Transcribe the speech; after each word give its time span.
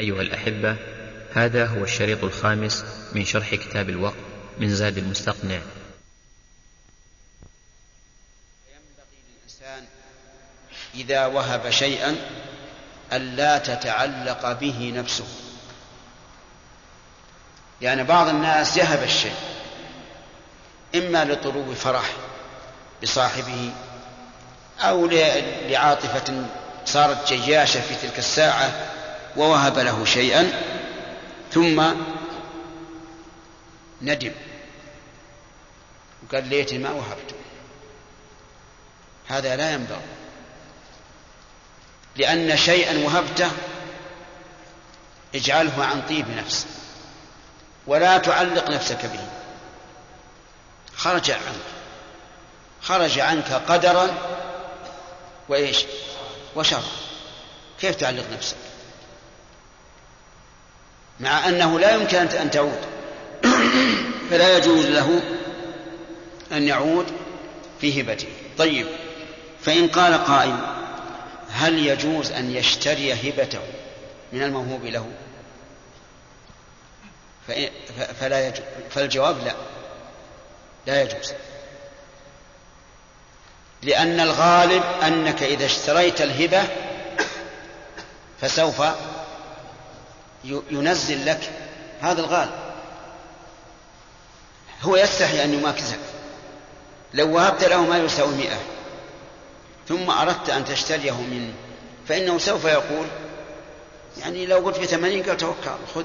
أيها 0.00 0.22
الأحبة 0.22 0.76
هذا 1.34 1.66
هو 1.66 1.84
الشريط 1.84 2.24
الخامس 2.24 2.84
من 3.12 3.24
شرح 3.24 3.54
كتاب 3.54 3.88
الوقت 3.88 4.16
من 4.58 4.74
زاد 4.74 4.98
المستقنع. 4.98 5.60
ينبغي 8.68 9.20
للإنسان 9.28 9.84
إذا 10.94 11.26
وهب 11.26 11.70
شيئا 11.70 12.16
ألا 13.12 13.58
تتعلق 13.58 14.52
به 14.52 14.92
نفسه. 14.96 15.26
يعني 17.80 18.04
بعض 18.04 18.28
الناس 18.28 18.76
يهب 18.76 19.02
الشيء 19.02 19.36
إما 20.94 21.24
لطلوب 21.24 21.74
فرح 21.74 22.10
بصاحبه 23.02 23.72
أو 24.80 25.06
لعاطفة 25.68 26.44
صارت 26.84 27.32
جياشة 27.32 27.80
في 27.80 27.94
تلك 27.94 28.18
الساعة 28.18 28.72
ووهب 29.36 29.78
له 29.78 30.04
شيئا 30.04 30.52
ثم 31.52 31.94
ندم. 34.02 34.32
وقال 36.22 36.48
ليتني 36.48 36.78
ما 36.78 36.90
وهبته 36.90 37.36
هذا 39.28 39.56
لا 39.56 39.72
ينبغي. 39.72 40.00
لأن 42.16 42.56
شيئا 42.56 43.04
وهبته 43.04 43.50
اجعله 45.34 45.84
عن 45.84 46.02
طيب 46.02 46.30
نفس 46.30 46.66
ولا 47.86 48.18
تعلق 48.18 48.70
نفسك 48.70 49.06
به. 49.06 49.28
خرج 50.96 51.30
عنك 51.30 51.64
خرج 52.82 53.18
عنك 53.18 53.52
قدرا 53.52 54.14
وإيش؟ 55.48 55.84
وشر. 56.56 56.82
كيف 57.80 57.96
تعلق 57.96 58.24
نفسك؟ 58.32 58.69
مع 61.20 61.48
أنه 61.48 61.80
لا 61.80 61.94
يمكن 61.94 62.18
أن 62.18 62.50
تعود. 62.50 62.78
فلا 64.30 64.56
يجوز 64.56 64.86
له 64.86 65.22
أن 66.52 66.68
يعود 66.68 67.06
في 67.80 68.00
هبته. 68.02 68.28
طيب. 68.58 68.86
فإن 69.62 69.88
قال 69.88 70.24
قائل 70.24 70.56
هل 71.50 71.86
يجوز 71.86 72.32
أن 72.32 72.56
يشتري 72.56 73.12
هبته 73.12 73.60
من 74.32 74.42
الموهوب 74.42 74.84
له؟ 74.84 75.06
فلا 78.20 78.48
يجوز. 78.48 78.64
فالجواب 78.90 79.44
لا. 79.44 79.54
لا 80.86 81.02
يجوز. 81.02 81.32
لأن 83.82 84.20
الغالب 84.20 84.82
أنك 85.02 85.42
إذا 85.42 85.66
اشتريت 85.66 86.20
الهبة 86.20 86.62
فسوف 88.40 88.82
ينزل 90.44 91.26
لك 91.26 91.50
هذا 92.00 92.20
الغالب. 92.20 92.70
هو 94.82 94.96
يستحي 94.96 95.44
أن 95.44 95.54
يماكسك 95.54 95.98
لو 97.14 97.34
وهبت 97.34 97.64
له 97.64 97.82
ما 97.82 97.98
يساوي 97.98 98.34
مئة. 98.34 98.58
ثم 99.88 100.10
أردت 100.10 100.50
أن 100.50 100.64
تشتريه 100.64 101.20
منه 101.20 101.52
فإنه 102.08 102.38
سوف 102.38 102.64
يقول 102.64 103.06
يعني 104.20 104.46
لو 104.46 104.58
قلت 104.58 104.76
في 104.76 104.86
ثمانين 104.86 105.22
قال 105.22 105.36
توكل 105.36 105.70
خذ. 105.94 106.04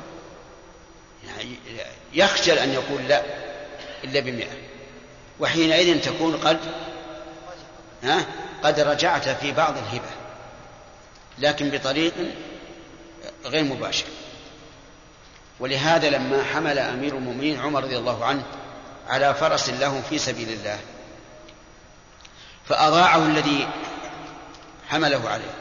يعني 1.28 1.56
يخجل 2.14 2.58
أن 2.58 2.74
يقول 2.74 3.08
لا 3.08 3.24
إلا 4.04 4.20
بمئة. 4.20 4.58
وحينئذ 5.40 6.02
تكون 6.02 6.38
قد 6.38 6.60
ها 8.04 8.26
قد 8.64 8.80
رجعت 8.80 9.30
في 9.30 9.52
بعض 9.52 9.78
الهبة 9.78 10.10
لكن 11.40 11.70
بطريق 11.70 12.14
غير 13.46 13.64
مباشر. 13.64 14.06
ولهذا 15.60 16.10
لما 16.10 16.44
حمل 16.44 16.80
أمير 16.80 17.18
المؤمنين 17.18 17.60
عمر 17.60 17.84
رضي 17.84 17.98
الله 17.98 18.26
عنه 18.26 18.44
على 19.08 19.34
فرس 19.34 19.70
له 19.70 20.02
في 20.10 20.18
سبيل 20.18 20.50
الله 20.50 20.80
فأضاعه 22.66 23.26
الذي 23.26 23.68
حمله 24.90 25.30
عليه. 25.30 25.54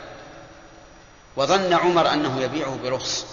وظن 1.36 1.72
عمر 1.72 2.12
أنه 2.12 2.40
يبيعه 2.40 2.78
برخص. 2.84 3.26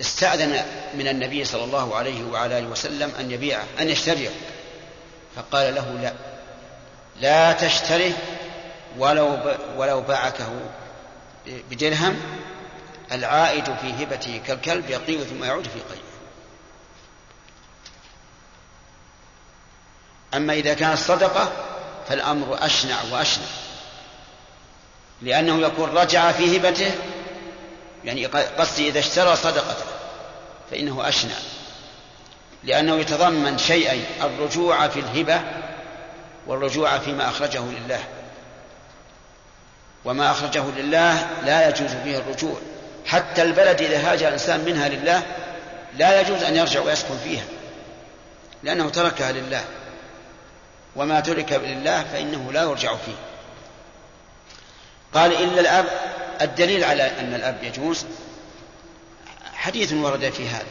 استأذن 0.00 0.64
من 0.94 1.08
النبي 1.08 1.44
صلى 1.44 1.64
الله 1.64 1.96
عليه 1.96 2.24
وعلى 2.24 2.58
آله 2.58 2.68
وسلم 2.68 3.12
أن 3.20 3.30
يبيعه 3.30 3.64
أن 3.80 3.88
يشتريه. 3.88 4.30
فقال 5.36 5.74
له 5.74 5.92
لا 6.02 6.12
لا 7.20 7.52
تشتره 7.52 8.12
ولو 8.98 9.38
ولو 9.76 10.00
باعكه 10.00 10.50
بدرهم 11.46 12.20
العائد 13.14 13.64
في 13.64 14.04
هبته 14.04 14.40
كالكلب 14.46 14.90
يقيء 14.90 15.24
ثم 15.24 15.44
يعود 15.44 15.64
في 15.64 15.80
قيء 15.94 16.02
أما 20.34 20.52
إذا 20.52 20.74
كانت 20.74 20.98
صدقة 20.98 21.52
فالأمر 22.08 22.66
أشنع 22.66 22.96
وأشنع. 23.12 23.46
لأنه 25.22 25.60
يكون 25.60 25.90
رجع 25.90 26.32
في 26.32 26.56
هبته 26.56 26.94
يعني 28.04 28.26
قصدي 28.26 28.88
إذا 28.88 28.98
اشترى 28.98 29.36
صدقته 29.36 29.84
فإنه 30.70 31.08
أشنع. 31.08 31.34
لأنه 32.64 32.96
يتضمن 32.96 33.58
شيئين 33.58 34.04
الرجوع 34.22 34.88
في 34.88 35.00
الهبة 35.00 35.40
والرجوع 36.46 36.98
فيما 36.98 37.28
أخرجه 37.28 37.60
لله. 37.60 38.00
وما 40.04 40.30
أخرجه 40.30 40.64
لله 40.76 41.30
لا 41.44 41.68
يجوز 41.68 41.90
فيه 41.90 42.18
الرجوع. 42.18 42.56
حتى 43.06 43.42
البلد 43.42 43.80
إذا 43.80 44.12
هاجر 44.12 44.28
الإنسان 44.28 44.64
منها 44.64 44.88
لله 44.88 45.22
لا 45.96 46.20
يجوز 46.20 46.42
أن 46.42 46.56
يرجع 46.56 46.80
ويسكن 46.80 47.18
فيها 47.24 47.44
لأنه 48.62 48.90
تركها 48.90 49.32
لله 49.32 49.64
وما 50.96 51.20
ترك 51.20 51.52
لله 51.52 52.04
فإنه 52.04 52.52
لا 52.52 52.62
يرجع 52.62 52.96
فيه. 52.96 53.16
قال 55.14 55.32
إلا 55.32 55.60
الأب 55.60 55.86
الدليل 56.40 56.84
على 56.84 57.02
أن 57.20 57.34
الأب 57.34 57.62
يجوز 57.62 58.06
حديث 59.54 59.92
ورد 59.92 60.30
في 60.30 60.48
هذا. 60.48 60.66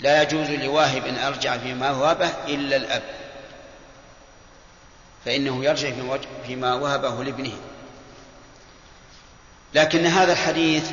لا 0.00 0.22
يجوز 0.22 0.50
لواهب 0.50 1.06
أن 1.06 1.18
أرجع 1.18 1.58
فيما 1.58 1.90
وهبه 1.90 2.30
إلا 2.48 2.76
الأب 2.76 3.02
فإنه 5.24 5.64
يرجع 5.64 5.90
فيما 6.46 6.74
وهبه 6.74 7.24
لابنه. 7.24 7.58
لكن 9.74 10.06
هذا 10.06 10.32
الحديث 10.32 10.90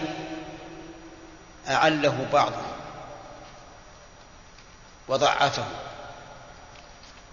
أعله 1.70 2.28
بعضهم 2.34 2.72
وضعفه 5.08 5.66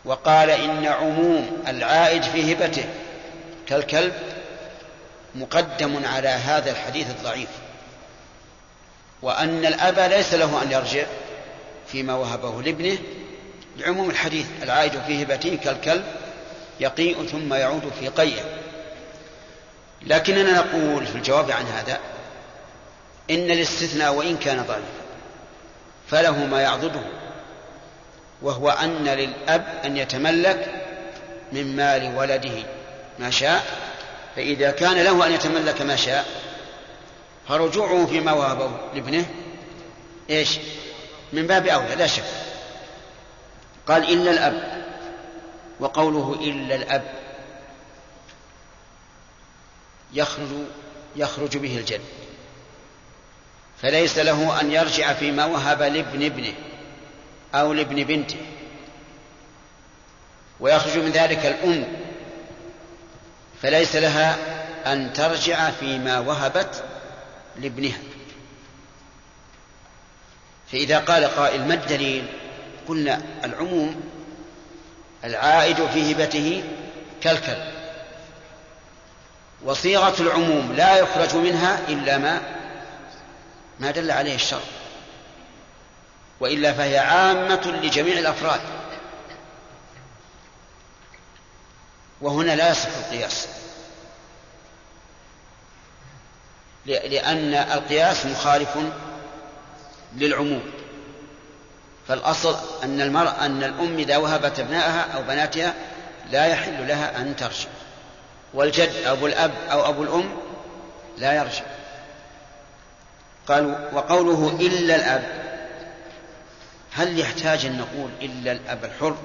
وقال 0.05 0.51
إن 0.51 0.87
عموم 0.87 1.62
العائد 1.67 2.23
في 2.23 2.53
هبته 2.53 2.84
كالكلب 3.67 4.12
مقدم 5.34 6.07
على 6.07 6.29
هذا 6.29 6.71
الحديث 6.71 7.11
الضعيف 7.11 7.49
وأن 9.23 9.67
الأب 9.67 9.99
ليس 9.99 10.34
له 10.34 10.63
أن 10.63 10.73
يرجع 10.73 11.07
فيما 11.87 12.15
وهبه 12.15 12.63
لابنه 12.63 12.99
لعموم 13.77 14.11
الحديث 14.11 14.47
العائد 14.63 14.93
في 15.07 15.23
هبته 15.23 15.59
كالكلب 15.65 16.05
يقيء 16.81 17.27
ثم 17.27 17.55
يعود 17.55 17.93
في 18.01 18.09
قيئه 18.09 18.56
لكننا 20.03 20.53
نقول 20.53 21.07
في 21.07 21.15
الجواب 21.15 21.51
عن 21.51 21.65
هذا 21.65 21.99
إن 23.31 23.51
الاستثناء 23.51 24.15
وإن 24.15 24.37
كان 24.37 24.57
ضعيفا 24.57 25.07
فله 26.09 26.47
ما 26.47 26.61
يعضده 26.61 27.03
وهو 28.43 28.71
أن 28.71 29.05
للأب 29.05 29.81
أن 29.84 29.97
يتملك 29.97 30.75
من 31.53 31.77
مال 31.77 32.17
ولده 32.17 32.62
ما 33.19 33.31
شاء 33.31 33.65
فإذا 34.37 34.71
كان 34.71 34.97
له 34.97 35.27
أن 35.27 35.33
يتملك 35.33 35.83
ما 35.83 35.97
شاء 35.97 36.27
فرجوعه 37.49 38.07
فيما 38.07 38.33
وهبه 38.33 38.71
لابنه 38.95 39.27
إيش؟ 40.31 40.59
من 41.33 41.47
باب 41.47 41.66
أولى 41.66 41.95
لا 41.95 42.07
شك 42.07 42.25
قال 43.87 44.13
إلا 44.13 44.31
الأب 44.31 44.84
وقوله 45.81 46.37
إلا 46.41 46.75
الأب 46.75 47.03
يخرج 50.12 50.48
يخرج 51.16 51.56
به 51.56 51.78
الجد 51.78 52.00
فليس 53.82 54.18
له 54.18 54.60
أن 54.60 54.72
يرجع 54.72 55.12
فيما 55.12 55.44
وهب 55.44 55.82
لابن 55.82 56.24
ابنه 56.24 56.54
أو 57.54 57.72
لابن 57.72 58.04
بنته. 58.04 58.36
ويخرج 60.60 60.98
من 60.98 61.10
ذلك 61.10 61.47
الأم. 61.47 61.84
فليس 63.62 63.97
لها 63.97 64.36
أن 64.92 65.12
ترجع 65.12 65.70
فيما 65.70 66.18
وهبت 66.18 66.84
لابنها. 67.56 67.98
فإذا 70.72 70.98
قال 70.98 71.24
قائل 71.24 71.68
ما 71.68 71.74
الدليل؟ 71.74 72.26
قلنا 72.88 73.22
العموم 73.44 74.00
العائد 75.24 75.86
في 75.86 76.12
هبته 76.12 76.64
كالكلب. 77.20 77.76
وصيغة 79.64 80.22
العموم 80.22 80.72
لا 80.72 80.97
يخرج 80.97 81.36
منها 81.36 81.80
إلا 81.88 82.18
ما 82.18 82.41
ما 83.80 83.91
دل 83.91 84.10
عليه 84.10 84.34
الشرع 84.34 84.60
وإلا 86.41 86.72
فهي 86.72 86.98
عامة 86.98 87.78
لجميع 87.82 88.18
الأفراد. 88.18 88.60
وهنا 92.20 92.56
لا 92.56 92.70
يصح 92.70 92.88
القياس 93.04 93.48
لأن 96.86 97.54
القياس 97.54 98.26
مخالف 98.26 98.78
للعموم. 100.16 100.62
فالأصل 102.08 102.56
أن 102.82 103.00
المرأة 103.00 103.47
أن 103.47 103.64
الأم 103.64 103.98
إذا 103.98 104.16
وهبت 104.16 104.60
أبنائها 104.60 105.00
أو 105.14 105.22
بناتها 105.22 105.74
لا 106.30 106.47
يحل 106.47 106.88
لها 106.88 107.20
أن 107.20 107.36
ترجع. 107.36 107.68
والجد 108.54 108.93
أبو 109.04 109.27
الأب 109.27 109.53
أو 109.71 109.89
أبو 109.89 110.03
الأم 110.03 110.37
لا 111.19 111.33
يرجع. 111.33 111.65
قالوا 113.48 113.75
وقوله 113.93 114.57
إلا 114.60 114.97
الأب 114.97 115.47
هل 116.93 117.19
يحتاج 117.19 117.66
أن 117.66 117.78
نقول 117.78 118.10
إلا 118.22 118.53
الأب 118.53 118.84
الحر؟ 118.84 119.16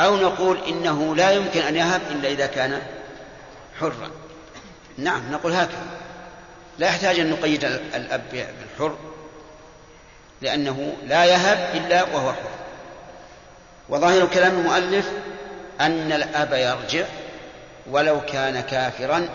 أو 0.00 0.16
نقول 0.16 0.58
إنه 0.68 1.16
لا 1.16 1.30
يمكن 1.30 1.60
أن 1.60 1.76
يهب 1.76 2.00
إلا 2.10 2.28
إذا 2.28 2.46
كان 2.46 2.82
حرا. 3.80 4.10
نعم 4.98 5.32
نقول 5.32 5.52
هكذا. 5.52 5.86
لا 6.78 6.86
يحتاج 6.86 7.20
أن 7.20 7.30
نقيد 7.30 7.64
الأب 7.94 8.22
بالحر 8.30 8.96
لأنه 10.42 10.92
لا 11.06 11.24
يهب 11.24 11.70
إلا 11.74 12.02
وهو 12.02 12.32
حر. 12.32 12.50
وظاهر 13.88 14.26
كلام 14.26 14.58
المؤلف 14.58 15.12
أن 15.80 16.12
الأب 16.12 16.52
يرجع 16.52 17.04
ولو 17.86 18.20
كان 18.20 18.60
كافرا 18.60 19.28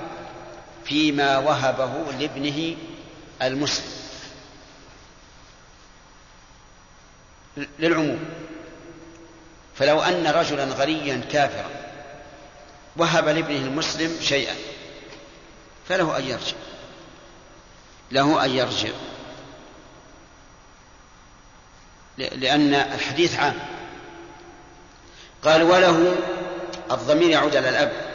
فيما 0.85 1.37
وهبه 1.37 2.11
لابنه 2.19 2.75
المسلم. 3.41 3.97
للعموم 7.79 8.19
فلو 9.75 10.01
أن 10.01 10.27
رجلا 10.27 10.63
غنيا 10.63 11.21
كافرا 11.31 11.69
وهب 12.97 13.27
لابنه 13.27 13.57
المسلم 13.57 14.21
شيئا 14.21 14.55
فله 15.89 16.17
أن 16.17 16.23
يرجع. 16.23 16.57
له 18.11 18.45
أن 18.45 18.51
يرجع. 18.51 18.89
لأن 22.17 22.73
الحديث 22.73 23.39
عام. 23.39 23.59
قال 25.43 25.63
وله 25.63 26.15
الضمير 26.91 27.29
يعود 27.29 27.55
على 27.55 27.69
الأب. 27.69 28.06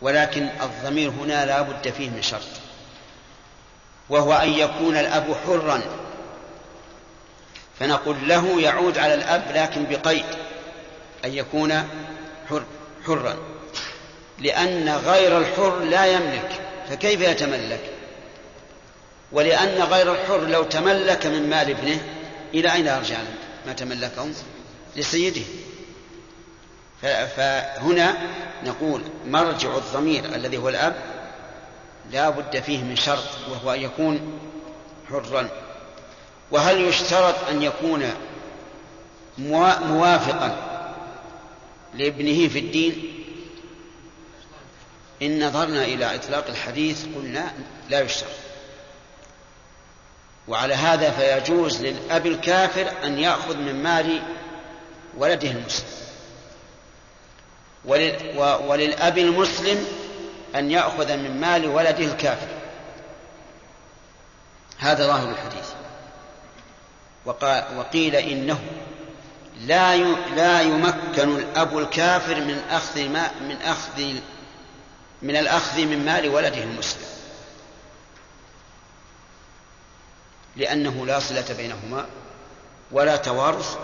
ولكن 0.00 0.48
الضمير 0.62 1.10
هنا 1.10 1.46
لا 1.46 1.62
بد 1.62 1.90
فيه 1.90 2.10
من 2.10 2.22
شرط 2.22 2.42
وهو 4.08 4.32
أن 4.32 4.48
يكون 4.48 4.96
الأب 4.96 5.36
حرا. 5.46 5.82
فنقول 7.80 8.16
له 8.22 8.60
يعود 8.60 8.98
على 8.98 9.14
الأب 9.14 9.42
لكن 9.54 9.86
بقيد 9.86 10.24
أن 11.24 11.34
يكون 11.34 11.88
حر 12.50 12.62
حرا 13.06 13.36
لأن 14.38 14.88
غير 14.88 15.38
الحر 15.38 15.78
لا 15.78 16.06
يملك. 16.06 16.60
فكيف 16.90 17.20
يتملك؟ 17.20 17.80
ولأن 19.32 19.82
غير 19.82 20.12
الحر 20.12 20.40
لو 20.40 20.62
تملك 20.62 21.26
من 21.26 21.50
مال 21.50 21.70
ابنه 21.70 22.00
إلى 22.54 22.72
أين 22.72 22.86
يرجع؟ 22.86 23.16
ما 23.66 23.72
تملكه 23.72 24.28
لسيده. 24.96 25.42
فهنا 27.36 28.16
نقول 28.64 29.02
مرجع 29.26 29.76
الضمير 29.76 30.24
الذي 30.24 30.56
هو 30.56 30.68
الأب 30.68 30.96
لا 32.12 32.30
بد 32.30 32.60
فيه 32.60 32.82
من 32.82 32.96
شرط 32.96 33.28
وهو 33.50 33.72
أن 33.72 33.80
يكون 33.80 34.38
حرا. 35.08 35.48
وهل 36.50 36.80
يشترط 36.80 37.34
أن 37.50 37.62
يكون 37.62 38.10
موافقا 39.38 40.56
لابنه 41.94 42.48
في 42.48 42.58
الدين؟ 42.58 43.12
إن 45.22 45.46
نظرنا 45.46 45.84
إلى 45.84 46.14
إطلاق 46.14 46.44
الحديث 46.48 47.04
قلنا 47.16 47.52
لا 47.90 48.00
يشترط. 48.00 48.30
وعلى 50.48 50.74
هذا 50.74 51.10
فيجوز 51.10 51.82
للأب 51.82 52.26
الكافر 52.26 52.92
أن 53.04 53.18
يأخذ 53.18 53.56
من 53.56 53.82
مال 53.82 54.22
ولده 55.16 55.50
المسلم. 55.50 56.05
وللأب 58.66 59.18
المسلم 59.18 59.86
أن 60.54 60.70
يأخذ 60.70 61.16
من 61.16 61.40
مال 61.40 61.66
ولده 61.66 62.04
الكافر. 62.04 62.48
هذا 64.78 65.06
ظاهر 65.06 65.30
الحديث. 65.30 65.66
وقيل 67.76 68.16
إنه 68.16 68.58
لا 69.60 69.96
لا 70.36 70.60
يمكن 70.60 71.36
الأب 71.36 71.78
الكافر 71.78 72.40
من 72.40 72.62
أخذ 72.70 73.08
ما 73.08 73.30
من 73.40 73.62
أخذ 73.62 74.02
من 75.22 75.36
الأخذ 75.36 75.80
من 75.80 76.04
مال 76.04 76.28
ولده 76.28 76.62
المسلم. 76.62 77.06
لأنه 80.56 81.06
لا 81.06 81.18
صلة 81.18 81.54
بينهما 81.56 82.06
ولا 82.92 83.16
توارث 83.16 83.76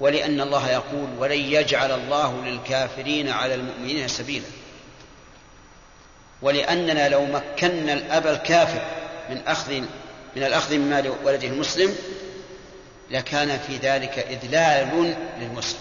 ولأن 0.00 0.40
الله 0.40 0.70
يقول 0.70 1.08
ولن 1.18 1.38
يجعل 1.38 1.92
الله 1.92 2.44
للكافرين 2.44 3.28
على 3.28 3.54
المؤمنين 3.54 4.08
سبيلا 4.08 4.46
ولأننا 6.42 7.08
لو 7.08 7.24
مكنا 7.24 7.92
الأب 7.92 8.26
الكافر 8.26 8.82
من 9.30 9.42
أخذ 9.46 9.72
من 10.36 10.42
الأخذ 10.42 10.74
من 10.74 10.90
مال 10.90 11.14
ولده 11.24 11.48
المسلم 11.48 11.96
لكان 13.10 13.58
في 13.58 13.76
ذلك 13.76 14.18
إذلال 14.18 15.14
للمسلم. 15.40 15.80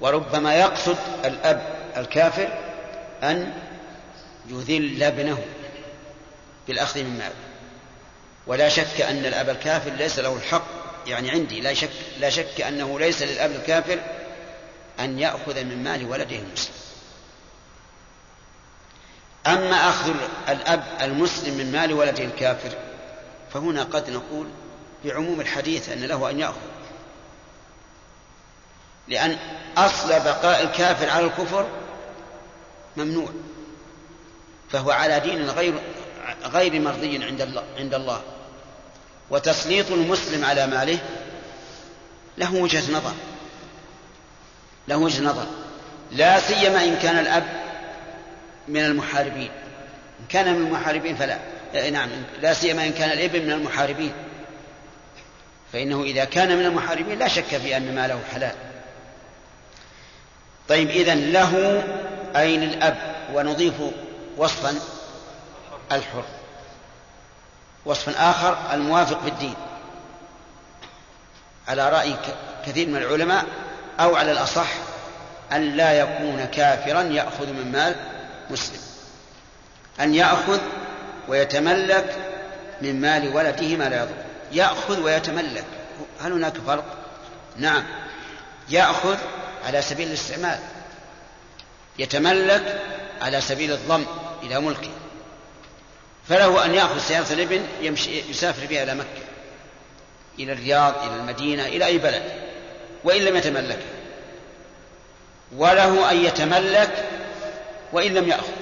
وربما 0.00 0.54
يقصد 0.54 0.96
الأب 1.24 1.62
الكافر 1.96 2.48
أن 3.22 3.52
يذل 4.48 5.02
ابنه 5.02 5.38
بالأخذ 6.68 7.02
من 7.02 7.18
ماله. 7.18 7.34
ولا 8.46 8.68
شك 8.68 9.00
أن 9.00 9.26
الأب 9.26 9.48
الكافر 9.48 9.90
ليس 9.90 10.18
له 10.18 10.36
الحق 10.36 10.85
يعني 11.06 11.30
عندي 11.30 11.60
لا 11.60 11.74
شك 11.74 11.90
لا 12.20 12.30
شك 12.30 12.60
أنه 12.60 12.98
ليس 12.98 13.22
للأب 13.22 13.50
الكافر 13.50 14.00
أن 15.00 15.18
يأخذ 15.18 15.64
من 15.64 15.84
مال 15.84 16.10
ولده 16.10 16.36
المسلم. 16.36 16.74
أما 19.46 19.88
أخذ 19.88 20.14
الأب 20.48 20.84
المسلم 21.00 21.54
من 21.54 21.72
مال 21.72 21.92
ولده 21.92 22.24
الكافر 22.24 22.70
فهنا 23.52 23.82
قد 23.82 24.10
نقول 24.10 24.46
بعموم 25.04 25.40
الحديث 25.40 25.88
أن 25.88 26.04
له 26.04 26.30
أن 26.30 26.40
يأخذ. 26.40 26.60
لأن 29.08 29.38
أصل 29.76 30.08
بقاء 30.08 30.62
الكافر 30.62 31.10
على 31.10 31.26
الكفر 31.26 31.68
ممنوع 32.96 33.28
فهو 34.70 34.90
على 34.90 35.20
دين 35.20 35.50
غير 35.50 35.74
غير 36.44 36.80
مرضي 36.80 37.24
عند 37.24 37.40
الله 37.40 37.64
عند 37.78 37.94
الله. 37.94 38.22
وتسليط 39.30 39.90
المسلم 39.90 40.44
على 40.44 40.66
ماله 40.66 40.98
له 42.38 42.54
وجهة 42.54 42.92
نظر. 42.92 43.14
له 44.88 44.96
وجهة 44.96 45.22
نظر. 45.22 45.46
لا 46.12 46.40
سيما 46.40 46.84
إن 46.84 46.96
كان 46.96 47.18
الأب 47.18 47.44
من 48.68 48.80
المحاربين. 48.80 49.50
إن 50.20 50.26
كان 50.28 50.54
من 50.54 50.66
المحاربين 50.66 51.16
فلا. 51.16 51.38
إيه، 51.74 51.90
نعم. 51.90 52.08
لا 52.42 52.54
سيما 52.54 52.86
إن 52.86 52.92
كان 52.92 53.10
الإبن 53.10 53.46
من 53.46 53.52
المحاربين. 53.52 54.12
فإنه 55.72 56.02
إذا 56.02 56.24
كان 56.24 56.56
من 56.56 56.66
المحاربين 56.66 57.18
لا 57.18 57.28
شك 57.28 57.44
في 57.44 57.76
أن 57.76 57.94
ماله 57.94 58.20
حلال. 58.34 58.54
طيب 60.68 60.90
إذا 60.90 61.14
له 61.14 61.84
أي 62.36 62.56
للأب 62.56 62.96
ونضيف 63.34 63.74
وصفا 64.36 64.74
الحر. 65.92 66.24
وصفا 67.86 68.30
آخر 68.30 68.58
الموافق 68.72 69.22
في 69.22 69.28
الدين 69.28 69.54
على 71.68 71.88
رأي 71.88 72.14
كثير 72.66 72.88
من 72.88 72.96
العلماء 72.96 73.44
أو 74.00 74.16
على 74.16 74.32
الأصح 74.32 74.68
أن 75.52 75.76
لا 75.76 75.92
يكون 75.92 76.44
كافرا 76.44 77.02
يأخذ 77.02 77.46
من 77.46 77.72
مال 77.72 77.94
مسلم. 78.50 78.80
أن 80.00 80.14
يأخذ 80.14 80.60
ويتملك 81.28 82.16
من 82.82 83.00
مال 83.00 83.36
ولده 83.36 83.76
ما 83.76 83.88
لا 83.88 84.02
يضر. 84.02 84.14
يأخذ 84.52 85.00
ويتملك. 85.00 85.64
هل 86.20 86.32
هناك 86.32 86.54
فرق؟ 86.66 86.84
نعم. 87.56 87.84
يأخذ 88.68 89.16
على 89.66 89.82
سبيل 89.82 90.08
الاستعمال. 90.08 90.58
يتملك 91.98 92.80
على 93.22 93.40
سبيل 93.40 93.72
الضم 93.72 94.04
إلى 94.42 94.60
ملكه. 94.60 94.90
فله 96.28 96.64
أن 96.64 96.74
يأخذ 96.74 96.98
سيارة 96.98 97.32
الابن 97.32 97.66
يمشي 97.80 98.30
يسافر 98.30 98.66
بها 98.66 98.82
إلى 98.82 98.94
مكة 98.94 99.22
إلى 100.38 100.52
الرياض 100.52 101.02
إلى 101.02 101.14
المدينة 101.14 101.66
إلى 101.66 101.86
أي 101.86 101.98
بلد 101.98 102.22
وإن 103.04 103.22
لم 103.22 103.36
يتملكها 103.36 103.96
وله 105.56 106.10
أن 106.10 106.24
يتملك 106.24 107.08
وإن 107.92 108.14
لم 108.14 108.28
يأخذ. 108.28 108.52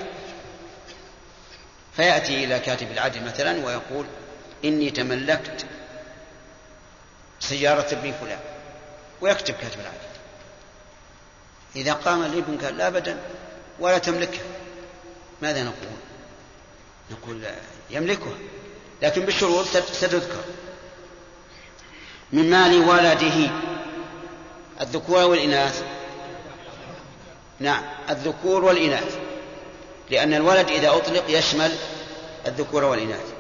فيأتي 1.97 2.45
إلى 2.45 2.59
كاتب 2.59 2.91
العدل 2.93 3.25
مثلا 3.25 3.67
ويقول 3.67 4.07
إني 4.65 4.91
تملكت 4.91 5.67
سيارة 7.41 7.87
ابن 7.93 8.13
فلان 8.21 8.39
ويكتب 9.21 9.55
كاتب 9.55 9.81
العدل. 9.81 10.15
إذا 11.77 11.93
قام 11.93 12.25
الابن 12.25 12.59
قال 12.65 12.77
لا 12.77 12.87
أبدا 12.87 13.19
ولا 13.81 13.99
تملكها. 13.99 14.45
ماذا 15.43 15.63
نقول؟ 15.63 16.04
نقول 17.11 17.45
يملكها 17.91 18.35
لكن 19.03 19.25
بالشروط 19.25 19.67
ستذكر. 19.67 20.45
من 22.33 22.51
مال 22.51 22.89
ولده 22.89 23.51
الذكور 24.81 25.25
والإناث. 25.25 25.85
نعم 27.61 27.83
الذكور 28.11 28.65
والإناث. 28.65 29.19
لأن 30.11 30.35
الولد 30.35 30.69
إذا 30.71 30.91
أطلق 30.97 31.25
يشمل 31.29 31.73
الذكور 32.47 32.85
والإناث. 32.85 33.33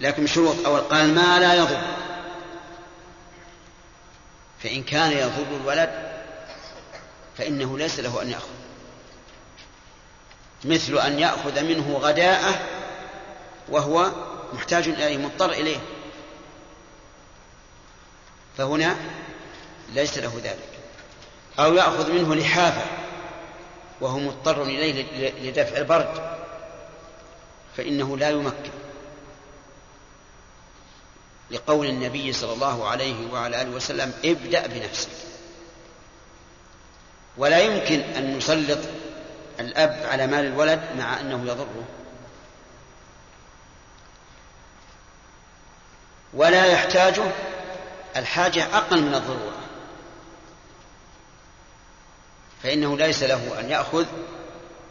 لكن 0.00 0.24
بشروط 0.24 0.66
أول 0.66 0.80
قال 0.80 1.14
ما 1.14 1.38
لا 1.38 1.54
يضر. 1.54 1.80
فإن 4.62 4.82
كان 4.82 5.12
يضر 5.12 5.56
الولد 5.60 6.12
فإنه 7.38 7.78
ليس 7.78 8.00
له 8.00 8.22
أن 8.22 8.30
يأخذ. 8.30 8.55
مثل 10.66 10.98
أن 10.98 11.18
يأخذ 11.18 11.62
منه 11.62 11.98
غداءة 12.02 12.60
وهو 13.68 14.10
محتاج 14.52 14.88
إليه 14.88 15.16
مضطر 15.16 15.50
إليه. 15.50 15.78
فهنا 18.58 18.96
ليس 19.92 20.18
له 20.18 20.40
ذلك. 20.44 20.78
أو 21.58 21.74
يأخذ 21.74 22.12
منه 22.12 22.34
لحافة 22.34 22.84
وهو 24.00 24.18
مضطر 24.18 24.62
إليه 24.62 25.06
لدفع 25.42 25.76
البرد 25.76 26.38
فإنه 27.76 28.16
لا 28.16 28.30
يمكن. 28.30 28.70
لقول 31.50 31.86
النبي 31.86 32.32
صلى 32.32 32.52
الله 32.52 32.88
عليه 32.88 33.32
وعلى 33.32 33.62
آله 33.62 33.70
وسلم 33.70 34.12
ابدأ 34.24 34.66
بنفسك. 34.66 35.08
ولا 37.36 37.58
يمكن 37.58 38.00
أن 38.00 38.36
نسلط 38.36 38.78
الأب 39.60 40.06
على 40.10 40.26
مال 40.26 40.44
الولد 40.44 40.80
مع 40.98 41.20
أنه 41.20 41.46
يضره. 41.46 41.84
ولا 46.34 46.66
يحتاجه 46.66 47.32
الحاجة 48.16 48.76
أقل 48.76 49.02
من 49.02 49.14
الضرورة. 49.14 49.60
فإنه 52.62 52.96
ليس 52.96 53.22
له 53.22 53.60
أن 53.60 53.70
يأخذ 53.70 54.06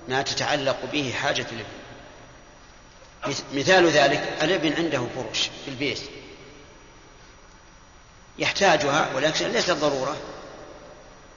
ما 0.08 0.22
تتعلق 0.22 0.78
به 0.92 1.14
حاجة 1.22 1.46
الابن. 1.52 1.86
مثال 3.54 3.90
ذلك 3.90 4.38
الابن 4.42 4.74
عنده 4.74 5.08
فرش 5.16 5.50
في 5.66 5.72
البيت. 5.72 6.02
يحتاجها 8.38 9.16
ولكن 9.16 9.48
ليست 9.48 9.72
ضرورة 9.72 10.18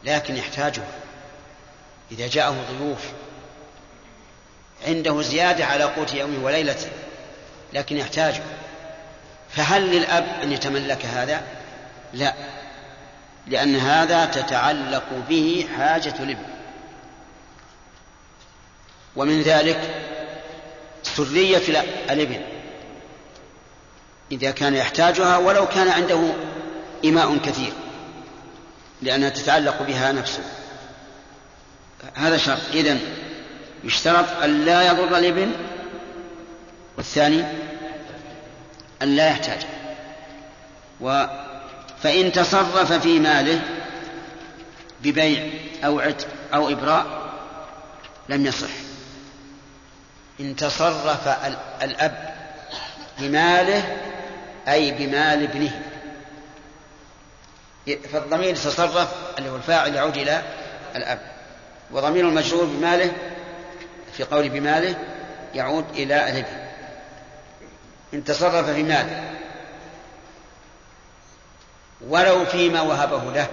لكن 0.04 0.37
يحتاجها. 0.37 1.08
إذا 2.12 2.29
جاءه 2.29 2.57
ضيوف 2.71 3.00
عنده 4.87 5.23
زيادة 5.23 5.65
على 5.65 5.85
قوت 5.85 6.15
يومه 6.15 6.45
وليلته 6.45 6.88
لكن 7.73 7.97
يحتاجه. 7.97 8.43
فهل 9.50 9.83
للأب 9.83 10.27
أن 10.43 10.53
يتملك 10.53 11.07
هذا؟ 11.07 11.43
لا 12.15 12.35
لأن 13.47 13.77
هذا 13.77 14.25
تتعلق 14.25 15.05
به 15.29 15.67
حاجة 15.77 16.15
الابن. 16.21 16.47
ومن 19.17 19.43
ذلك 19.43 20.05
سرية 21.03 21.83
الابن. 22.11 22.41
إذا 24.33 24.50
كان 24.50 24.75
يحتاجها 24.75 25.37
ولو 25.37 25.67
كان 25.67 25.88
عنده 25.88 26.21
إماء 27.05 27.38
كثير 27.38 27.73
لأنها 29.03 29.29
تتعلق 29.29 29.83
بها 29.83 30.12
نفسه. 30.12 30.43
هذا 32.14 32.37
شرط. 32.37 32.61
إذن 32.75 33.00
يشترط 33.85 34.43
أن 34.43 34.64
لا 34.64 34.83
يضر 34.83 35.19
الابن 35.19 35.52
والثاني 36.97 37.45
أن 39.02 39.17
لا 39.17 39.28
يحتاج. 39.28 39.61
و 41.00 41.26
فإن 42.02 42.33
تصرف 42.33 42.93
في 42.93 43.19
ماله 43.19 43.61
ببيع 45.02 45.50
أو 45.85 46.00
عتق 46.00 46.26
أو 46.55 46.69
إبراء 46.69 47.07
لم 48.28 48.47
يصح. 48.47 48.71
إن 50.40 50.57
تصرف 50.57 51.28
الأب 51.83 52.35
بماله 53.19 53.97
أي 54.69 54.90
بمال 54.90 55.43
ابنه. 55.43 55.83
فالضمير 58.12 58.57
تصرف 58.57 59.09
اللي 59.38 59.50
هو 59.50 59.57
الفاعل 59.57 59.95
يعود 59.95 60.17
إلى 60.17 60.43
الأب. 60.97 61.38
وضمير 61.90 62.28
المجرور 62.28 62.64
بماله 62.64 63.12
في 64.12 64.25
قول 64.25 64.49
بماله 64.49 64.97
يعود 65.54 65.85
إلى 65.90 66.30
الابن 66.30 66.68
إن 68.14 68.25
تصرف 68.25 68.71
في 68.71 68.83
ماله. 68.83 69.35
ولو 72.00 72.45
فيما 72.45 72.80
وهبه 72.80 73.33
له. 73.33 73.47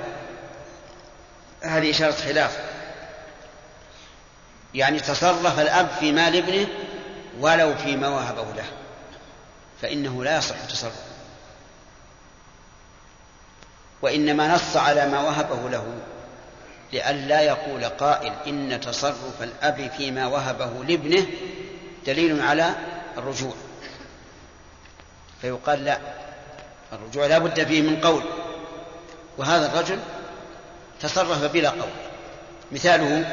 هذه 1.62 1.92
إشارة 1.92 2.12
خلاف. 2.12 2.60
يعني 4.74 5.00
تصرف 5.00 5.60
الأب 5.60 5.90
في 6.00 6.12
مال 6.12 6.36
ابنه 6.36 6.68
ولو 7.40 7.76
فيما 7.76 8.08
وهبه 8.08 8.54
له. 8.56 8.66
فإنه 9.82 10.24
لا 10.24 10.38
يصح 10.38 10.56
تصرف 10.70 10.94
وإنما 14.02 14.56
نص 14.56 14.78
على 14.78 15.08
ما 15.08 15.22
وهبه 15.22 15.70
له. 15.70 15.86
لئلا 16.94 17.42
يقول 17.42 17.86
قائل 17.86 18.34
إن 18.48 18.80
تصرف 18.82 19.42
الأب 19.42 19.92
فيما 19.98 20.28
وهبه 20.28 20.84
لابنه 20.84 21.26
دليل 22.06 22.42
على 22.42 22.76
الرجوع. 23.18 23.54
فيقال 25.42 25.86
لا 25.86 26.00
الرجوع 26.94 27.26
لا 27.26 27.38
بد 27.38 27.64
فيه 27.64 27.82
من 27.82 28.02
قول. 28.02 28.24
وهذا 29.38 29.66
الرجل 29.66 30.00
تصرف 31.02 31.44
بلا 31.44 31.70
قول. 31.70 31.92
مثاله 32.72 33.32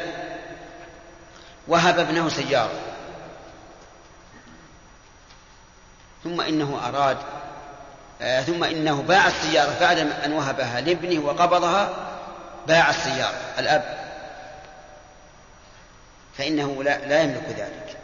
وهب 1.67 1.99
ابنه 1.99 2.29
سيارة. 2.29 2.79
ثم 6.23 6.41
إنه 6.41 6.79
أراد 6.87 7.17
آه 8.21 8.41
ثم 8.41 8.63
إنه 8.63 9.01
باع 9.01 9.27
السيارة 9.27 9.79
بعد 9.79 9.97
أن 9.97 10.33
وهبها 10.33 10.81
لابنه 10.81 11.25
وقبضها 11.25 12.12
باع 12.67 12.89
السيارة 12.89 13.39
الأب. 13.59 14.03
فإنه 16.37 16.83
لا, 16.83 17.07
لا 17.07 17.21
يملك 17.21 17.45
ذلك. 17.49 17.97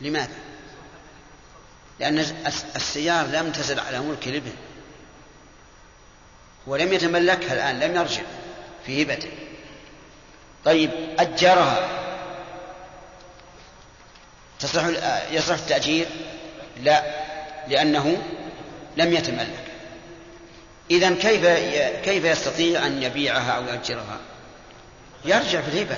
لماذا؟ 0.00 0.34
لأن 2.00 2.18
السيارة 2.76 3.26
لم 3.26 3.52
تزل 3.52 3.80
على 3.80 3.98
ملك 3.98 4.28
الابن. 4.28 4.52
ولم 6.66 6.92
يتملكها 6.92 7.52
الآن 7.52 7.80
لم 7.80 7.96
يرجع 7.96 8.22
في 8.86 9.02
هبته. 9.02 9.30
طيب 10.64 10.90
أجرها. 11.18 11.88
تصلح 14.60 14.86
يصلح 15.30 15.58
التأجير؟ 15.58 16.06
لا 16.76 17.02
لأنه 17.68 18.22
لم 18.96 19.12
يتملك. 19.12 19.69
إذا 20.90 21.14
كيف 21.14 21.46
كيف 22.04 22.24
يستطيع 22.24 22.86
أن 22.86 23.02
يبيعها 23.02 23.50
أو 23.50 23.64
يأجرها؟ 23.64 24.18
يرجع 25.24 25.60
في 25.60 25.68
الهبة 25.68 25.96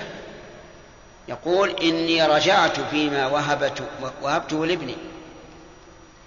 يقول 1.28 1.70
إني 1.70 2.26
رجعت 2.26 2.80
فيما 2.80 3.26
وهبت 3.26 3.82
وهبته 4.22 4.66
لابني. 4.66 4.96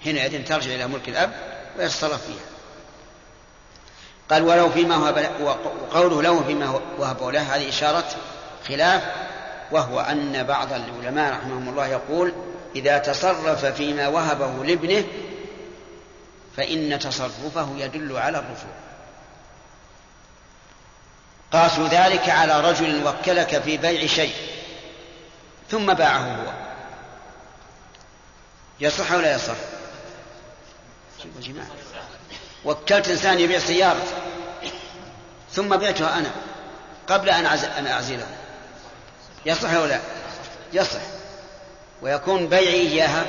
حينئذ 0.04 0.44
ترجع 0.44 0.76
إلى 0.76 0.88
ملك 0.88 1.10
الأب 1.10 1.32
ويتصرف 1.80 2.26
فيها. 2.26 2.46
قال 4.30 4.44
ولو 4.44 4.70
فيما 4.70 4.98
وهب 4.98 5.32
وقوله 5.42 6.22
له 6.22 6.44
فيما 6.44 6.82
وهبه 6.98 7.32
له 7.32 7.56
هذه 7.56 7.70
إشارة 7.70 8.06
خلاف 8.68 9.04
وهو 9.72 10.00
أن 10.00 10.44
بعض 10.44 10.68
العلماء 10.74 11.34
رحمهم 11.34 11.70
الله 11.70 11.88
يقول 11.88 12.34
إذا 12.76 12.98
تصرف 12.98 13.66
فيما 13.66 14.08
وهبه 14.08 14.66
لابنه 14.66 15.04
فإن 16.58 17.00
تصرفه 17.00 17.70
يدل 17.78 18.18
على 18.18 18.38
الرجوع 18.38 18.76
قاسوا 21.54 21.88
ذلك 21.88 22.30
على 22.30 22.62
رجل 22.62 23.08
وكلك 23.08 23.62
في 23.62 23.78
بيع 23.78 24.08
شيء 24.08 24.34
ثم 25.72 25.94
باعه 25.94 26.20
هو. 26.20 26.54
يصح 28.80 29.12
ولا 29.12 29.36
يصح؟ 29.36 29.56
جماعة 31.42 31.68
وكلت 32.66 33.08
إنسان 33.08 33.40
يبيع 33.40 33.60
سيارة 33.60 34.04
ثم 35.52 35.78
بعتها 35.78 36.18
أنا 36.18 36.32
قبل 37.08 37.30
أن 37.30 37.46
أن 37.46 37.88
أعزله. 37.88 38.28
يصح 39.46 39.70
أو 39.70 39.86
لا؟ 39.86 40.00
يصح. 40.74 41.02
ويكون 42.02 42.48
بيعي 42.48 42.74
إياها 42.74 43.26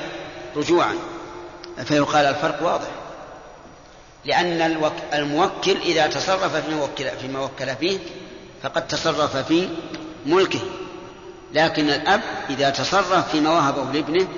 رجوعا. 0.57 0.95
فيقال 1.85 2.27
الفرق 2.27 2.63
واضح. 2.63 2.89
لأن 4.27 4.81
الموكل 5.13 5.77
إذا 5.77 6.07
تصرف 6.07 6.57
فيما 6.57 6.83
وكل, 6.83 7.11
فيما 7.11 7.41
وكل 7.41 7.77
فيه 7.77 7.99
فقد 8.63 8.87
تصرف 8.87 9.37
في 9.37 9.69
ملكه. 10.27 10.61
لكن 11.53 11.91
الأب 11.91 12.21
إذا 12.51 12.71
تصرف 12.71 13.31
فيما 13.31 13.51
وهبه 13.51 13.93
لابنه 13.93 14.29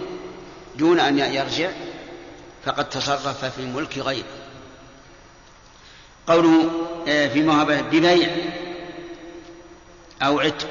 دون 0.77 1.01
أن 1.01 1.19
يرجع 1.19 1.71
فقد 2.65 2.89
تصرف 2.89 3.45
في 3.45 3.63
ملك 3.63 3.99
غيره. 3.99 4.25
قوله 6.27 6.71
آه، 7.09 7.29
في 7.29 7.43
موهبة 7.43 7.81
ببيع 7.81 8.29
أو 10.23 10.41
عتق 10.41 10.69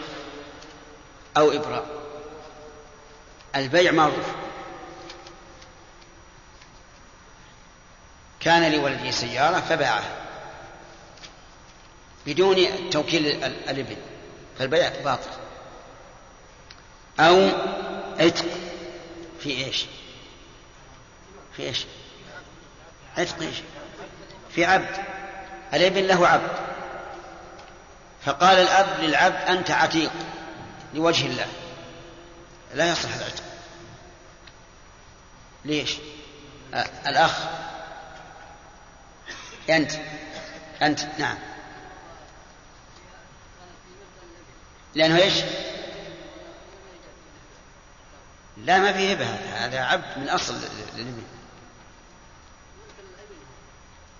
أو 1.37 1.51
إبراء. 1.51 1.85
البيع 3.55 3.91
معروف. 3.91 4.25
كان 8.39 8.71
لولده 8.71 9.11
سيارة 9.11 9.59
فباعها 9.59 10.15
بدون 12.25 12.89
توكيل 12.89 13.43
الابن 13.43 13.97
فالبيع 14.59 14.89
باطل 15.03 15.29
أو 17.19 17.49
عتق 18.19 18.45
في 19.39 19.65
إيش؟ 19.65 19.85
في 21.57 21.63
إيش؟ 21.63 21.85
عتق 23.17 23.41
إيش؟ 23.41 23.57
في 24.55 24.65
عبد 24.65 24.97
الابن 25.73 26.03
له 26.03 26.27
عبد 26.27 26.51
فقال 28.25 28.57
الأب 28.57 28.99
للعبد 28.99 29.35
أنت 29.35 29.71
عتيق 29.71 30.11
لوجه 30.93 31.25
الله 31.25 31.47
لا 32.73 32.91
يصح 32.91 33.15
العتق 33.15 33.43
ليش؟ 35.65 35.97
الأخ 37.07 37.37
أنت. 39.69 39.91
أنت 40.81 40.99
نعم. 41.19 41.37
لأنه 44.95 45.17
إيش؟ 45.17 45.33
لا 48.57 48.79
ما 48.79 48.93
في 48.93 49.13
هبة 49.13 49.25
هذا. 49.25 49.79
عبد 49.79 50.17
من 50.17 50.29
أصل 50.29 50.55
الابن 50.95 51.23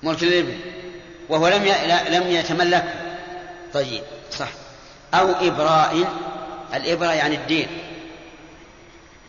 ملك 0.03 0.23
الابن 0.23 0.59
وهو 1.29 1.47
لم 1.47 1.63
لم 2.07 2.27
يتملكه 2.27 3.17
طيب 3.73 4.03
صح. 4.31 4.49
أو 5.13 5.31
إبراء 5.31 6.13
الإبراء 6.73 7.15
يعني 7.15 7.35
الدين. 7.35 7.67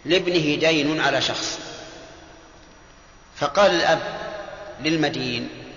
لابنه 0.05 0.55
دين 0.55 1.01
على 1.01 1.21
شخص. 1.21 1.59
فقال 3.37 3.71
الأب 3.71 4.01
للمدين 4.81 5.68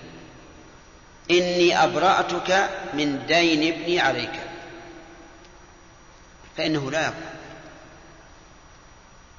إني 1.31 1.83
أبرأتك 1.83 2.69
من 2.93 3.25
دين 3.27 3.73
ابني 3.73 3.99
عليك. 3.99 4.39
فإنه 6.57 6.91
لا 6.91 6.99
يبرأ. 6.99 7.31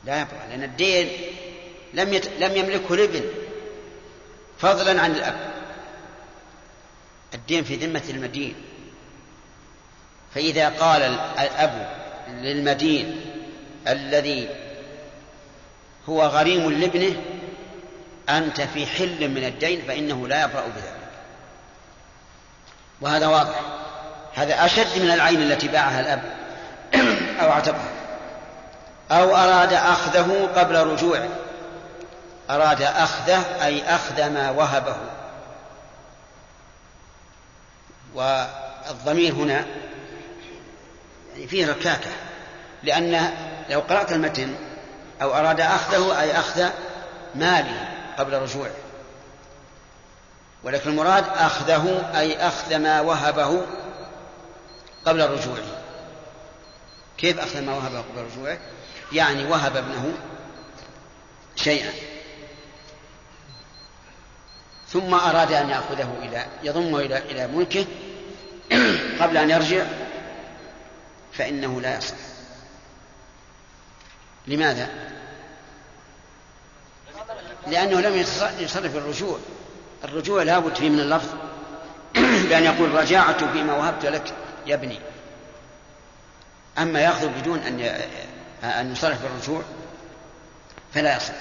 لا 0.04 0.20
يبرأ 0.20 0.46
لأن 0.48 0.62
الدين 0.62 1.08
لم 1.94 2.12
يت... 2.12 2.28
لم 2.38 2.56
يملكه 2.56 2.94
الابن. 2.94 3.24
فضلا 4.58 5.02
عن 5.02 5.10
الأب. 5.10 5.52
الدين 7.34 7.64
في 7.64 7.76
ذمة 7.76 8.02
المدين. 8.08 8.54
فإذا 10.34 10.68
قال 10.68 11.02
الأب 11.38 12.02
للمدين 12.28 13.20
الذي 13.88 14.48
هو 16.08 16.22
غريم 16.22 16.70
لابنه 16.70 17.16
أنت 18.28 18.60
في 18.60 18.86
حل 18.86 19.28
من 19.28 19.44
الدين 19.44 19.82
فإنه 19.82 20.28
لا 20.28 20.44
يبرأ 20.44 20.66
بذلك. 20.66 21.01
وهذا 23.02 23.26
واضح. 23.26 23.60
هذا 24.34 24.64
أشد 24.64 25.02
من 25.02 25.10
العين 25.10 25.42
التي 25.42 25.68
باعها 25.68 26.00
الأب. 26.00 26.22
أو 27.40 27.50
اعتقها 27.50 27.90
أو 29.10 29.36
أراد 29.36 29.72
أخذه 29.72 30.48
قبل 30.56 30.76
رجوعه 30.86 31.28
أراد 32.50 32.82
أخذه 32.82 33.64
أي 33.64 33.94
أخذ 33.94 34.28
ما 34.30 34.50
وهبه. 34.50 34.96
والضمير 38.14 39.32
هنا 39.32 39.66
يعني 41.32 41.46
فيه 41.46 41.70
ركاكة. 41.70 42.10
لأن 42.82 43.30
لو 43.70 43.80
قرأت 43.80 44.12
المتن 44.12 44.54
أو 45.22 45.34
أراد 45.34 45.60
أخذه 45.60 46.20
أي 46.20 46.38
أخذ 46.38 46.68
ماله 47.34 47.88
قبل 48.18 48.38
رجوعه 48.38 48.70
ولكن 50.64 50.90
المراد 50.90 51.24
أخذه 51.28 52.10
أي 52.18 52.36
أخذ 52.36 52.76
ما 52.78 53.00
وهبه 53.00 53.66
قبل 55.04 55.30
رجوعه. 55.30 55.82
كيف 57.18 57.38
أخذ 57.38 57.60
ما 57.60 57.74
وهبه 57.74 57.98
قبل 57.98 58.24
رجوعه؟ 58.32 58.58
يعني 59.12 59.44
وهب 59.44 59.76
ابنه 59.76 60.14
شيئا. 61.56 61.92
ثم 64.88 65.14
أراد 65.14 65.52
أن 65.52 65.70
يأخذه 65.70 66.14
إلى 66.22 66.46
يضمه 66.62 66.98
إلى 66.98 67.18
إلى 67.18 67.46
ملكه 67.46 67.86
قبل 69.22 69.36
أن 69.36 69.50
يرجع 69.50 69.86
فإنه 71.32 71.80
لا 71.80 71.96
يصح. 71.96 72.16
لماذا؟ 74.46 74.88
لأنه 77.66 78.00
لم 78.00 78.16
يتصرف 78.58 78.96
الرجوع. 78.96 79.38
الرجوع 80.04 80.42
لابد 80.42 80.74
فيه 80.74 80.90
من 80.90 81.00
اللفظ 81.00 81.28
بأن 82.48 82.64
يقول 82.64 82.94
رجعت 82.94 83.44
فيما 83.44 83.74
وهبت 83.74 84.06
لك 84.06 84.34
يا 84.66 84.74
ابني. 84.74 84.98
أما 86.78 87.00
يأخذ 87.00 87.28
بدون 87.28 87.58
أن 87.58 87.80
أن 88.64 88.92
يصرف 88.92 89.24
الرجوع 89.24 89.62
فلا 90.94 91.16
يصح. 91.16 91.34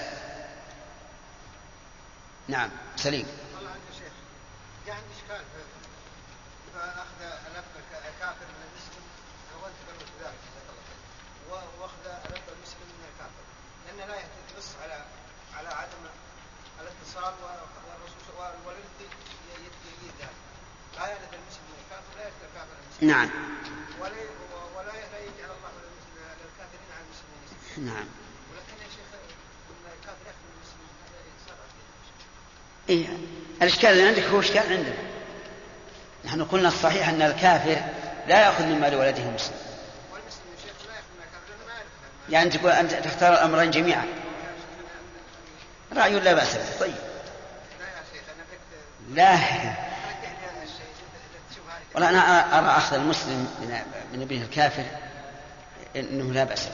نعم 2.48 2.70
سليم. 2.96 3.26
نعم. 23.02 23.30
ولا 24.00 24.10
الله 24.10 24.82
للكافرين 26.42 26.90
على 26.92 27.04
المسلمين 27.04 27.94
نعم. 27.94 28.06
ولكن 28.52 28.82
يا 28.82 28.88
شيخ 28.88 29.08
الكافر 30.00 30.32
إيه. 32.88 33.06
الإشكال 33.62 33.90
اللي 33.90 34.02
عندك 34.02 34.22
هو 34.22 34.40
إشكال 34.40 34.72
عندنا. 34.72 34.94
نحن 36.24 36.44
قلنا 36.44 36.68
الصحيح 36.68 37.08
أن 37.08 37.22
الكافر 37.22 37.82
لا 38.28 38.40
يأخذ 38.40 38.64
من 38.64 38.80
مال 38.80 38.94
ولده 38.94 39.24
مسلم. 39.24 39.56
يعني 42.30 42.50
تقول 42.50 42.70
أنت 42.70 42.92
تختار 42.92 43.32
الأمرين 43.32 43.70
جميعا. 43.70 44.06
رأي 45.92 46.20
لا 46.20 46.32
بأس 46.32 46.56
به؟ 46.56 46.78
طيب. 46.80 46.94
لا. 49.10 49.91
والله 51.94 52.08
أنا 52.08 52.58
أرى 52.58 52.78
أخذ 52.78 52.96
المسلم 52.96 53.48
من 54.12 54.22
ابنه 54.22 54.42
الكافر 54.42 54.84
أنه 55.96 56.32
لا 56.32 56.44
بأس 56.44 56.68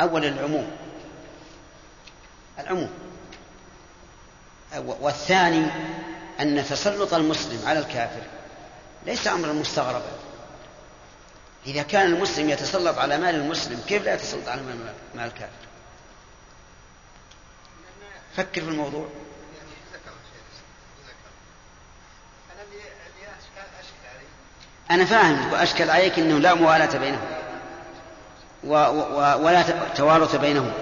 أولا 0.00 0.28
العموم 0.28 0.70
العموم. 2.58 2.90
والثاني 4.76 5.66
أن 6.40 6.64
تسلط 6.64 7.14
المسلم 7.14 7.68
على 7.68 7.78
الكافر 7.78 8.22
ليس 9.06 9.26
أمرا 9.26 9.52
مستغربا. 9.52 10.12
إذا 11.66 11.82
كان 11.82 12.06
المسلم 12.06 12.50
يتسلط 12.50 12.98
على 12.98 13.18
مال 13.18 13.34
المسلم 13.34 13.82
كيف 13.88 14.04
لا 14.04 14.14
يتسلط 14.14 14.48
على 14.48 14.62
مال 15.14 15.24
الكافر؟ 15.24 15.52
فكر 18.36 18.60
في 18.60 18.68
الموضوع. 18.68 19.08
أنا 24.90 25.04
فاهم 25.04 25.52
وأشكل 25.52 25.90
عليك 25.90 26.18
أنه 26.18 26.38
لا 26.38 26.54
موالاة 26.54 26.98
بينهم 26.98 27.38
و 28.64 28.74
و 28.74 29.44
ولا 29.44 29.62
توارث 29.96 30.36
بينهم. 30.36 30.72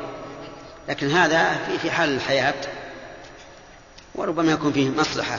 لكن 0.89 1.11
هذا 1.11 1.55
في 1.67 1.79
في 1.79 1.91
حال 1.91 2.09
الحياة 2.09 2.55
وربما 4.15 4.53
يكون 4.53 4.73
فيه 4.73 4.89
مصلحة 4.89 5.39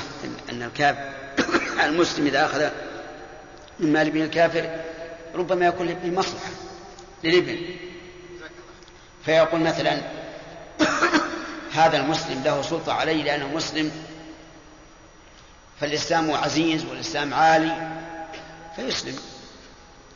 أن 0.49 0.63
الكاف 0.63 0.97
المسلم 1.85 2.27
إذا 2.27 2.45
أخذ 2.45 2.69
من 3.79 3.93
مال 3.93 4.07
ابن 4.07 4.21
الكافر 4.21 4.69
ربما 5.35 5.65
يكون 5.65 5.93
بمصلحة 6.03 6.49
للابن. 7.23 7.57
فيقول 9.25 9.61
مثلا 9.61 10.01
هذا 11.73 11.97
المسلم 11.97 12.43
له 12.43 12.61
سلطة 12.61 12.93
علي 12.93 13.23
لأنه 13.23 13.47
مسلم 13.47 13.91
فالإسلام 15.79 16.31
عزيز 16.31 16.85
والإسلام 16.85 17.33
عالي 17.33 17.97
فيسلم. 18.77 19.19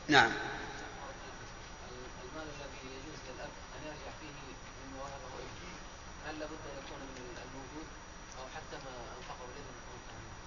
نعم. 0.07 0.31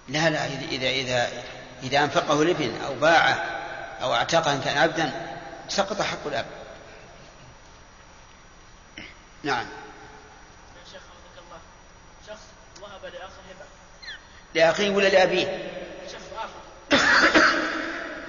لا 0.07 0.29
لا 0.29 0.45
إذا 0.45 0.89
إذا 0.89 1.29
إذا 1.83 2.03
أنفقه 2.03 2.41
الابن 2.41 2.81
أو 2.81 2.95
باعه 2.95 3.33
أو 4.01 4.13
اعتقه 4.13 4.53
إن 4.53 4.61
كان 4.61 4.77
عبدا 4.77 5.37
سقط 5.69 6.01
حق 6.01 6.27
الأب. 6.27 6.45
نعم. 9.43 9.65
يا 9.65 10.91
شيخ 10.91 11.01
الله. 11.37 11.59
شخص 12.27 12.43
وهب 12.81 13.05
لأخيه 14.55 14.89
ولا 14.89 15.07
لأبيه؟ 15.07 15.71
شخص 16.07 16.23
آخر 16.35 16.65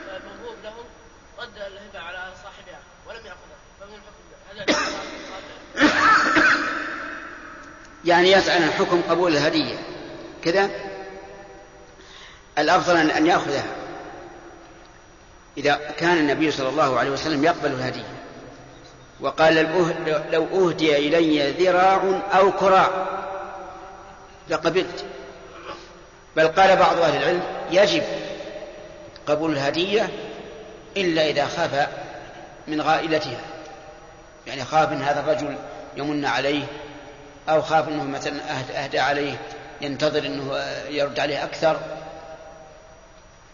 فالموهوب 0.07 0.57
له 0.65 0.85
رد 1.39 1.57
الهبة 1.57 1.99
على 1.99 2.33
صاحبها 2.43 2.81
ولم 3.07 3.27
يأخذها 3.27 3.59
فمن 3.81 3.95
الحكم 3.95 4.27
هذا 4.51 4.65
يعني 8.07 8.33
يسأل 8.33 8.63
عن 8.63 8.71
حكم 8.71 9.03
قبول 9.11 9.33
الهدية. 9.33 9.75
كذا. 10.45 10.71
الأفضل 12.59 13.11
أن 13.11 13.27
يأخذها. 13.27 13.65
إذا 15.59 15.81
كان 15.97 16.19
النبي 16.19 16.51
صلى 16.51 16.69
الله 16.69 16.99
عليه 16.99 17.11
وسلم 17.11 17.45
يقبل 17.45 17.73
الهدية. 17.73 18.17
وقال 19.21 19.55
لو 20.33 20.69
أهدي 20.69 20.97
إلي 20.97 21.51
ذراع 21.51 22.21
أو 22.33 22.53
كراع 22.53 22.91
لقبلت. 24.49 25.05
بل 26.37 26.49
قال 26.49 26.77
بعض 26.77 26.99
أهل 26.99 27.23
العلم 27.23 27.43
يجب 27.71 28.03
قبول 29.27 29.53
الهدية 29.53 30.09
إلا 30.97 31.29
إذا 31.29 31.47
خاف 31.47 31.89
من 32.69 32.81
غائلتها. 32.81 33.41
يعني 34.47 34.65
خاف 34.65 34.91
من 34.91 35.03
هذا 35.03 35.21
الرجل 35.21 35.57
يمن 35.97 36.25
عليه 36.25 36.65
أو 37.49 37.63
خاف 37.63 37.89
أنه 37.89 38.05
مثلا 38.05 38.41
أهدى 38.85 38.99
عليه 38.99 39.37
ينتظر 39.81 40.27
أنه 40.27 40.57
يرد 40.89 41.21
عليه 41.21 41.45
أكثر. 41.45 41.81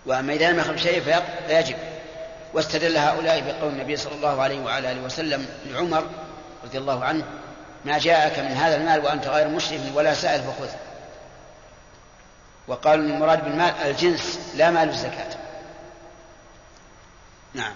وأما 0.07 0.33
إذا 0.33 0.51
لم 0.51 0.59
يخف 0.59 0.77
شيء 0.77 1.21
فيجب. 1.49 1.77
واستدل 2.55 2.97
هؤلاء 2.97 3.41
بقول 3.41 3.73
النبي 3.73 3.97
صلى 3.97 4.15
الله 4.15 4.43
عليه 4.43 4.61
وعلى 4.61 4.93
آله 4.93 5.03
وسلم 5.03 5.47
لعمر 5.67 6.07
رضي 6.65 6.79
الله 6.79 7.05
عنه 7.05 7.25
ما 7.85 7.99
جاءك 7.99 8.39
من 8.39 8.53
هذا 8.53 8.77
المال 8.77 9.05
وأنت 9.05 9.27
غير 9.27 9.49
مشرف 9.49 9.81
ولا 9.95 10.15
سائل 10.15 10.43
فخذه. 10.43 10.77
وقالوا 12.69 13.05
المراد 13.05 13.45
بالمال 13.45 13.75
الجنس 13.85 14.53
لا 14.55 14.71
مال 14.71 14.89
الزكاة. 14.89 15.37
نعم. 17.55 17.75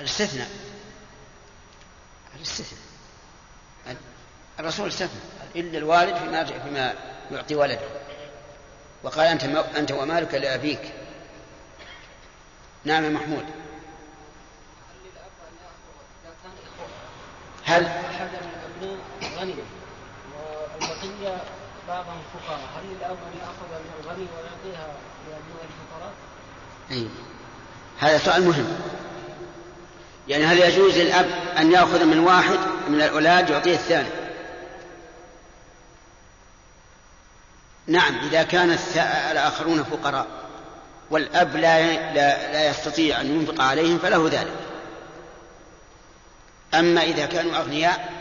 الاستثناء. 0.00 0.48
الاستثناء. 2.36 2.80
الرسول 4.60 4.88
استثنى. 4.88 5.20
إلا 5.56 5.78
الوالد 5.78 6.16
فيما 6.16 6.44
فيما 6.44 6.94
يعطي 7.30 7.54
ولده. 7.54 7.88
وقال 9.02 9.26
أنت 9.26 9.44
أنت 9.76 9.92
ومالك 9.92 10.34
لأبيك. 10.34 10.92
نعم 12.84 13.04
يا 13.04 13.10
محمود. 13.10 13.44
هل 17.64 17.88
غني 19.38 19.54
والبقية 20.80 21.42
بعضهم 21.88 22.22
فقراء 22.34 22.58
هل 22.58 22.84
للأب 22.84 23.16
أن 23.32 23.38
يأخذ 23.38 23.68
من 23.70 23.92
الغني 24.00 24.26
ويعطيها 24.36 24.86
لأبناء 25.28 25.64
الفقراء؟ 25.64 26.12
أي 26.90 27.08
هذا 27.98 28.18
سؤال 28.18 28.46
مهم. 28.46 28.80
يعني 30.28 30.44
هل 30.44 30.58
يجوز 30.58 30.98
للأب 30.98 31.30
أن 31.58 31.72
يأخذ 31.72 32.04
من 32.04 32.18
واحد 32.18 32.58
من 32.88 32.94
الأولاد 32.94 33.50
يعطيه 33.50 33.74
الثاني؟ 33.74 34.08
نعم 37.86 38.18
إذا 38.18 38.42
كان 38.42 38.78
الآخرون 39.30 39.84
فقراء 39.84 40.26
والأب 41.10 41.56
لا, 41.56 41.92
لا, 42.12 42.52
لا 42.52 42.70
يستطيع 42.70 43.20
أن 43.20 43.26
ينفق 43.26 43.62
عليهم 43.64 43.98
فله 43.98 44.28
ذلك. 44.28 44.56
أما 46.74 47.02
إذا 47.02 47.26
كانوا 47.26 47.56
أغنياء 47.56 48.12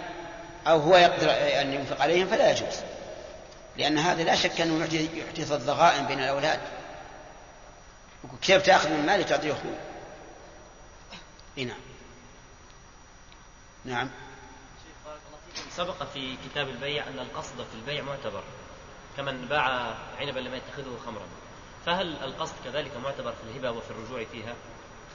أو 0.67 0.79
هو 0.79 0.97
يقدر 0.97 1.29
أن 1.61 1.73
ينفق 1.73 2.01
عليهم 2.01 2.27
فلا 2.27 2.51
يجوز 2.51 2.75
لأن 3.77 3.97
هذا 3.97 4.23
لا 4.23 4.35
شك 4.35 4.61
أنه 4.61 4.85
يحدث 4.93 5.51
الضغائن 5.51 6.05
بين 6.05 6.19
الأولاد. 6.19 6.59
كيف 8.41 8.65
تأخذ 8.65 8.89
من 8.89 9.05
مالك 9.05 9.27
تعطيه 9.27 9.51
أخوه؟ 9.51 9.75
نعم. 11.57 11.88
نعم. 13.89 14.09
سبق 15.69 16.03
في 16.13 16.37
كتاب 16.45 16.69
البيع 16.69 17.07
أن 17.07 17.19
القصد 17.19 17.55
في 17.55 17.75
البيع 17.75 18.03
معتبر 18.03 18.43
كمن 19.17 19.45
باع 19.45 19.93
عنبا 20.19 20.39
لم 20.39 20.55
يتخذه 20.55 20.97
خمرا. 21.05 21.25
فهل 21.85 22.23
القصد 22.23 22.53
كذلك 22.65 22.91
معتبر 23.03 23.31
في 23.31 23.43
الهبة 23.49 23.71
وفي 23.77 23.91
الرجوع 23.91 24.23
فيها؟ 24.31 24.55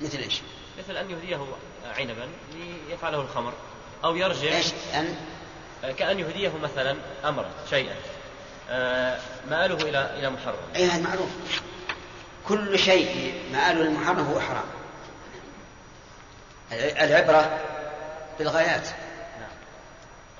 مثل 0.00 0.18
إيش؟ 0.18 0.40
مثل 0.78 0.96
أن 0.96 1.10
يهديه 1.10 1.40
عنبا 1.98 2.28
ليفعله 2.88 3.20
الخمر 3.20 3.52
أو 4.04 4.16
يرجع 4.16 4.56
إيش؟ 4.56 4.72
أن؟ 4.94 5.16
كأن 5.98 6.18
يهديه 6.18 6.52
مثلا 6.62 6.96
أمرا 7.24 7.50
شيئا. 7.70 7.96
آه، 8.70 9.20
مآله 9.50 9.76
إلى 9.76 10.18
إلى 10.18 10.30
محرم. 10.30 10.58
أي 10.76 10.87
هذا 10.87 11.02
معروف. 11.02 11.30
كل 12.48 12.78
شيء 12.78 13.34
مآله 13.52 13.82
المحرم 13.82 14.18
هو 14.18 14.40
حرام. 14.40 14.66
العبرة 16.72 17.60
بالغايات 18.38 18.88
نعم. 19.40 19.51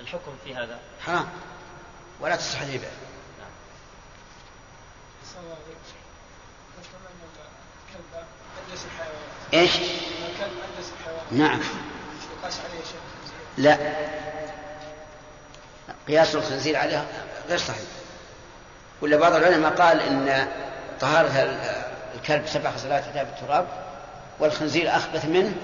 الحكم 0.01 0.33
في 0.45 0.55
هذا؟ 0.55 0.79
حرام. 1.07 1.29
ولا 2.21 2.37
تصح 2.37 2.61
الهبة 2.61 2.89
نعم 3.39 3.51
إيش؟ 9.55 9.71
نعم. 11.33 11.61
لا. 13.59 13.79
قياس 16.09 16.35
الخنزير 16.35 16.77
عليه 16.77 17.07
غير 17.49 17.59
صحيح. 17.59 17.89
ولا 19.03 19.17
بعض 19.17 19.35
العلماء 19.35 19.75
قال 19.75 20.01
إن 20.01 20.49
طهارة 21.01 21.59
الكلب 22.15 22.47
سبع 22.47 22.71
خصلات 22.71 23.05
تحتها 23.05 23.23
بالتراب 23.23 23.67
والخنزير 24.39 24.97
أخبث 24.97 25.25
منه 25.25 25.55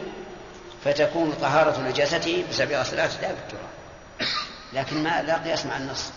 فتكون 0.85 1.33
طهارة 1.41 1.81
نجاسته 1.81 2.45
بسبع 2.51 2.83
صلاة 2.83 3.21
لا 3.23 3.33
بالتراب 3.33 3.71
لكن 4.73 5.03
ما 5.03 5.23
لا 5.23 5.37
قياس 5.37 5.67
مع 5.67 5.77
النص. 5.77 6.11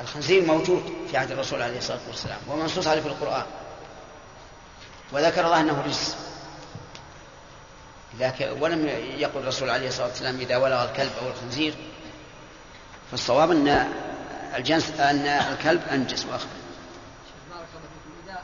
الخنزير 0.00 0.44
موجود 0.44 1.06
في 1.10 1.16
عهد 1.16 1.30
الرسول 1.30 1.62
عليه 1.62 1.78
الصلاة 1.78 2.00
والسلام 2.08 2.38
ومنصوص 2.48 2.86
عليه 2.86 3.00
في 3.00 3.08
القرآن. 3.08 3.46
وذكر 5.12 5.46
الله 5.46 5.60
أنه 5.60 5.82
رجس. 5.86 6.16
لكن 8.18 8.62
ولم 8.62 8.88
يقل 9.18 9.40
الرسول 9.40 9.70
عليه 9.70 9.88
الصلاة 9.88 10.06
والسلام 10.06 10.36
إذا 10.36 10.56
ولغ 10.56 10.84
الكلب 10.84 11.12
أو 11.22 11.28
الخنزير 11.28 11.74
فالصواب 13.10 13.50
أن 13.50 13.92
الجنس 14.56 14.90
أن 14.90 15.26
الكلب 15.26 15.82
أنجس 15.92 16.26
وأخبث 16.26 16.46
بارك 17.50 17.68
الله 17.74 17.88
فيكم. 17.94 18.12
إذا 18.24 18.42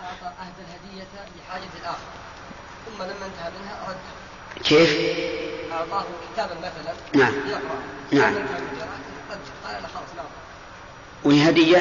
أعطى 0.00 0.26
أهدى 0.26 0.62
الهدية 0.62 1.06
لحاجة 1.38 1.68
الآخر 1.80 2.15
ثم 2.96 3.02
لما 3.02 3.26
انتهى 3.26 3.50
منها 3.60 3.88
رد. 3.88 3.96
كيف؟ 4.64 4.96
أعطاه 5.72 6.04
كتابا 6.34 6.54
مثلا. 6.54 6.94
نعم. 7.14 7.34
يقرأ. 7.48 7.78
نعم. 8.12 8.34
قال 9.64 9.82
له 9.82 9.88
خلاص 9.88 10.08
نعم. 10.16 10.26
وهي 11.24 11.48
هدية؟ 11.50 11.78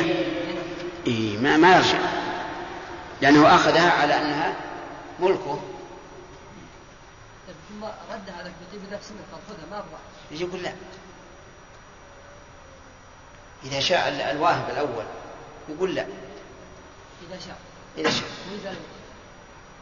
إيه 1.07 1.37
ما, 1.37 1.57
ما 1.57 1.75
يرجع 1.75 1.97
لأنه 3.21 3.55
أخذها 3.55 3.91
على 3.91 4.13
أنها 4.21 4.53
ملكه. 5.19 5.59
ثم 7.69 7.83
ردها 7.83 8.43
لك 8.43 8.51
بطيب 8.69 8.81
نفس 8.93 9.09
قد 9.33 9.39
خذها 9.49 9.65
ما 9.71 9.77
أبغى 9.77 9.99
يجي 10.31 10.43
يقول 10.43 10.63
لا. 10.63 10.73
إذا 13.63 13.79
شاء 13.79 14.07
ال- 14.09 14.21
الواهب 14.21 14.69
الأول 14.69 15.05
يقول 15.69 15.95
لا. 15.95 16.05
إذا 17.29 17.39
شاء. 17.47 17.57
إذا 17.97 18.09
شاء. 18.09 18.75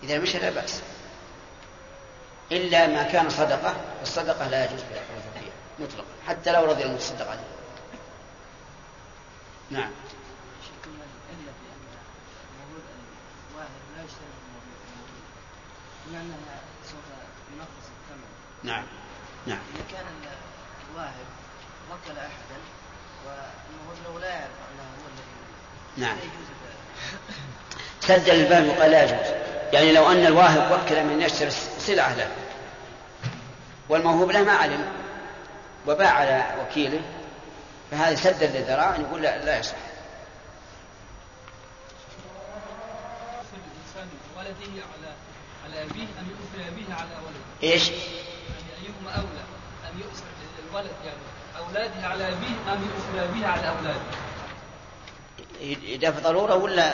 إذا 0.04 0.20
مشى 0.20 0.40
لا 0.40 0.50
بأس. 0.50 0.82
إلا 2.58 2.88
ما 2.88 3.04
كان 3.04 3.30
صدقة 3.30 3.76
الصدقة 4.02 4.48
لا 4.48 4.66
يجوز 4.66 4.82
بها 4.82 5.02
فيها. 5.40 5.52
مطلقا 5.80 6.08
حتى 6.28 6.52
لو 6.52 6.66
رضي 6.66 6.84
المتصدق 6.84 7.30
عليه. 7.30 7.54
نعم. 9.72 9.92
شكلنا 10.64 11.06
إلا 11.34 11.52
بأن 11.60 11.84
المولود 12.54 12.86
الواهب 13.52 13.84
لا 13.96 14.04
يشتري 14.04 14.34
المولود 14.44 14.78
بما 16.06 16.22
أنها 16.22 16.60
سوف 16.84 17.06
ينقص 17.54 17.88
الثمن 17.96 18.30
نعم. 18.64 18.84
نعم. 19.48 19.60
إذا 19.76 19.84
كان 19.92 20.06
الواهب 20.92 21.28
وكل 21.92 22.20
أحدا 22.20 22.58
والمولود 23.26 23.98
له 24.06 24.20
لا 24.20 24.28
يعرف 24.28 24.52
أنه 24.74 24.84
هو 24.84 25.08
الذي 25.14 26.06
نعم. 26.06 26.18
سد 28.02 28.30
الباب 28.30 28.68
وقال 28.68 28.92
لا 28.92 29.04
يجوز. 29.04 29.34
يعني 29.74 29.92
لو 29.92 30.12
أن 30.12 30.26
الواهب 30.26 30.72
وكل 30.72 31.04
من 31.04 31.22
يشتري 31.22 31.52
سلعة 31.80 32.16
له 32.16 32.43
والموهوب 33.94 34.32
له 34.32 34.44
ما 34.44 34.52
علم. 34.52 34.86
وباع 35.88 36.10
على 36.12 36.44
وكيله 36.62 37.02
فهذا 37.92 38.16
سد 38.16 38.44
للذراع 38.44 38.98
نقول 38.98 39.22
لا, 39.22 39.46
لا 39.46 39.60
يصح. 39.60 39.76
ولده 44.38 44.84
على 44.94 45.14
على 45.66 45.84
أبيه 45.84 46.04
أم 46.04 46.28
يؤثر 46.30 46.68
أبيه 46.72 46.94
على 46.94 47.10
ولده 47.26 47.74
إيش؟ 47.74 47.90
يعني 47.90 48.00
أيهما 48.84 49.12
أولى 49.16 49.44
أن 49.92 50.00
يؤثر 50.00 50.24
الولد 50.70 50.92
يعني 51.06 51.18
أولاده 51.68 52.08
على 52.08 52.28
أبيه 52.28 52.74
أم 52.74 52.82
يؤثر 52.84 53.30
أبيه 53.30 53.48
على 53.48 53.70
أولاده 53.70 54.00
إذا 55.84 56.12
في 56.12 56.22
ضرورة 56.22 56.56
ولا؟ 56.56 56.94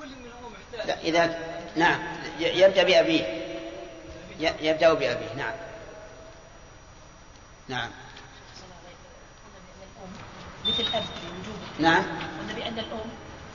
كل 0.00 0.06
منهم 0.08 0.52
محتاج. 0.72 0.88
لا 0.88 1.00
إذا 1.02 1.38
نعم 1.76 1.98
ي- 2.40 2.42
يبدأ 2.60 2.82
بأبيه. 2.82 3.22
ي- 3.24 3.37
يبدأ 4.40 4.92
بأبيه. 4.92 5.34
نعم. 5.36 5.54
نعم. 7.68 7.90
مثل 10.66 10.80
الأب 10.82 11.02
في 11.02 11.26
وجوب 11.40 11.56
نعم. 11.78 12.04
قلنا 12.40 12.52
بأن 12.52 12.78
الأم 12.78 13.10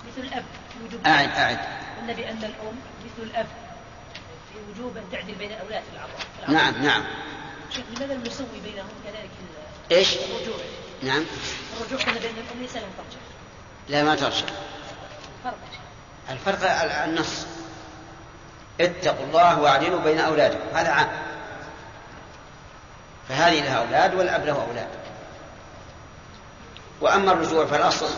مثل 0.07 0.27
الأب 0.27 0.43
في 0.73 0.83
وجوب 0.85 1.07
أعد 1.07 1.29
أعد. 1.29 1.59
قلنا 1.99 2.13
بأن 2.13 2.37
الأم 2.37 2.75
مثل 3.05 3.23
الأب 3.29 3.45
في 4.53 4.59
وجوب 4.71 4.97
أن 4.97 5.03
تعدل 5.11 5.35
بين 5.35 5.51
الأولاد 5.51 5.83
في 5.83 5.89
العطاء 5.95 6.17
العطاء. 6.49 6.51
نعم 6.71 6.83
نعم. 6.83 7.03
شيخ 7.71 7.83
لماذا 7.97 8.17
نسوي 8.17 8.59
بينهم 8.63 8.87
كذلك 9.03 9.29
إيش؟ 9.91 10.13
الرجوع؟ 10.17 10.55
نعم. 11.03 11.23
الرجوع 11.81 11.99
قلنا 11.99 12.19
بأن 12.19 12.33
الأم 12.37 12.61
ليس 12.61 12.75
لها 12.75 12.81
ترجع 12.97 13.19
لا 13.89 14.03
ما 14.03 14.15
ترجع. 14.15 14.45
الفرق 16.29 16.81
ال- 16.81 16.89
النص. 16.91 17.45
اتقوا 18.81 19.25
الله 19.25 19.59
واعدلوا 19.59 19.99
بين 19.99 20.19
أولادكم. 20.19 20.75
هذا 20.75 20.89
عام. 20.89 21.09
فهذه 23.29 23.63
لها 23.63 23.77
أولاد 23.77 24.13
والأب 24.13 24.45
له 24.45 24.65
أولاد. 24.69 24.87
وأما 27.01 27.31
الرجوع 27.31 27.65
فالأصل 27.65 28.09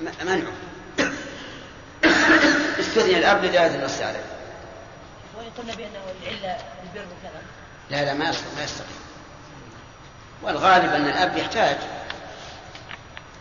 منعه. 0.00 0.52
استثني 2.80 3.18
الأب 3.18 3.44
لدلالة 3.44 3.74
النص 3.74 4.00
عليه. 4.00 4.24
وإن 5.38 5.50
قلنا 5.58 5.74
بأنه 5.74 6.00
العلة 6.22 6.56
البر 6.82 7.06
وكذا. 7.06 7.42
لا 7.90 8.04
لا 8.04 8.14
ما 8.14 8.30
يستطيع 8.30 8.54
ما 8.56 8.64
يستطيع 8.64 8.96
والغالب 10.42 10.92
أن 10.92 11.06
الأب 11.06 11.36
يحتاج. 11.36 11.76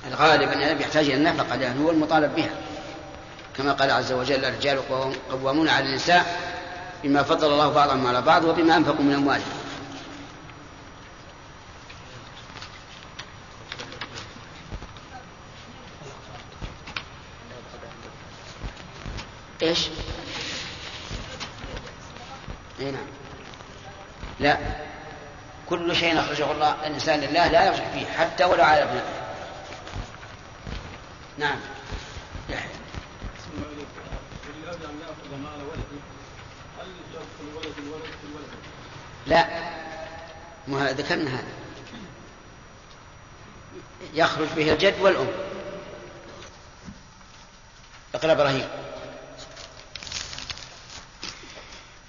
الغالب 0.07 0.49
أن 0.51 0.57
الأب 0.57 0.81
يحتاج 0.81 1.05
إلى 1.05 1.13
النفقة 1.13 1.55
لأنه 1.55 1.85
هو 1.85 1.91
المطالب 1.91 2.35
بها. 2.35 2.51
كما 3.59 3.73
قال 3.73 3.91
عز 3.91 4.11
وجل 4.11 4.45
الرجال 4.45 4.81
قوامون 5.31 5.69
على 5.69 5.85
النساء 5.85 6.39
بما 7.03 7.23
فضل 7.23 7.47
الله 7.47 7.73
بعضهم 7.73 8.07
على 8.07 8.21
بعض 8.21 8.45
وبما 8.45 8.77
أنفقوا 8.77 9.03
من 9.03 9.13
أموالهم. 9.13 9.43
إيش؟ 19.61 19.87
إي 22.79 22.91
نعم. 22.91 23.07
لا. 24.39 24.57
كل 25.69 25.95
شيء 25.95 26.19
أخرجه 26.19 26.51
الله 26.51 26.75
الإنسان 26.87 27.19
لله 27.19 27.47
لا 27.47 27.65
يرجع 27.65 27.89
فيه 27.93 28.05
حتى 28.05 28.43
ولو 28.45 28.63
على 28.63 28.83
ابنائه 28.83 29.03
نعم 31.37 31.59
يحيى 32.49 32.79
الأب 34.69 34.89
أن 34.89 34.99
يأخذ 35.01 35.31
مال 35.43 35.61
ولده 35.65 35.99
هل 36.79 36.87
يدخل 36.87 37.55
ولد 37.55 37.77
الولد 37.77 38.03
في 38.03 38.27
الولد؟ 38.29 38.49
لا. 39.29 39.47
ما 40.67 40.91
ذكرنا 40.91 41.29
هذا. 41.29 41.53
يخرج 44.13 44.47
به 44.55 44.73
الجد 44.73 44.99
والأم. 44.99 45.27
اقرأ 48.15 48.31
إبراهيم. 48.31 48.69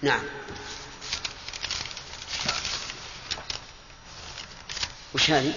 نعم. 0.02 0.22
وش 5.14 5.30
هذه؟ 5.30 5.52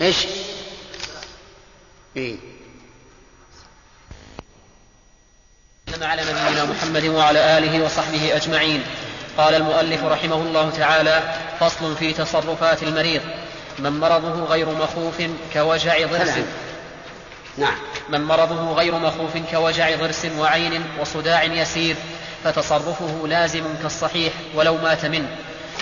إيش؟ 0.00 0.26
وسلم 5.88 6.02
على 6.02 6.22
نبينا 6.22 6.64
محمد 6.64 7.04
وعلى 7.04 7.58
آله 7.58 7.84
وصحبه 7.84 8.36
أجمعين. 8.36 8.84
قال 9.38 9.54
المؤلف 9.54 10.04
رحمه 10.04 10.36
الله 10.36 10.70
تعالى 10.70 11.22
فصل 11.60 11.96
في 11.96 12.12
تصرفات 12.12 12.82
المريض 12.82 13.20
من 13.78 13.90
مرضه 14.00 14.44
غير 14.44 14.68
مخوف 14.68 15.22
كوجع 15.52 16.06
ضرس. 16.06 16.38
نعم 17.58 17.74
من 18.08 18.24
مرضه 18.24 18.72
غير 18.72 18.94
مخوف 18.94 19.36
كوجع 19.50 19.96
ضرس 19.96 20.26
وعين 20.38 20.84
وصداع 21.00 21.44
يسير 21.44 21.96
فتصرفه 22.44 23.26
لازم 23.26 23.62
كالصحيح 23.82 24.32
ولو 24.54 24.76
مات 24.76 25.04
منه 25.06 25.28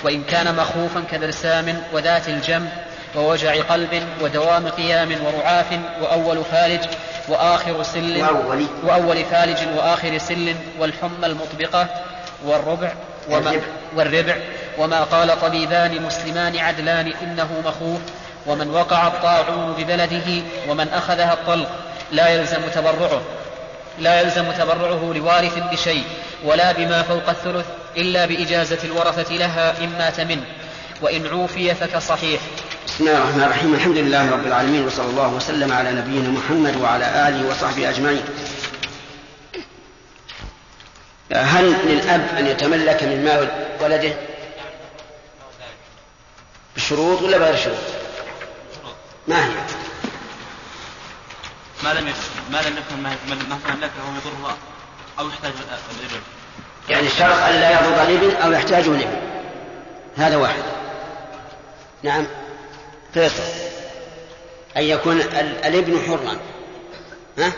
وإن 0.04 0.24
كان 0.24 0.56
مخوفا 0.56 1.04
كذرسام 1.10 1.82
وذات 1.92 2.28
الجنب 2.28 2.68
ووجع 3.16 3.62
قلب 3.62 4.02
ودوام 4.20 4.68
قيام 4.68 5.16
ورعاف 5.24 5.66
وأول 6.00 6.44
فالج 6.44 6.84
وآخر 7.28 7.82
سل 7.82 8.22
وأول. 8.22 8.66
وأول 8.84 9.24
فالج 9.24 9.58
وآخر 9.76 10.18
سل 10.18 10.54
والحمى 10.78 11.26
المطبقة 11.26 11.88
والربع 12.44 12.92
وما 13.28 13.50
الربع. 13.50 13.62
والربع. 13.96 14.36
وما 14.78 15.00
قال 15.02 15.40
طبيبان 15.40 16.02
مسلمان 16.02 16.58
عدلان 16.58 17.12
إنه 17.22 17.62
مخوف. 17.66 18.00
ومن 18.46 18.70
وقع 18.70 19.06
الطاعون 19.06 19.72
ببلده 19.78 20.42
ومن 20.68 20.88
أخذها 20.88 21.32
الطلق 21.32 21.68
لا 22.12 22.28
يلزم 22.28 22.62
تبرعه. 22.74 23.22
لا 23.98 24.20
يلزم 24.20 24.50
تبرعه 24.52 25.12
لوارث 25.14 25.58
بشيء 25.72 26.04
ولا 26.44 26.72
بما 26.72 27.02
فوق 27.02 27.28
الثلث 27.28 27.66
إلا 27.96 28.26
بإجازة 28.26 28.78
الورثة 28.84 29.34
لها 29.34 29.74
إن 29.84 29.88
مات 29.98 30.20
منه 30.20 30.42
وإن 31.02 31.26
عوفي 31.26 31.74
فكصحيح 31.74 32.40
بسم 32.86 33.08
الله 33.08 33.18
الرحمن 33.18 33.42
الرحيم. 33.42 33.74
الحمد 33.74 33.96
لله 33.96 34.30
رب 34.30 34.46
العالمين 34.46 34.86
وصلى 34.86 35.06
الله 35.06 35.28
وسلم 35.28 35.72
على 35.72 35.92
نبينا 35.92 36.28
محمد 36.28 36.76
وعلى 36.76 37.28
آله 37.28 37.48
وصحبه 37.50 37.88
أجمعين. 37.90 38.22
هل 41.32 41.64
للأب 41.84 42.28
أن 42.38 42.46
يتملك 42.46 43.02
من 43.02 43.24
مال 43.24 43.68
ولده؟ 43.80 44.12
بشروط 46.76 47.22
ولا 47.22 47.38
بغير 47.38 47.56
شروط؟ 47.56 47.76
ما 49.28 49.44
هي؟ 49.46 49.50
ما 51.84 51.94
لم 51.94 52.12
ما 52.52 52.58
لم 52.58 52.76
يكن 52.78 53.02
ما 53.02 53.16
تملكه 53.68 53.92
يضره 54.16 54.56
أو 55.18 55.28
يحتاج 55.28 55.52
الابن 56.00 56.22
يعني 56.88 57.06
الشرط 57.06 57.38
أن 57.38 57.54
لا 57.54 57.70
يضر 57.70 58.02
الابن 58.02 58.36
أو 58.36 58.52
يحتاجه 58.52 58.86
الابن 58.90 59.16
هذا 60.16 60.36
واحد. 60.36 60.62
نعم. 62.02 62.26
فيصل 63.14 63.42
أن 64.76 64.82
يكون 64.82 65.20
ال- 65.20 65.64
الابن 65.64 66.00
حرا. 66.06 66.36
ها؟ 67.38 67.52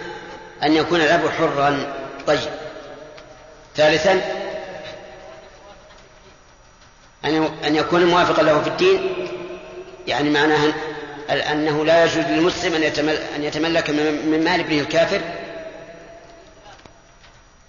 أن 0.62 0.72
يكون 0.72 1.00
الأب 1.00 1.28
حرا. 1.38 1.94
طيب. 2.26 2.40
ثالثا 3.76 4.20
أن 7.64 7.76
يكون 7.76 8.04
موافقا 8.04 8.42
له 8.42 8.62
في 8.62 8.68
الدين 8.68 9.10
يعني 10.06 10.30
معناها 10.30 10.72
أن- 11.28 11.32
أنه 11.50 11.84
لا 11.84 12.04
يجوز 12.04 12.24
للمسلم 12.24 12.74
أن 12.74 12.82
يتمل 12.82 13.16
أن 13.36 13.44
يتملك 13.44 13.90
من 13.90 14.44
مال 14.44 14.60
ابنه 14.60 14.80
الكافر 14.80 15.20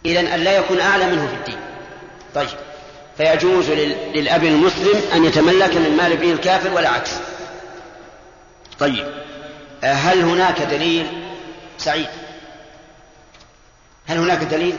إذا 0.05 0.19
أن 0.19 0.39
لا 0.39 0.57
يكون 0.57 0.79
أعلى 0.79 1.05
منه 1.05 1.27
في 1.27 1.33
الدين. 1.33 1.57
طيب 2.35 2.47
فيجوز 3.17 3.69
لل- 3.69 3.97
للأب 4.13 4.43
المسلم 4.43 5.01
أن 5.13 5.25
يتملك 5.25 5.75
من 5.77 5.97
مال 5.97 6.11
ابنه 6.11 6.31
الكافر 6.33 6.73
ولا 6.73 6.89
عكس. 6.89 7.11
طيب 8.79 9.07
آه، 9.83 9.93
هل 9.93 10.21
هناك 10.21 10.61
دليل؟ 10.61 11.07
سعيد. 11.77 12.07
هل 14.07 14.17
هناك 14.17 14.37
دليل؟ 14.43 14.77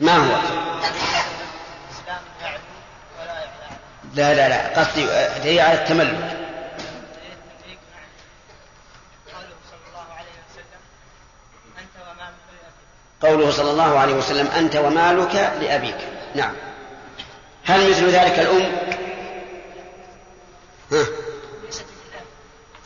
ما 0.00 0.16
هو؟ 0.16 0.38
لا 4.14 4.34
لا 4.34 4.48
لا 4.48 4.80
قصدي 4.80 5.06
دليل 5.44 5.60
على 5.60 5.74
التملك. 5.74 6.34
قوله 13.22 13.50
صلى 13.50 13.70
الله 13.70 13.98
عليه 13.98 14.14
وسلم 14.14 14.46
أنت 14.46 14.76
ومالك 14.76 15.34
لأبيك. 15.34 15.96
نعم. 16.34 16.54
هل 17.64 17.90
مثل 17.90 18.08
ذلك 18.08 18.38
الأم؟ 18.38 18.72
ها. 20.92 21.06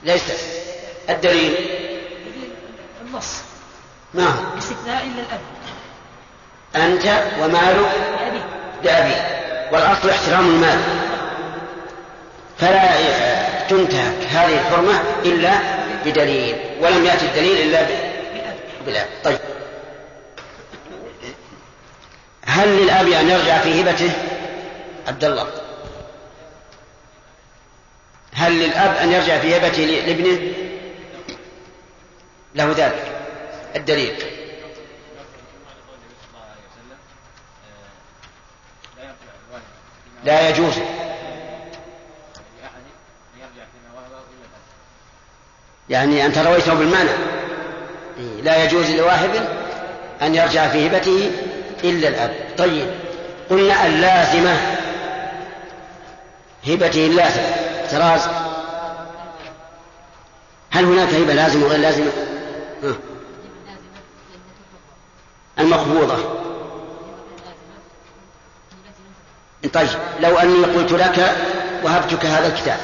ليست. 0.02 0.40
الدليل؟ 1.08 1.54
النص. 3.00 3.42
ما 4.14 4.26
هو؟ 4.26 4.54
باستثناء 4.54 5.06
إلا 5.06 5.20
الأب. 5.22 5.40
أنت 6.76 7.22
ومالك 7.40 7.90
لأبيك 8.82 9.22
والأصل 9.72 10.10
احترام 10.10 10.46
المال. 10.50 10.78
فلا 12.58 12.88
تنتهك 13.68 14.26
هذه 14.30 14.54
الحرمة 14.54 15.02
إلا 15.24 15.50
بدليل 16.04 16.56
ولم 16.80 17.04
يأتي 17.04 17.26
الدليل 17.26 17.68
إلا 17.68 17.86
بالأب 18.86 19.06
طيب. 19.24 19.38
هل 22.46 22.68
للأب 22.68 23.08
أن 23.08 23.30
يرجع 23.30 23.58
في 23.58 23.80
هبته؟ 23.80 24.10
عبد 25.08 25.24
الله. 25.24 25.46
هل 28.34 28.52
للأب 28.52 28.96
أن 28.96 29.12
يرجع 29.12 29.38
في 29.38 29.56
هبته 29.56 29.82
لابنه؟ 29.82 30.38
له 32.54 32.74
ذلك. 32.76 33.12
الدليل. 33.76 34.41
لا 40.24 40.48
يجوز. 40.48 40.72
يعني 45.88 46.26
أنت 46.26 46.38
رويته 46.38 46.74
بالمعنى. 46.74 47.10
لا 48.42 48.64
يجوز 48.64 48.90
لواهب 48.90 49.48
أن 50.22 50.34
يرجع 50.34 50.68
في 50.68 50.86
هبته 50.86 51.30
إلا 51.84 52.08
الأب. 52.08 52.34
طيب 52.58 52.90
قلنا 53.50 53.86
اللازمة. 53.86 54.56
هبته 56.66 57.06
اللازمة. 57.06 57.56
تراز 57.90 58.28
هل 60.70 60.84
هناك 60.84 61.08
هبة 61.08 61.32
لازمة 61.32 61.64
وغير 61.64 61.80
لازمة؟ 61.80 62.12
ها. 62.82 62.94
المقبوضة. 65.58 66.41
طيب 69.74 69.88
لو 70.20 70.38
أني 70.38 70.64
قلت 70.64 70.92
لك 70.92 71.36
وهبتك 71.82 72.26
هذا 72.26 72.46
الكتاب. 72.46 72.78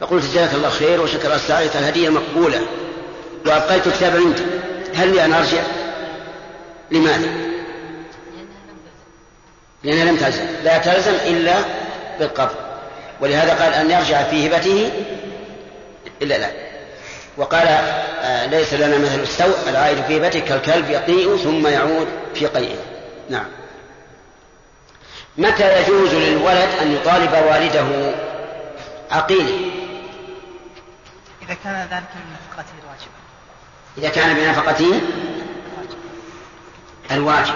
فقلت 0.00 0.24
جزاك 0.24 0.54
الله 0.54 0.70
خير 0.70 1.00
وشكر 1.00 1.34
السعيد 1.34 1.70
الهدية 1.74 2.08
مقبولة. 2.08 2.60
وأبقيت 3.46 3.88
كتابا 3.88 4.16
عندي. 4.16 4.42
هل 4.94 5.14
لي 5.14 5.24
أن 5.24 5.32
أرجع؟ 5.32 5.62
لماذا؟ 6.90 7.28
لأنها 9.84 10.04
لم 10.04 10.16
تلزم. 10.16 10.46
لا 10.64 10.78
تلزم 10.78 11.14
إلا 11.26 11.54
بالقبض. 12.18 12.54
ولهذا 13.20 13.64
قال 13.64 13.74
أن 13.74 13.90
يرجع 13.90 14.22
في 14.22 14.48
هبته. 14.48 14.90
إلا 16.22 16.38
لا. 16.38 16.50
وقال 17.36 17.66
آه 17.66 18.46
ليس 18.46 18.74
لنا 18.74 18.98
مثل 18.98 19.20
السوء 19.20 19.56
العائد 19.68 20.04
في 20.08 20.16
هبته 20.16 20.40
كالكلب 20.40 20.90
يقيء 20.90 21.36
ثم 21.36 21.66
يعود 21.66 22.08
في 22.34 22.46
قيئه. 22.46 22.78
نعم. 23.30 23.46
متى 25.38 25.82
يجوز 25.82 26.14
للولد 26.14 26.68
أن 26.82 26.92
يطالب 26.92 27.32
والده؟ 27.32 28.14
عقيله 29.10 29.70
إذا 31.42 31.54
كان 31.64 31.74
ذلك 31.74 32.10
من 32.14 32.32
نفقته 32.32 32.72
الواجبة. 32.82 33.22
إذا 33.98 34.08
كان 34.08 34.34
بنفقته 34.34 35.00
الواجب. 37.10 37.54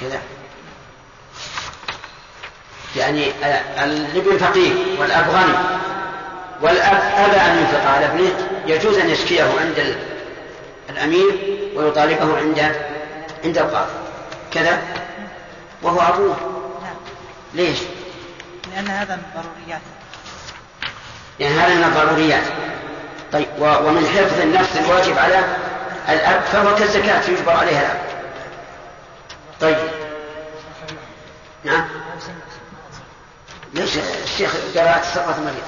كذا. 0.00 0.20
يعني 2.96 3.32
الابن 3.84 4.38
فقير 4.38 4.74
والأب 4.98 5.30
غني 5.30 5.54
والأب 6.62 7.02
أبى 7.16 7.36
أن 7.36 7.58
ينفق 7.58 7.90
على 7.90 8.06
ابنه 8.06 8.48
يجوز 8.66 8.98
أن 8.98 9.10
يشكيه 9.10 9.42
عند 9.60 9.96
الأمير 10.90 11.58
ويطالبه 11.74 12.36
عند 12.36 12.74
عند 13.44 13.58
القاضي. 13.58 13.92
كذا. 14.52 14.82
وهو 15.82 16.00
أبوه. 16.00 16.53
ليش؟ 17.54 17.78
لأن 18.74 18.88
هذا 18.88 19.16
من 19.16 19.22
الضروريات 19.22 19.80
يعني 21.40 21.54
هذا 21.54 21.74
من 21.74 21.84
الضروريات. 21.84 22.42
طيب 23.32 23.46
ومن 23.58 24.06
حفظ 24.06 24.40
النفس 24.40 24.76
الواجب 24.76 25.18
على 25.18 25.44
الأب 26.08 26.42
فهو 26.42 26.74
كالزكاة 26.74 27.30
يجبر 27.30 27.52
عليها 27.52 27.80
الأب. 27.82 28.00
طيب. 29.60 29.76
نعم. 31.64 31.84
ليش 33.74 33.90
الشيخ 34.24 34.54
قراءة 34.76 35.02
سقط 35.02 35.38
مريض؟ 35.38 35.64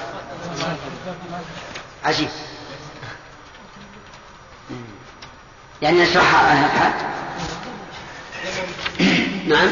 عجيب. 2.05 2.29
يعني 5.81 6.01
نشرحها 6.01 6.67
حد 6.67 6.93
نعم. 9.47 9.71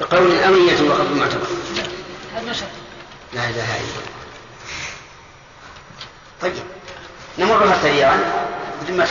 بقول 0.00 0.32
أمنية 0.32 0.90
وقبل 0.90 1.12
المعتبر 1.12 1.46
لا 3.32 3.44
إله 3.44 3.76
إلا 3.76 3.98
الله. 3.98 4.14
طيب 6.42 6.54
نمرها 7.38 7.76
سريعا 7.82 8.20
بدون 8.82 8.96
ما 8.96 9.06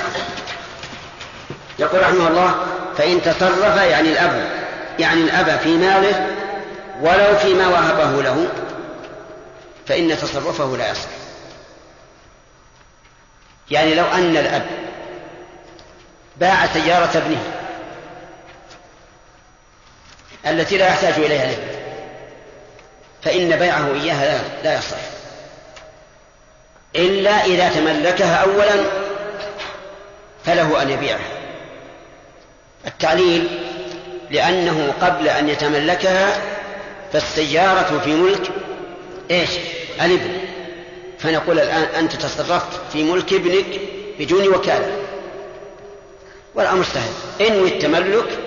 يقول 1.79 2.01
رحمه 2.01 2.27
الله 2.27 2.55
فإن 2.97 3.21
تصرف 3.21 3.77
يعني 3.77 4.11
الأب 4.11 4.51
يعني 4.99 5.21
الأب 5.21 5.59
في 5.59 5.77
ماله 5.77 6.27
ولو 7.01 7.37
فيما 7.37 7.67
وهبه 7.67 8.21
له 8.21 8.47
فإن 9.87 10.17
تصرفه 10.17 10.77
لا 10.77 10.91
يصح. 10.91 11.09
يعني 13.71 13.95
لو 13.95 14.05
أن 14.05 14.37
الأب 14.37 14.65
باع 16.37 16.67
سيارة 16.73 17.17
ابنه 17.17 17.62
التي 20.45 20.77
لا 20.77 20.87
يحتاج 20.87 21.13
إليها 21.13 21.43
الابن 21.43 21.73
فإن 23.21 23.55
بيعه 23.55 23.93
إياها 23.93 24.43
لا 24.63 24.77
يصح. 24.77 24.97
إلا 26.95 27.45
إذا 27.45 27.69
تملكها 27.69 28.35
أولا 28.35 28.75
فله 30.45 30.81
أن 30.81 30.89
يبيعها. 30.89 31.29
التعليل 32.87 33.47
لأنه 34.31 34.93
قبل 35.01 35.27
أن 35.27 35.49
يتملكها 35.49 36.41
فالسيارة 37.13 38.01
في 38.03 38.13
ملك 38.13 38.51
إيش؟ 39.31 39.49
الابن. 40.01 40.37
فنقول 41.19 41.59
الآن 41.59 41.83
أنت 41.83 42.15
تصرفت 42.15 42.81
في 42.93 43.03
ملك 43.03 43.33
ابنك 43.33 43.79
بدون 44.19 44.47
وكالة. 44.47 44.91
والأمر 46.55 46.83
سهل. 46.83 47.47
انوي 47.47 47.69
التملك 47.69 48.42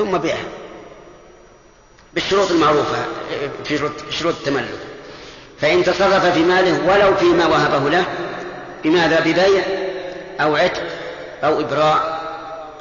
ثم 0.00 0.18
بيعها. 0.18 0.48
بالشروط 2.14 2.50
المعروفة 2.50 3.04
في 3.64 3.90
شروط 4.10 4.34
التملك. 4.34 4.78
فإن 5.60 5.84
تصرف 5.84 6.26
في 6.26 6.40
ماله 6.40 6.92
ولو 6.92 7.16
فيما 7.16 7.46
وهبه 7.46 7.90
له 7.90 8.04
بماذا؟ 8.84 9.20
ببيع 9.20 9.62
أو 10.40 10.56
عتق 10.56 10.82
أو 11.44 11.60
إبراء 11.60 12.20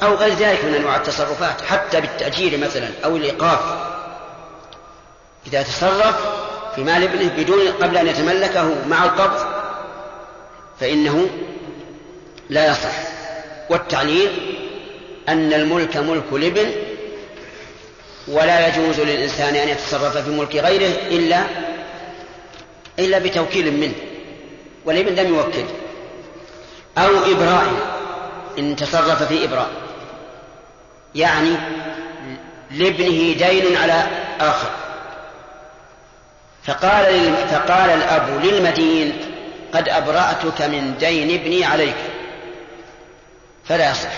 أو 0.03 0.15
غير 0.15 0.33
ذلك 0.33 0.65
من 0.65 0.75
أنواع 0.75 0.95
التصرفات 0.95 1.61
حتى 1.61 2.01
بالتأجير 2.01 2.57
مثلا 2.57 2.89
أو 3.05 3.17
الإيقاف. 3.17 3.59
إذا 5.47 5.61
تصرف 5.61 6.15
في 6.75 6.83
مال 6.83 7.03
ابنه 7.03 7.29
بدون 7.37 7.67
قبل 7.67 7.97
أن 7.97 8.07
يتملكه 8.07 8.87
مع 8.87 9.03
القبض 9.03 9.45
فإنه 10.79 11.29
لا 12.49 12.71
يصح. 12.71 13.09
والتعليل 13.69 14.29
أن 15.29 15.53
الملك 15.53 15.97
ملك 15.97 16.23
الابن 16.31 16.88
ولا 18.29 18.67
يجوز 18.67 18.99
للإنسان 18.99 19.55
أن 19.55 19.69
يتصرف 19.69 20.17
في 20.17 20.29
ملك 20.29 20.55
غيره 20.55 20.93
إلا 21.11 21.43
إلا 22.99 23.19
بتوكيل 23.19 23.77
منه 23.79 23.93
والابن 24.85 25.15
لم 25.15 25.35
يوكل. 25.35 25.65
أو 26.97 27.09
إبراء 27.31 27.65
إن 28.59 28.75
تصرف 28.75 29.23
في 29.23 29.45
إبراء. 29.45 29.69
يعني 31.15 31.49
لابنه 32.71 33.33
دين 33.33 33.77
على 33.77 34.03
آخر. 34.39 34.69
فقال 36.63 37.33
فقال 37.51 37.89
الأب 37.89 38.45
للمدين 38.45 39.13
قد 39.73 39.89
أبرأتك 39.89 40.61
من 40.61 40.97
دين 40.99 41.39
ابني 41.41 41.65
عليك. 41.65 41.95
فلا 43.65 43.91
يصح. 43.91 44.11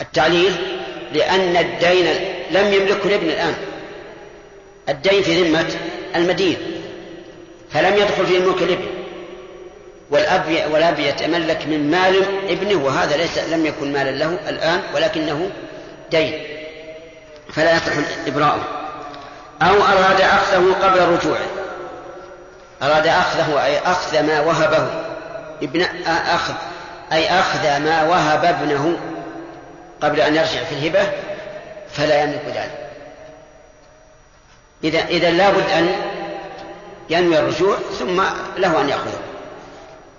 التعليل 0.00 0.79
لأن 1.12 1.56
الدين 1.56 2.06
لم 2.50 2.72
يملكه 2.72 3.06
الابن 3.06 3.26
الآن. 3.26 3.54
الدين 4.88 5.22
في 5.22 5.42
ذمة 5.42 5.66
المدين 6.16 6.56
فلم 7.72 7.96
يدخل 7.96 8.26
في 8.26 8.38
ملك 8.38 8.62
الابن. 8.62 8.86
والأب 10.10 10.72
والأب 10.72 10.98
يتملك 10.98 11.66
من 11.66 11.90
مال 11.90 12.22
ابنه 12.48 12.84
وهذا 12.84 13.16
ليس 13.16 13.38
لم 13.38 13.66
يكن 13.66 13.92
مالا 13.92 14.10
له 14.10 14.38
الآن 14.48 14.80
ولكنه 14.94 15.50
دين. 16.10 16.42
فلا 17.52 17.76
يصح 17.76 17.92
إبراؤه 18.26 18.64
أو 19.62 19.74
أراد 19.74 20.20
أخذه 20.20 20.74
قبل 20.82 21.00
رجوعه. 21.00 21.46
أراد 22.82 23.06
أخذه 23.06 23.64
أي 23.64 23.78
أخذ 23.78 24.22
ما 24.22 24.40
وهبه 24.40 24.86
ابن 25.62 25.82
أخذ 26.06 26.54
أي 27.12 27.28
أخذ 27.28 27.78
ما 27.78 28.02
وهب 28.02 28.44
ابنه 28.44 28.98
قبل 30.00 30.20
أن 30.20 30.36
يرجع 30.36 30.64
في 30.64 30.72
الهبة 30.72 31.12
فلا 31.92 32.22
يملك 32.22 32.44
ذلك. 32.46 32.90
إذا 34.84 35.06
إذا 35.06 35.30
لابد 35.30 35.70
أن 35.70 35.96
ينوي 37.10 37.38
الرجوع 37.38 37.76
ثم 37.98 38.22
له 38.56 38.80
أن 38.80 38.88
يأخذه. 38.88 39.20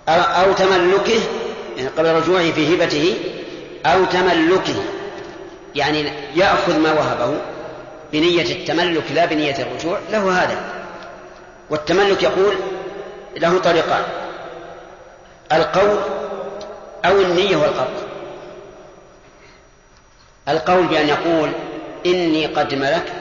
أو 0.08 0.52
تملكه 0.52 1.20
يعني 1.76 1.88
قبل 1.88 2.14
رجوعه 2.14 2.52
في 2.52 2.74
هبته 2.74 3.16
أو 3.86 4.04
تملكه 4.04 4.82
يعني 5.74 6.12
يأخذ 6.36 6.78
ما 6.78 6.92
وهبه 6.92 7.34
بنية 8.12 8.52
التملك 8.52 9.04
لا 9.14 9.24
بنية 9.24 9.56
الرجوع 9.58 9.98
له 10.10 10.42
هذا. 10.42 10.56
والتملك 11.70 12.22
يقول 12.22 12.54
له 13.36 13.58
طريقان 13.58 14.02
القول 15.52 15.98
أو 17.04 17.20
النية 17.20 17.56
والقبض 17.56 18.11
القول 20.48 20.86
بأن 20.86 21.08
يقول 21.08 21.52
إني 22.06 22.46
قد 22.46 22.74
ملكت 22.74 23.12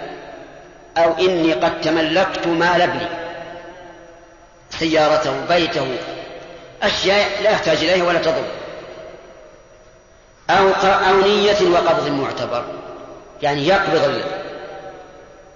أو 0.98 1.14
إني 1.14 1.54
قد 1.54 1.82
تملكت 1.82 2.48
مال 2.48 2.82
ابني. 2.82 3.08
سيارته 4.70 5.46
بيته 5.46 5.88
أشياء 6.84 7.44
لا 7.44 7.52
يحتاج 7.52 7.78
إليه 7.78 8.04
ولا 8.04 8.20
تضر. 8.20 8.46
أو 10.50 10.70
أو 10.70 11.22
نية 11.22 11.70
وقبض 11.70 12.08
معتبر. 12.08 12.66
يعني 13.42 13.68
يقبض 13.68 14.22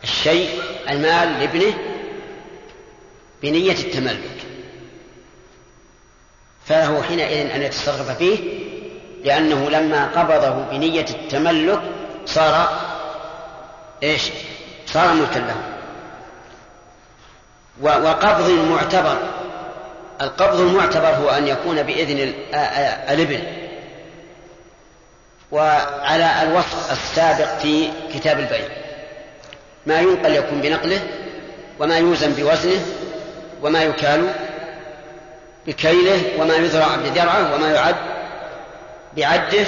الشيء 0.03 0.61
المال 0.89 1.39
لابنه 1.39 1.73
بنية 3.41 3.71
التملك. 3.71 4.35
فله 6.65 7.03
حينئذ 7.03 7.51
أن 7.51 7.61
يتصرف 7.61 8.17
فيه 8.17 8.64
لأنه 9.25 9.69
لما 9.69 10.05
قبضه 10.15 10.49
بنية 10.49 11.05
التملك 11.09 11.81
صار 12.25 12.69
إيش؟ 14.03 14.31
صار 14.85 15.13
ملكا 15.13 15.39
له. 15.39 15.55
وقبض 17.81 18.49
المعتبر 18.49 19.17
القبض 20.21 20.59
المعتبر 20.59 21.07
هو 21.07 21.29
أن 21.29 21.47
يكون 21.47 21.83
بإذن 21.83 22.33
الابن 23.09 23.43
وعلى 25.51 26.43
الوصف 26.43 26.91
السابق 26.91 27.57
في 27.57 27.89
كتاب 28.13 28.39
البيع. 28.39 28.67
ما 29.85 29.99
ينقل 29.99 30.35
يكون 30.35 30.61
بنقله 30.61 31.01
وما 31.79 31.97
يوزن 31.97 32.33
بوزنه 32.33 32.85
وما 33.61 33.83
يكال 33.83 34.33
بكيله 35.67 36.21
وما 36.39 36.55
يذرع 36.55 36.95
بذرعه 36.95 37.55
وما 37.55 37.71
يعد 37.71 38.14
بعده 39.17 39.65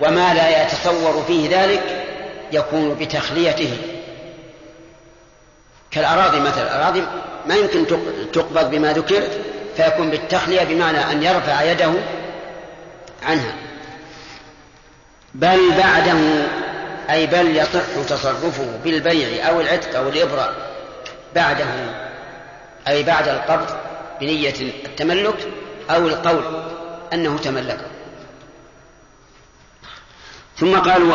وما 0.00 0.34
لا 0.34 0.62
يتصور 0.62 1.24
فيه 1.26 1.62
ذلك 1.62 2.04
يكون 2.52 2.94
بتخليته. 2.94 3.76
كالأراضي 5.90 6.40
مثلا 6.40 6.62
الأراضي 6.62 7.04
ما 7.46 7.54
يمكن 7.54 7.86
تقبض 8.32 8.70
بما 8.70 8.92
ذكر 8.92 9.22
فيكون 9.76 10.10
بالتخلية 10.10 10.64
بمعنى 10.64 10.98
أن 10.98 11.22
يرفع 11.22 11.62
يده 11.62 11.92
عنها. 13.22 13.54
بل 15.34 15.72
بعده 15.78 16.18
أي 17.10 17.26
بل 17.26 17.56
يصح 17.56 18.02
تصرفه 18.08 18.66
بالبيع 18.84 19.48
أو 19.48 19.60
العتق 19.60 19.96
أو 19.96 20.08
الإبراء 20.08 20.54
بعده 21.34 21.66
أي 22.88 23.02
بعد 23.02 23.28
القبض 23.28 23.76
بنية 24.20 24.54
التملك 24.60 25.48
أو 25.90 26.08
القول 26.08 26.44
أنه 27.12 27.38
تملكه. 27.38 27.93
ثم 30.56 30.76
قال 30.78 31.12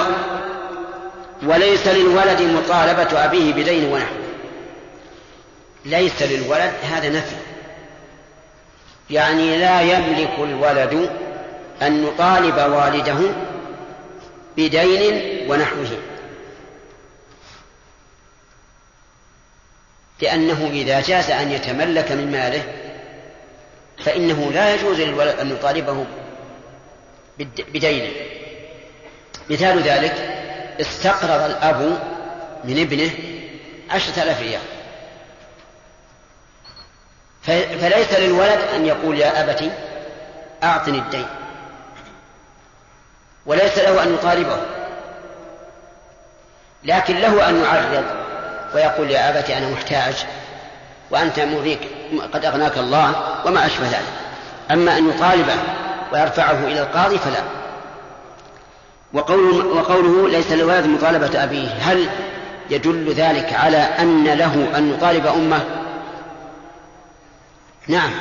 وليس 1.44 1.88
للولد 1.88 2.42
مطالبة 2.42 3.26
أبيه 3.26 3.54
بدين 3.54 3.86
ونحوه 3.86 4.30
ليس 5.86 6.22
للولد 6.22 6.74
هذا 6.84 7.10
نفي. 7.10 7.36
يعني 9.10 9.58
لا 9.58 9.82
يملك 9.82 10.32
الولد 10.40 11.10
أن 11.82 12.04
يطالب 12.04 12.58
والده 12.58 13.18
بدين 14.58 15.46
ونحوه. 15.52 15.88
لأنه 20.22 20.70
إذا 20.74 21.02
جاز 21.02 21.32
أن 21.32 21.52
يتملك 21.52 22.12
من 22.12 22.32
ماله 22.32 22.64
فإنه 24.06 24.52
لا 24.52 24.76
يجوز 24.76 25.02
للولد 25.02 25.40
أن 25.40 25.52
يطالبه 25.52 26.06
بدينه. 27.74 28.12
مثال 29.50 29.82
ذلك 29.84 30.14
استقرض 30.82 31.42
الأب 31.42 32.00
من 32.64 32.82
ابنه 32.82 33.12
عشرة 33.90 34.24
آلاف 34.24 34.42
ريال. 34.42 34.62
فليس 37.80 38.14
للولد 38.14 38.60
أن 38.76 38.86
يقول 38.86 39.20
يا 39.20 39.44
أبت 39.44 39.72
أعطني 40.64 40.98
الدين 40.98 41.26
وليس 43.46 43.78
له 43.78 44.04
أن 44.04 44.14
يطالبه 44.14 44.58
لكن 46.84 47.16
له 47.16 47.50
أن 47.50 47.64
يعرض 47.64 48.06
ويقول 48.76 49.12
يا 49.12 49.30
أبت 49.30 49.50
أنا 49.50 49.70
محتاج 49.70 50.16
وأنت 51.12 51.40
مريك 51.40 51.80
قد 52.34 52.46
أغناك 52.46 52.78
الله 52.78 53.14
وما 53.46 53.66
أشبه 53.66 53.86
ذلك. 53.86 54.14
أما 54.72 54.98
أن 54.98 55.10
يطالبه 55.10 55.56
ويرفعه 56.14 56.68
إلى 56.68 56.80
القاضي 56.80 57.18
فلا. 57.18 57.59
وقوله, 59.14 59.66
وقوله 59.66 60.30
ليس 60.30 60.52
للولد 60.52 60.86
مطالبة 60.86 61.44
أبيه. 61.44 61.68
هل 61.68 62.10
يدل 62.70 63.14
ذلك 63.14 63.54
على 63.54 63.78
أن 63.78 64.24
له 64.24 64.78
أن 64.78 64.94
يطالب 64.94 65.28
أمه؟ 65.28 65.66
نعم. 67.88 68.12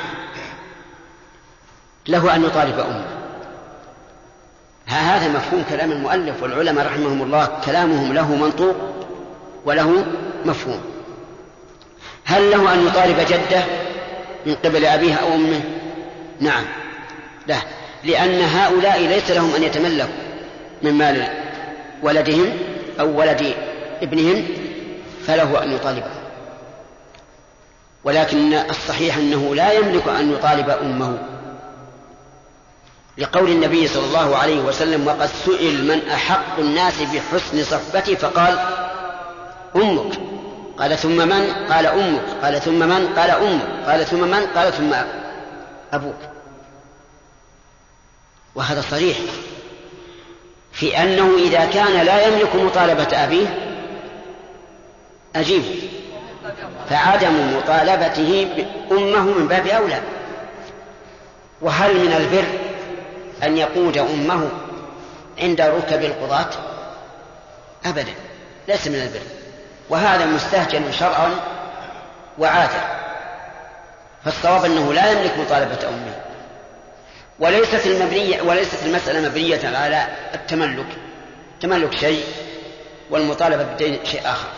له 2.07 2.35
أن 2.35 2.43
يطالب 2.43 2.79
أمه. 2.79 3.05
هذا 4.85 5.27
مفهوم 5.27 5.63
كلام 5.69 5.91
المؤلف 5.91 6.43
والعلماء 6.43 6.85
رحمهم 6.85 7.21
الله. 7.21 7.59
كلامهم 7.65 8.13
له 8.13 8.35
منطوق 8.35 8.75
وله 9.65 10.05
مفهوم. 10.45 10.81
هل 12.25 12.51
له 12.51 12.73
أن 12.73 12.87
يطالب 12.87 13.19
جده 13.19 13.63
من 14.45 14.55
قبل 14.55 14.85
أبيه 14.85 15.15
أو 15.15 15.35
أمه؟ 15.35 15.61
نعم. 16.39 16.63
لا. 17.47 17.57
لأن 18.03 18.41
هؤلاء 18.41 18.99
ليس 18.99 19.31
لهم 19.31 19.55
أن 19.55 19.63
يتملكوا. 19.63 20.28
من 20.81 20.93
مال 20.93 21.27
ولدهم 22.03 22.57
أو 22.99 23.19
ولد 23.19 23.53
ابنهم 24.01 24.47
فله 25.27 25.63
أن 25.63 25.71
يطالبه. 25.71 26.11
ولكن 28.03 28.53
الصحيح 28.53 29.17
أنه 29.17 29.55
لا 29.55 29.73
يملك 29.73 30.07
أن 30.07 30.33
يطالب 30.33 30.69
أمه. 30.69 31.17
لقول 33.17 33.51
النبي 33.51 33.87
صلى 33.87 34.05
الله 34.05 34.37
عليه 34.37 34.59
وسلم 34.59 35.07
وقد 35.07 35.29
سئل 35.45 35.87
من 35.87 36.09
أحق 36.09 36.59
الناس 36.59 37.01
بحسن 37.01 37.63
صحبتي 37.63 38.15
فقال 38.15 38.59
أمك. 39.75 40.13
قال 40.79 40.97
ثم 40.97 41.27
من؟ 41.27 41.53
قال 41.69 41.85
أمك. 41.85 42.21
قال 42.43 42.61
ثم 42.61 42.79
من؟ 42.79 43.13
قال 43.17 43.29
أمك. 43.29 43.85
قال 43.87 44.05
ثم 44.05 44.27
من؟ 44.27 44.45
قال 44.55 44.73
ثم 44.73 44.93
أبوك. 45.93 46.19
وهذا 48.55 48.81
صريح. 48.81 49.17
في 50.79 50.97
أنه 51.03 51.37
إذا 51.37 51.65
كان 51.65 52.05
لا 52.05 52.27
يملك 52.27 52.55
مطالبة 52.55 53.23
أبيه 53.23 53.47
أجيب. 55.35 55.63
فعدم 56.89 57.57
مطالبته 57.57 58.47
أمه 58.91 59.21
من 59.21 59.47
باب 59.47 59.67
أولى. 59.67 60.01
وهل 61.61 61.95
من 61.95 62.13
البر 62.13 62.47
أن 63.43 63.57
يقود 63.57 63.97
أمه 63.97 64.49
عند 65.41 65.61
ركب 65.61 66.03
القضاة؟ 66.03 66.49
أبدا 67.85 68.13
ليس 68.67 68.87
من 68.87 68.95
البر. 68.95 69.25
وهذا 69.89 70.25
مستهجن 70.25 70.91
شرعا 70.91 71.31
وعادة 72.37 72.81
فالصواب 74.25 74.65
أنه 74.65 74.93
لا 74.93 75.11
يملك 75.11 75.37
مطالبة 75.37 75.87
أمه. 75.89 76.28
وليست 77.39 77.87
المبنية 77.87 78.41
وليست 78.41 78.85
المسألة 78.85 79.29
مبنية 79.29 79.77
على 79.77 80.07
التملك. 80.33 80.87
تملك 81.61 81.93
شيء 81.93 82.23
والمطالبة 83.09 83.63
بالدين 83.63 84.05
شيء 84.05 84.21
آخر. 84.25 84.49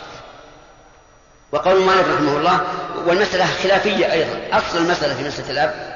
وقول 1.52 1.82
مالك 1.82 2.06
رحمه 2.08 2.38
الله 2.38 2.62
والمسألة 3.06 3.46
خلافية 3.46 4.12
أيضا. 4.12 4.40
أصل 4.52 4.78
المسألة 4.78 5.16
في 5.16 5.24
مسألة 5.24 5.52
الأب 5.52 5.96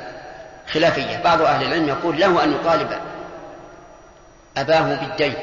خلافية. 0.74 1.22
بعض 1.24 1.42
أهل 1.42 1.66
العلم 1.66 1.88
يقول 1.88 2.20
له 2.20 2.44
أن 2.44 2.54
يطالب 2.54 3.00
أباه 4.58 4.96
بالدين. 4.96 5.34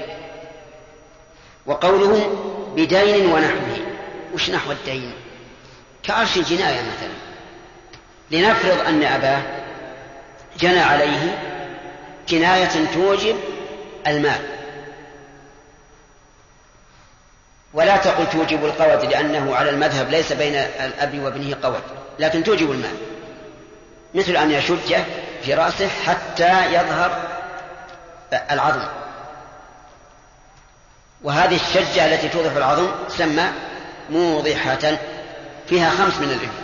وقوله 1.66 2.38
بدين 2.76 3.26
ونحوه. 3.26 3.78
وش 4.34 4.50
نحو 4.50 4.72
الدين؟ 4.72 5.12
كعرش 6.02 6.36
الجناية 6.36 6.80
مثلا. 6.80 7.12
لنفرض 8.30 8.86
أن 8.86 9.02
أباه 9.04 9.61
جنى 10.58 10.80
عليه 10.80 11.38
جناية 12.28 12.86
توجب 12.94 13.36
المال 14.06 14.40
ولا 17.74 17.96
تقل 17.96 18.30
توجب 18.30 18.64
القود 18.64 19.04
لأنه 19.04 19.56
على 19.56 19.70
المذهب 19.70 20.10
ليس 20.10 20.32
بين 20.32 20.54
الأب 20.54 21.18
وابنه 21.18 21.56
قود 21.62 21.82
لكن 22.18 22.44
توجب 22.44 22.70
المال 22.70 22.96
مثل 24.14 24.36
أن 24.36 24.50
يشجه 24.50 25.04
في 25.42 25.54
رأسه 25.54 25.88
حتى 25.88 26.74
يظهر 26.74 27.32
العظم. 28.50 28.86
وهذه 31.22 31.56
الشجة 31.56 32.14
التي 32.14 32.28
توضح 32.28 32.56
العظم 32.56 32.86
تسمى 33.08 33.44
موضحة 34.10 34.98
فيها 35.68 35.90
خمس 35.90 36.18
من 36.18 36.30
الإبل. 36.30 36.61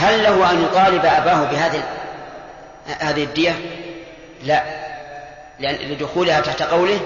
هل 0.00 0.22
له 0.22 0.50
أن 0.50 0.64
يطالب 0.64 1.04
أباه 1.04 1.44
بهذه 1.44 1.82
هذه 3.00 3.24
الدية؟ 3.24 3.54
لا. 4.42 4.62
لأن 5.58 5.74
لدخولها 5.74 6.40
تحت 6.40 6.62
قوله 6.62 7.00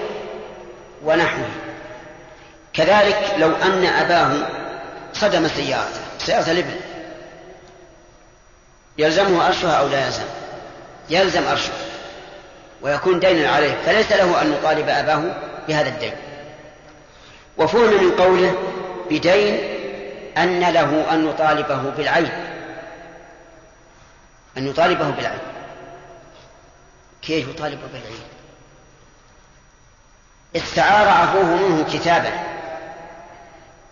ونحوه. 1.03 1.49
كذلك 2.73 3.35
لو 3.37 3.51
أن 3.63 3.85
أباه 3.85 4.31
صدم 5.13 5.47
سيارته 5.47 5.99
سيارة 6.19 6.51
الإبل. 6.51 6.75
يلزمه 8.97 9.47
أرشها 9.47 9.73
أو 9.73 9.87
لا 9.87 10.05
يلزم؟ 10.05 10.23
يلزم 11.09 11.47
أرشه 11.47 11.73
ويكون 12.81 13.19
دينا 13.19 13.49
عليه. 13.49 13.73
فليس 13.85 14.11
له 14.11 14.41
أن 14.41 14.53
يطالب 14.53 14.89
أباه 14.89 15.21
بهذا 15.67 15.89
الدين. 15.89 16.13
وفهم 17.57 18.03
من 18.03 18.11
قوله 18.11 18.55
بدين 19.09 19.57
أن 20.37 20.59
له 20.59 21.05
أن 21.11 21.29
يطالبه 21.29 21.89
بالعين. 21.97 22.44
أن 24.57 24.67
يطالبه 24.67 25.09
بالعين 25.09 25.39
كيف 27.21 27.47
يطالبه 27.47 27.87
بالعين 27.87 28.23
استعار 30.55 31.23
أخوه 31.23 31.43
منه 31.43 31.85
كتابا. 31.93 32.31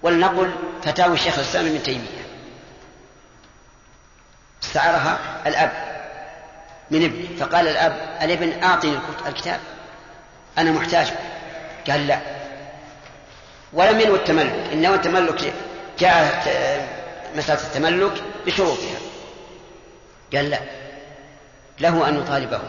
ولنقل 0.02 0.54
فتاوى 0.84 1.14
الشيخ 1.14 1.40
الإسلام 1.40 1.66
ابن 1.66 1.84
تيمية. 1.84 2.26
استعارها 4.64 5.20
الأب 5.46 5.72
من 6.92 7.04
ابنه. 7.04 7.38
فقال 7.40 7.68
الأب 7.68 8.18
الابن 8.22 8.64
أعطني 8.64 9.00
الكتاب. 9.28 9.60
أنا 10.58 10.72
محتاج. 10.72 11.14
قال 11.90 12.08
لا. 12.08 12.20
ولم 13.74 14.00
ينوي 14.00 14.18
التملك. 14.18 14.70
إنما 14.74 14.96
التملك 14.96 15.54
جاءت 16.00 16.50
مسألة 17.36 17.62
التملك 17.62 18.24
بشروطها. 18.46 19.13
قال 20.36 20.50
لا. 20.50 20.60
له 21.80 22.10
أن 22.10 22.20
يطالبه. 22.20 22.60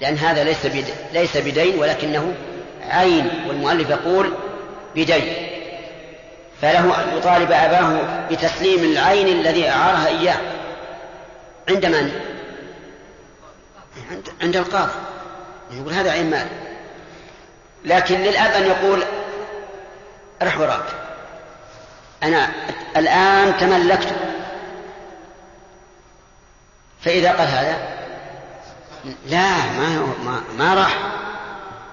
لأن 0.00 0.16
هذا 0.16 0.44
ليس 0.44 0.66
ليس 1.12 1.36
بدين 1.36 1.78
ولكنه 1.78 2.34
عين 2.88 3.44
والمؤلف 3.48 3.90
يقول 3.90 4.34
بدين. 4.94 5.34
فله 6.62 7.02
أن 7.02 7.18
يطالب 7.18 7.52
أباه 7.52 8.00
بتسليم 8.30 8.92
العين 8.92 9.26
الذي 9.26 9.68
أعارها 9.68 10.08
إياه. 10.08 10.38
عند 11.68 11.86
من؟ 11.86 12.20
عند, 14.10 14.28
عند 14.42 14.56
القاضي. 14.56 14.92
يقول 15.70 15.92
هذا 15.92 16.10
عين 16.10 16.30
مال. 16.30 16.46
لكن 17.84 18.20
للأب 18.20 18.52
أن 18.52 18.66
يقول 18.66 19.02
رح 20.42 20.58
وراك. 20.60 20.84
أنا 22.22 22.48
الآن 22.96 23.56
تملكته 23.60 24.33
فإذا 27.04 27.32
قال 27.32 27.48
هذا 27.48 27.94
لا 29.26 29.56
ما 29.56 30.14
ما, 30.24 30.40
ما 30.58 30.74
راح. 30.74 30.98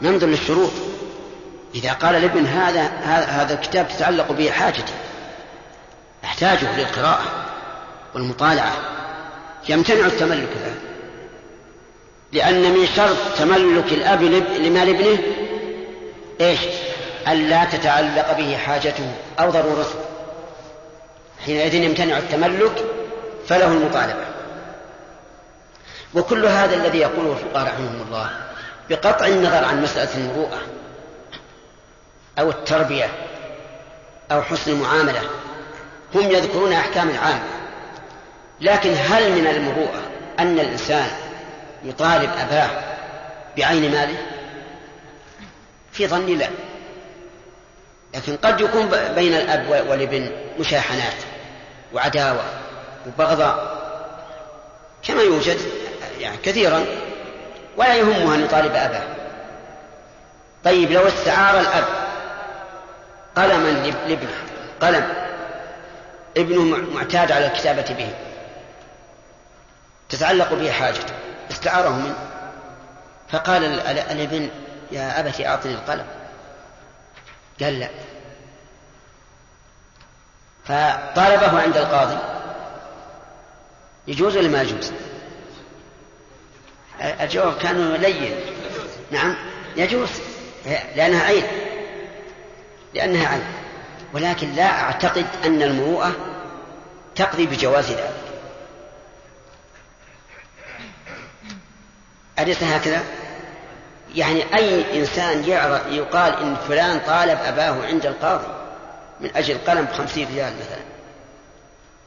ننظر 0.01 0.27
للشروط. 0.27 0.71
إذا 1.75 1.93
قال 1.93 2.15
الابن 2.15 2.45
هذا 2.45 2.81
هذا 3.05 3.53
الكتاب 3.53 3.87
تتعلق 3.87 4.31
به 4.31 4.51
حاجتي 4.51 4.93
أحتاجه 6.23 6.77
للقراءة 6.77 7.23
والمطالعة. 8.15 8.73
يمتنع 9.69 10.05
التملك 10.05 10.49
له 10.63 10.75
لأن 12.33 12.71
من 12.71 12.87
شرط 12.95 13.17
تملك 13.37 13.93
الأب 13.93 14.23
لمال 14.23 14.89
ابنه 14.89 15.17
إيش؟ 16.41 16.59
ألا 17.27 17.65
تتعلق 17.65 18.37
به 18.37 18.57
حاجته 18.57 19.11
أو 19.39 19.49
ضرورته. 19.49 19.99
حينئذ 21.45 21.73
يمتنع 21.73 22.17
التملك 22.17 22.85
فله 23.47 23.67
المطالبة. 23.67 24.25
وكل 26.15 26.45
هذا 26.45 26.75
الذي 26.75 26.97
يقوله 26.97 27.31
الفقهاء 27.31 27.67
رحمهم 27.67 28.01
الله 28.07 28.29
بقطع 28.89 29.25
النظر 29.25 29.65
عن 29.65 29.81
مسألة 29.81 30.17
المروءة 30.17 30.61
أو 32.39 32.49
التربية 32.49 33.09
أو 34.31 34.41
حسن 34.41 34.71
المعاملة 34.71 35.21
هم 36.15 36.31
يذكرون 36.31 36.73
أحكام 36.73 37.17
عامة 37.17 37.43
لكن 38.61 38.93
هل 38.93 39.31
من 39.31 39.47
المروءة 39.47 40.01
أن 40.39 40.59
الإنسان 40.59 41.09
يطالب 41.83 42.29
أباه 42.37 42.69
بعين 43.57 43.91
ماله؟ 43.91 44.17
في 45.91 46.07
ظني 46.07 46.35
لا. 46.35 46.49
لكن 48.15 48.37
قد 48.37 48.61
يكون 48.61 48.89
بين 49.15 49.33
الأب 49.33 49.89
والابن 49.89 50.31
مشاحنات 50.59 51.13
وعداوة 51.93 52.43
وبغضاء. 53.07 53.81
كما 55.03 55.21
يوجد 55.21 55.57
يعني 56.21 56.37
كثيرا 56.37 56.85
ولا 57.77 57.95
يهمه 57.95 58.35
أن 58.35 58.43
يطالب 58.43 58.75
أباه. 58.75 59.03
طيب 60.63 60.91
لو 60.91 61.07
استعار 61.07 61.59
الأب 61.59 61.85
قلما 63.35 63.69
لابنه 64.07 64.33
قلم 64.81 65.13
ابنه 66.37 66.61
معتاد 66.93 67.31
على 67.31 67.45
الكتابة 67.45 67.93
به 67.93 68.13
تتعلق 70.09 70.53
به 70.53 70.71
حاجته 70.71 71.13
استعاره 71.51 71.89
منه. 71.89 72.15
فقال 73.29 73.63
الابن 74.11 74.49
يا 74.91 75.19
أبت 75.19 75.41
أعطني 75.41 75.73
القلم. 75.73 76.05
قال 77.61 77.79
لا. 77.79 77.89
فطالبه 80.65 81.61
عند 81.61 81.77
القاضي 81.77 82.17
يجوز 84.07 84.37
ولا 84.37 84.47
ما 84.47 84.61
يجوز؟ 84.61 84.93
الجواب 87.01 87.57
كان 87.57 87.93
لين. 87.93 88.35
نعم 89.11 89.35
يجوز 89.77 90.09
لأنها 90.95 91.23
عين. 91.23 91.43
لأنها 92.93 93.27
عين. 93.27 93.43
ولكن 94.13 94.53
لا 94.53 94.81
أعتقد 94.81 95.25
أن 95.45 95.61
المروءة 95.61 96.11
تقضي 97.15 97.45
بجواز 97.45 97.91
ذلك. 97.91 98.13
أليس 102.39 102.63
هكذا؟ 102.63 103.03
يعني 104.15 104.57
أي 104.57 104.99
إنسان 104.99 105.43
يقال 105.89 106.33
إن 106.41 106.55
فلان 106.67 106.99
طالب 106.99 107.39
أباه 107.43 107.85
عند 107.85 108.05
القاضي 108.05 108.47
من 109.19 109.29
أجل 109.35 109.57
قلم 109.67 109.85
بخمسين 109.85 110.27
ريال 110.27 110.53
مثلا. 110.53 110.81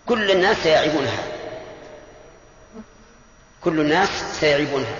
كل 0.07 0.31
الناس 0.31 0.57
سيعيبونها 0.57 1.34
كل 3.65 3.81
الناس 3.81 4.09
سيعيبونها. 4.41 4.97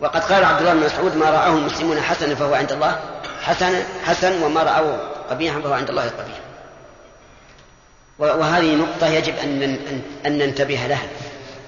وقد 0.00 0.20
قال 0.20 0.44
عبد 0.44 0.60
الله 0.60 0.72
بن 0.72 0.86
مسعود 0.86 1.16
ما 1.16 1.30
رآه 1.30 1.48
المسلمون 1.48 2.00
حسنا 2.00 2.34
فهو 2.34 2.54
عند 2.54 2.72
الله 2.72 3.00
حسن 3.42 3.82
حسن 4.04 4.42
وما 4.42 4.62
رأوه 4.62 4.98
قبيحا 5.30 5.60
فهو 5.60 5.72
عند 5.72 5.90
الله 5.90 6.02
قبيح. 6.02 6.38
وهذه 8.18 8.74
نقطة 8.74 9.06
يجب 9.06 9.34
أن 9.36 9.78
أن 10.26 10.38
ننتبه 10.38 10.86
لها 10.86 11.06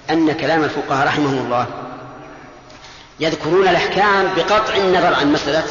أن 0.09 0.31
كلام 0.31 0.63
الفقهاء 0.63 1.07
رحمهم 1.07 1.45
الله 1.45 1.67
يذكرون 3.19 3.67
الأحكام 3.67 4.33
بقطع 4.35 4.75
النظر 4.75 5.13
عن 5.13 5.31
مسألة 5.31 5.63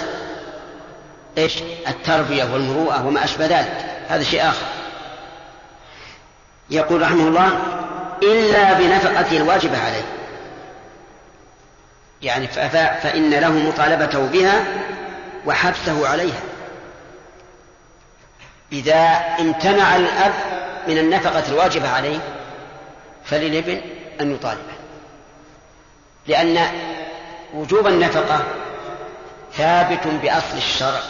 إيش؟ 1.39 1.55
التربية 1.89 2.45
والمروءة 2.45 3.07
وما 3.07 3.25
أشبه 3.25 3.47
ذلك. 3.47 3.85
هذا 4.09 4.23
شيء 4.23 4.49
آخر. 4.49 4.67
يقول 6.71 7.03
رحمه 7.03 7.29
الله 7.29 7.59
إلا 8.23 8.73
بنفقة 8.73 9.37
الواجبة 9.37 9.79
عليه. 9.79 10.05
يعني 12.23 12.49
فإن 13.03 13.31
له 13.31 13.53
مطالبته 13.53 14.27
بها 14.27 14.65
وحبسه 15.47 16.09
عليها. 16.09 16.41
إذا 18.73 19.25
امتنع 19.41 19.97
الأب 19.97 20.33
من 20.89 20.99
النفقة 20.99 21.45
الواجبة 21.49 21.89
عليه 21.89 22.19
فللابن 23.25 23.81
أن 24.21 24.35
يطالبه. 24.35 24.77
لأن 26.27 26.69
وجوب 27.55 27.87
النفقة 27.87 28.45
ثابت 29.55 30.07
بأصل 30.07 30.57
الشرع 30.57 31.01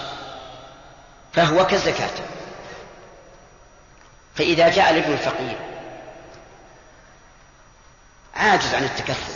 فهو 1.33 1.67
كالزكاة. 1.67 2.11
فإذا 4.35 4.69
جاء 4.69 4.91
الابن 4.91 5.13
الفقير 5.13 5.57
عاجز 8.37 8.75
عن 8.75 8.85
التكفل 8.85 9.33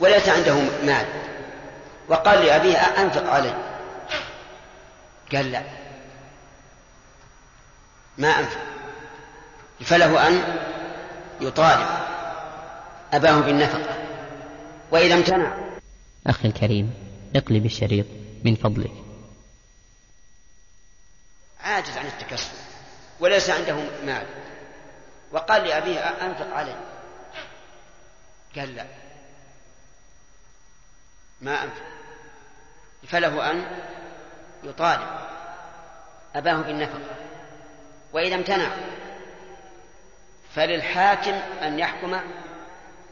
وليس 0.00 0.28
عنده 0.28 0.54
مال. 0.84 1.06
وقال 2.08 2.46
لأبيه 2.46 2.76
أنفق 2.76 3.30
علي 3.30 3.54
قال 5.32 5.52
لا. 5.52 5.62
ما 8.18 8.28
أنفق. 8.28 8.60
فله 9.80 10.28
أن 10.28 10.58
يطالب 11.40 11.86
أباه 13.12 13.40
بالنفقة 13.40 13.98
وإذا 14.90 15.14
امتنع. 15.14 15.58
أخي 16.26 16.48
الكريم 16.48 16.94
اقلب 17.36 17.66
الشريط 17.66 18.06
من 18.44 18.56
فضلك. 18.56 18.92
عاجز 21.60 21.96
عن 21.96 22.06
التكسب 22.06 22.50
وليس 23.20 23.50
عنده 23.50 23.76
مال. 24.06 24.26
وقال 25.32 25.64
لأبيه 25.64 25.98
أنفق 25.98 26.54
علي 26.54 26.74
قال 28.56 28.74
لا. 28.76 28.86
ما 31.40 31.62
أنفق 31.62 31.82
فله 33.08 33.50
أن 33.50 33.64
يطالب. 34.64 35.08
أباه 36.34 36.56
بالنفقة. 36.56 37.00
وإذا 38.12 38.34
امتنع 38.34 38.70
فللحاكم 40.54 41.32
أن 41.62 41.78
يحكم 41.78 42.20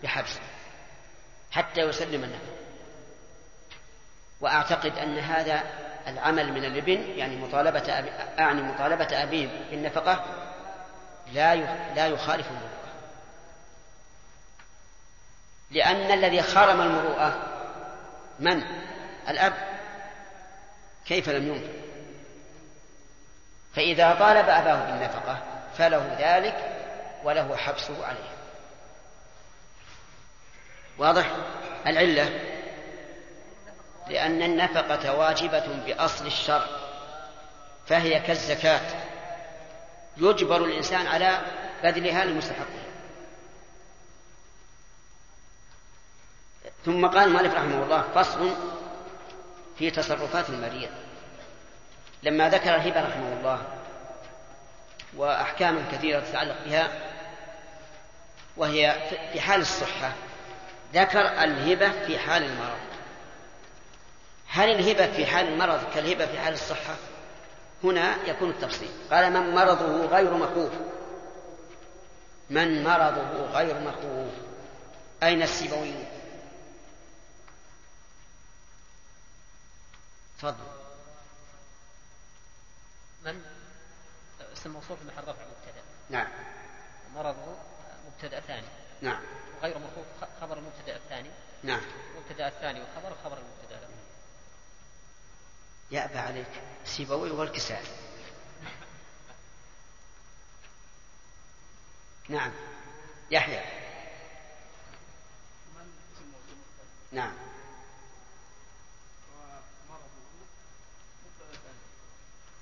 بحبسه 0.03 0.41
حتى 1.51 1.81
يسلم 1.81 2.25
النفقة. 2.25 2.59
وأعتقد 4.41 4.99
أن 4.99 5.19
هذا 5.19 5.63
العمل 6.09 6.53
من 6.53 6.65
الابن 6.65 7.03
يعني 7.17 7.37
مطالبة 7.37 7.99
أبي 7.99 8.11
أعني 8.39 8.63
مطالبة 8.63 9.23
أبيه 9.23 9.49
بالنفقة 9.71 10.25
لا 11.33 11.57
لا 11.95 12.07
يخالف 12.07 12.47
المروءة 12.47 12.78
لأن 15.71 16.11
الذي 16.13 16.43
خرم 16.43 16.81
المروءة 16.81 17.43
من؟ 18.39 18.63
الأب. 19.29 19.53
كيف 21.07 21.29
لم 21.29 21.49
ينفق؟ 21.49 21.89
فإذا 23.75 24.15
طالب 24.15 24.49
أباه 24.49 24.91
بالنفقة 24.91 25.43
فله 25.79 26.17
ذلك 26.19 26.57
وله 27.25 27.57
حبسه 27.57 28.07
عليه. 28.07 28.31
واضح؟ 30.99 31.31
العلة. 31.87 32.41
لأن 34.09 34.43
النفقة 34.43 35.15
واجبة 35.15 35.67
بأصل 35.87 36.27
الشرع 36.27 36.67
فهي 37.87 38.21
كالزكاة. 38.21 38.81
يجبر 40.17 40.65
الإنسان 40.65 41.07
على 41.07 41.39
بذلها 41.83 42.25
لمستحقه 42.25 42.88
ثم 46.85 47.07
قال 47.07 47.29
المؤلف 47.29 47.55
رحمه 47.55 47.83
الله 47.83 48.05
فصل 48.15 48.51
في 49.79 49.91
تصرفات 49.91 50.51
المريض. 50.51 50.91
لما 52.23 52.49
ذكر 52.49 52.75
الهبة 52.75 53.09
رحمه 53.09 53.33
الله 53.33 53.63
وأحكاما 55.17 55.85
كثيرة 55.93 56.21
تتعلق 56.21 56.57
بها 56.67 56.89
وهي 58.57 58.97
في 59.33 59.41
حال 59.41 59.61
الصحة 59.61 60.13
ذكر 60.95 61.21
الهبة 61.21 62.07
في 62.07 62.19
حال 62.19 62.43
المرض. 62.43 62.79
هل 64.49 64.71
الهبة 64.71 65.13
في 65.13 65.27
حال 65.27 65.49
المرض 65.49 65.81
كالهبة 65.95 66.27
في 66.27 66.39
حال 66.39 66.55
الصحة؟ 66.55 66.95
هنا 67.85 68.17
يكون 68.27 68.51
التفصيل. 68.51 68.91
قال 69.11 69.33
من 69.33 69.55
مرضه 69.55 70.07
غير 70.07 70.35
مخوف. 70.35 70.73
من 72.51 72.85
مرضه 72.85 73.47
غير 73.53 73.75
مخوف. 73.75 74.33
أين 75.23 75.43
السيبوي 75.43 75.95
تفضل. 80.39 80.65
من؟ 83.25 83.43
اسم 84.53 84.71
موصول 84.71 84.97
في 84.97 85.05
محل 85.05 85.23
رفع 85.23 85.45
مبتدا 85.45 85.83
نعم. 86.11 86.29
مرضه 87.15 87.57
مبتدأ 88.07 88.41
ثاني. 88.41 88.67
نعم. 89.03 89.23
غير 89.63 89.79
مخوف 89.79 90.07
خبر 90.41 90.59
المبتدأ 90.59 90.97
الثاني. 90.97 91.31
نعم. 91.63 91.81
المبتدأ 92.15 92.49
الثاني 92.49 92.81
وخبر 92.81 93.17
خبر 93.25 93.39
المبتدأ 93.39 93.79
الأول. 93.79 93.95
يأبى 95.91 96.19
عليك. 96.19 96.63
سيبوي 96.85 97.31
والكسائي 97.31 97.87
نعم. 102.29 102.53
يحيى. 103.31 103.65
نعم. 107.13 107.35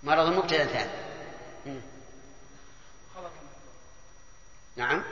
مرض 0.07 0.27
مبتدأ 0.27 0.67
ثاني. 0.67 0.91
نعم. 4.77 5.03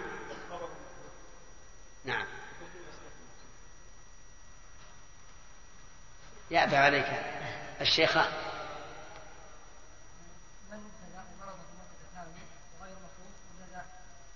نعم. 2.05 2.27
يأبى 6.51 6.77
عليك 6.77 7.07
الشيخان 7.81 8.33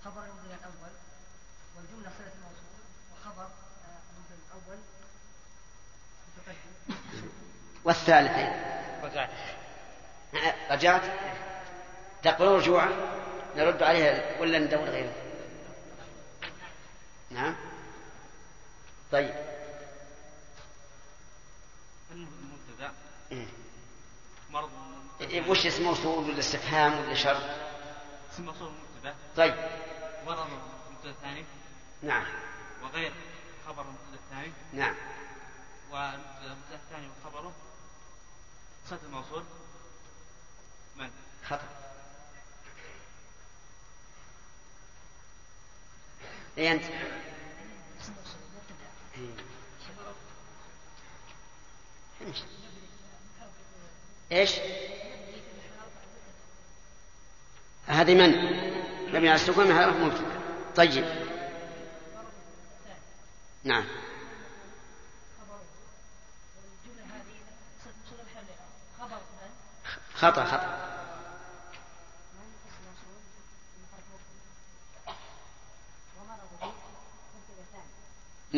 خبر 0.05 0.23
المبتدا 0.25 0.55
الأول 0.55 0.93
والجمله 1.77 2.11
صله 2.19 2.33
الموصول 2.35 2.81
وخبر 3.13 3.49
المبتدا 4.11 4.37
الأول 4.47 4.79
رجعت؟ 10.71 11.03
تقبلون 12.23 12.57
رجوعا 12.57 12.91
نرد 13.57 13.83
عليها 13.83 14.41
ولا 14.41 14.59
ندور 14.59 14.85
غيره؟ 14.85 15.13
نعم. 17.31 17.57
طيب. 19.13 19.35
المبتدا. 22.11 22.93
إيه. 23.33 23.47
مرض. 24.51 24.71
إيه، 25.21 25.51
وش 25.51 25.67
اسم 25.67 25.83
موصول 25.83 26.31
ولا 26.31 26.39
استفهام 26.39 26.99
ولا 26.99 27.15
شرط؟ 27.15 27.43
اسم 28.33 28.45
موصول 28.45 28.73
مبتدا 28.73 29.15
طيب. 29.37 29.55
مرض 30.27 30.39
المبتدا 30.39 31.11
الثاني. 31.11 31.45
نعم. 32.03 32.25
وغير 32.83 33.13
خبر 33.67 33.83
المبتدا 33.83 34.15
الثاني. 34.25 34.53
نعم. 34.73 34.95
والمبتدا 35.91 36.75
الثاني 36.75 37.09
وخبره. 37.09 37.53
صلة 38.91 38.99
الموصول. 39.07 39.45
من؟ 40.99 41.11
خطأ. 41.49 41.69
اي 46.59 46.73
أنت؟ 46.73 46.85
إيه. 49.17 49.35
إيش؟ 54.33 54.53
هذه 57.87 58.15
من؟ 58.15 58.29
مبني 59.09 59.29
على 59.29 59.35
السكون 59.35 59.73
هذا 59.73 59.91
مبتدأ. 59.91 60.41
طيب. 60.77 61.29
نعم. 63.65 63.85
خطأ 70.15 70.45
خطأ. 70.45 70.78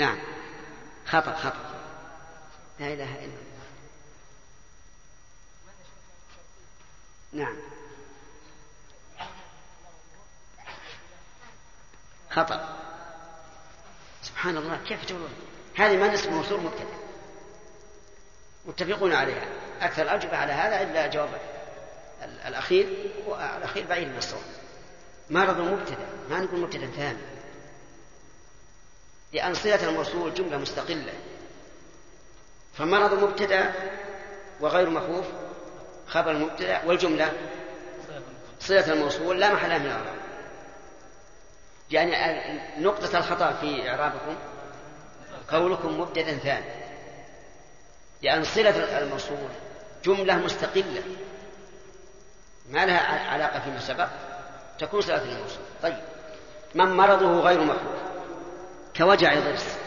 نعم. 0.01 0.19
خطأ 1.07 1.35
خطأ. 1.37 1.75
لا 2.79 2.87
إله 2.87 3.19
إلا 3.19 3.25
الله. 3.25 3.67
نعم. 7.33 7.57
خطأ. 12.31 12.77
سبحان 14.23 14.57
الله 14.57 14.81
كيف 14.89 15.05
تقولون؟ 15.05 15.31
هذه 15.77 15.97
ما 15.97 16.15
اسم 16.15 16.33
موصول 16.33 16.61
مبتدأ 16.61 16.99
متفقون 18.67 19.13
عليها. 19.13 19.49
أكثر 19.81 20.03
الأجوبة 20.03 20.37
على 20.37 20.53
هذا 20.53 20.83
إلا 20.83 21.07
جواب 21.07 21.41
الأخير 22.23 23.13
والأخير 23.27 23.87
بعيد 23.87 24.09
من 24.09 24.17
الصواب 24.17 24.43
مرض 25.31 25.61
مبتدأ 25.61 26.07
ما 26.31 26.41
نقول 26.41 26.61
مبتدأ 26.61 26.87
ثاني 26.87 27.40
لأن 29.33 29.55
صلة 29.55 29.89
الموصول 29.89 30.35
جملة 30.35 30.59
مستقلة. 30.59 31.13
فمرض 32.75 33.25
مبتدأ 33.25 33.73
وغير 34.61 34.91
مخوف 34.91 35.25
خبر 36.07 36.31
المبتدأ 36.31 36.85
والجملة 36.85 37.33
صلة 38.61 38.93
الموصول 38.93 39.41
لا 39.41 39.53
محل 39.53 39.79
من 39.81 39.87
الإعراب 39.87 40.21
يعني 41.91 42.61
نقطة 42.79 43.19
الخطأ 43.19 43.53
في 43.53 43.91
إعرابكم 43.91 44.37
قولكم 45.51 46.01
مبتدأ 46.01 46.39
ثاني. 46.39 46.81
لأن 48.23 48.45
صلة 48.45 48.99
الموصول 48.99 49.49
جملة 50.05 50.35
مستقلة. 50.37 51.03
ما 52.71 52.87
لها 52.87 53.29
علاقة 53.31 53.61
فيما 53.61 53.81
سبق؟ 53.81 54.09
تكون 54.79 55.01
صلة 55.01 55.23
الموصول 55.23 55.65
طيب. 55.83 55.99
من 56.75 56.97
مرضه 56.97 57.41
غير 57.41 57.61
مخوف. 57.61 58.10
كوجع 59.01 59.41
ضرس 59.41 59.79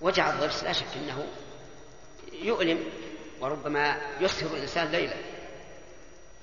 وجع 0.00 0.30
الضرس 0.30 0.64
لا 0.64 0.72
شك 0.72 0.86
أنه 0.96 1.26
يؤلم 2.32 2.84
وربما 3.40 4.00
يسهر 4.20 4.50
الإنسان 4.56 4.86
ليلا 4.86 5.16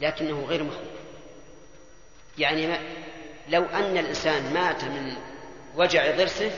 لكنه 0.02 0.46
غير 0.46 0.64
مخوف 0.64 1.00
يعني 2.38 2.68
ما 2.68 2.80
لو 3.48 3.66
أن 3.66 3.98
الإنسان 3.98 4.54
مات 4.54 4.84
من 4.84 5.18
وجع 5.76 6.16
ضرسه 6.16 6.52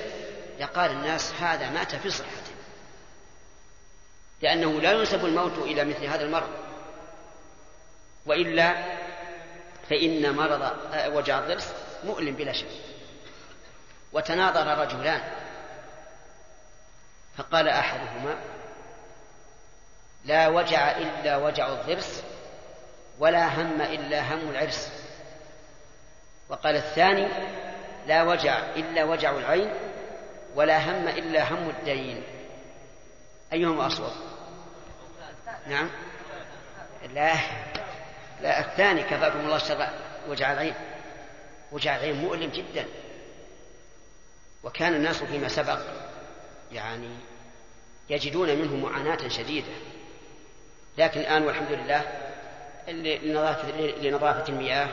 لقال 0.59 0.91
الناس 0.91 1.33
هذا 1.33 1.69
مات 1.69 1.95
في 1.95 2.09
صحته. 2.09 2.51
لأنه 4.41 4.81
لا 4.81 4.91
ينسب 4.91 5.25
الموت 5.25 5.57
إلى 5.57 5.85
مثل 5.85 6.05
هذا 6.05 6.23
المرض. 6.23 6.49
وإلا 8.25 8.75
فإن 9.89 10.35
مرض 10.35 10.71
وجع 11.15 11.39
الضرس 11.39 11.73
مؤلم 12.03 12.35
بلا 12.35 12.51
شك. 12.51 12.90
وتناظر 14.13 14.77
رجلان. 14.77 15.21
فقال 17.37 17.69
أحدهما 17.69 18.35
لا 20.25 20.47
وجع 20.47 20.91
إلا 20.91 21.37
وجع 21.37 21.67
الضرس 21.67 22.23
ولا 23.19 23.61
هم 23.61 23.81
إلا 23.81 24.33
هم 24.33 24.49
العرس. 24.49 24.91
وقال 26.49 26.75
الثاني 26.75 27.27
لا 28.07 28.23
وجع 28.23 28.59
إلا 28.75 29.03
وجع 29.03 29.31
العين 29.31 29.73
ولا 30.55 30.77
هم 30.77 31.07
إلا 31.07 31.53
هم 31.53 31.69
الدين. 31.69 32.23
أيهما 33.53 33.87
أصوب؟ 33.87 34.11
نعم. 35.67 35.89
لا. 37.13 37.33
لا 38.41 38.59
الثاني 38.59 39.03
كفاكم 39.03 39.39
الله 39.39 39.55
الشر 39.55 39.87
وجع 40.29 40.53
العين. 40.53 40.73
وجع 41.71 41.95
العين 41.95 42.21
مؤلم 42.21 42.49
جدا. 42.49 42.85
وكان 44.63 44.93
الناس 44.93 45.23
فيما 45.23 45.47
سبق 45.47 45.79
يعني 46.71 47.09
يجدون 48.09 48.55
منه 48.55 48.75
معاناة 48.75 49.27
شديدة. 49.27 49.73
لكن 50.97 51.19
الآن 51.19 51.43
والحمد 51.43 51.71
لله 51.71 52.03
لنظافة, 53.23 53.71
لنظافة 53.77 54.49
المياه 54.49 54.89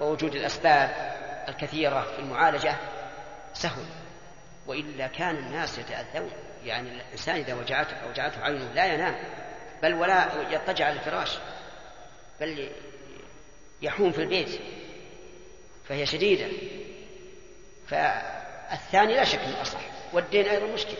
ووجود 0.00 0.34
الأسباب 0.34 1.14
الكثيرة 1.48 2.02
في 2.02 2.18
المعالجة 2.18 2.76
سهل. 3.54 3.84
وإلا 4.66 5.06
كان 5.06 5.36
الناس 5.36 5.78
يتأذون. 5.78 6.30
يعني 6.64 6.88
الإنسان 6.90 7.36
إذا 7.36 7.54
وجعته 7.54 8.08
وجعته 8.10 8.42
عينه 8.42 8.72
لا 8.74 8.94
ينام. 8.94 9.14
بل 9.82 9.94
ولا 9.94 10.28
يضطجع 10.50 10.86
على 10.86 10.94
الفراش 10.94 11.38
بل 12.40 12.70
يحوم 13.82 14.12
في 14.12 14.22
البيت. 14.22 14.60
فهي 15.88 16.06
شديدة. 16.06 16.46
فالثاني 18.70 19.14
لا 19.14 19.24
شك 19.24 19.38
أنه 19.38 19.62
أصح 19.62 19.80
والدين 20.12 20.46
أيضا 20.46 20.66
مشكل 20.66 20.96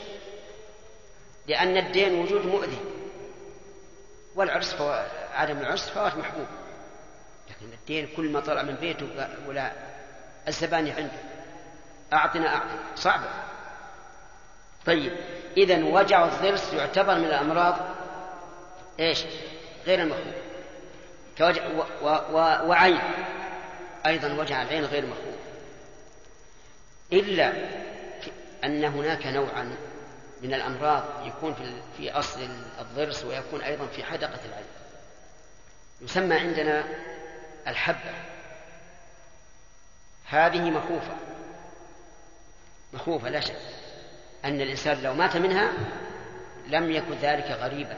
لأن 1.47 1.77
الدين 1.77 2.15
وجود 2.15 2.47
مؤذي 2.47 2.79
والعرس 4.35 4.75
فو... 4.75 5.03
عدم 5.35 5.59
العرس 5.59 5.89
فوات 5.89 6.17
محبوب 6.17 6.47
لكن 7.51 7.73
الدين 7.73 8.09
كل 8.17 8.29
ما 8.29 8.41
طلع 8.41 8.63
من 8.63 8.75
بيته 8.75 9.29
ولا 9.47 9.73
الزباني 10.49 10.93
عنده 10.93 11.19
أعطنا 12.13 12.55
أعطنا 12.55 12.79
صعبة 12.95 13.29
طيب 14.87 15.13
إذا 15.57 15.85
وجع 15.85 16.25
الضرس 16.25 16.73
يعتبر 16.73 17.15
من 17.15 17.25
الأمراض 17.25 17.77
إيش؟ 19.01 19.25
غير 19.87 20.03
المخوف 20.03 20.35
كوجع 21.39 21.67
و... 21.67 21.85
و... 22.03 22.09
و... 22.09 22.69
وعين 22.69 23.01
أيضا 24.07 24.33
وجع 24.33 24.63
العين 24.63 24.85
غير 24.85 25.07
مخوف 25.07 25.36
إلا 27.13 27.53
أن 28.65 28.85
هناك 28.85 29.27
نوعا 29.27 29.77
من 30.43 30.55
الأمراض 30.55 31.05
يكون 31.27 31.55
في, 31.97 32.11
أصل 32.11 32.49
الضرس 32.81 33.25
ويكون 33.25 33.61
أيضا 33.61 33.87
في 33.87 34.05
حدقة 34.05 34.41
العين. 34.45 34.67
يسمى 36.01 36.37
عندنا 36.37 36.85
الحبة. 37.69 38.15
هذه 40.25 40.71
مخوفة. 40.71 41.17
مخوفة 42.93 43.29
لا 43.29 43.41
شك. 43.41 43.57
أن 44.45 44.61
الإنسان 44.61 45.03
لو 45.03 45.15
مات 45.15 45.37
منها 45.37 45.73
لم 46.67 46.91
يكن 46.91 47.15
ذلك 47.23 47.51
غريبا. 47.51 47.97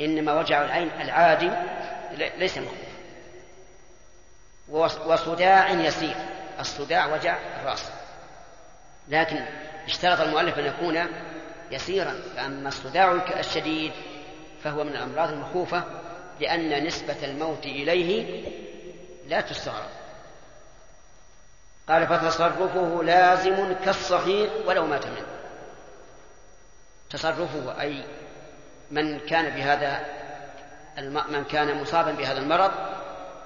إنما 0.00 0.32
وجع 0.40 0.64
العين 0.64 0.90
العادي 1.00 1.50
ليس 2.38 2.58
مخوف 2.58 2.90
وصداع 5.06 5.70
يسير. 5.70 6.29
الصداع 6.60 7.14
وجع 7.14 7.38
الرأس. 7.60 7.90
لكن 9.08 9.44
اشترط 9.86 10.20
المؤلف 10.20 10.58
أن 10.58 10.66
يكون 10.66 11.06
يسيرا 11.70 12.14
فأما 12.36 12.68
الصداع 12.68 13.12
الشديد 13.38 13.92
فهو 14.64 14.84
من 14.84 14.90
الأمراض 14.90 15.28
المخوفة 15.28 15.84
لأن 16.40 16.86
نسبة 16.86 17.16
الموت 17.24 17.64
إليه 17.64 18.44
لا 19.28 19.40
تستغرب. 19.40 19.90
قال 21.88 22.06
فتصرفه 22.06 23.02
لازم 23.02 23.72
كالصحيح 23.84 24.50
ولو 24.66 24.86
مات 24.86 25.06
منه 25.06 25.26
تصرفه 27.10 27.80
أي 27.80 28.04
من 28.90 29.18
كان 29.18 29.50
بهذا 29.50 30.06
من 31.28 31.44
كان 31.44 31.80
مصابا 31.80 32.12
بهذا 32.12 32.38
المرض 32.38 32.70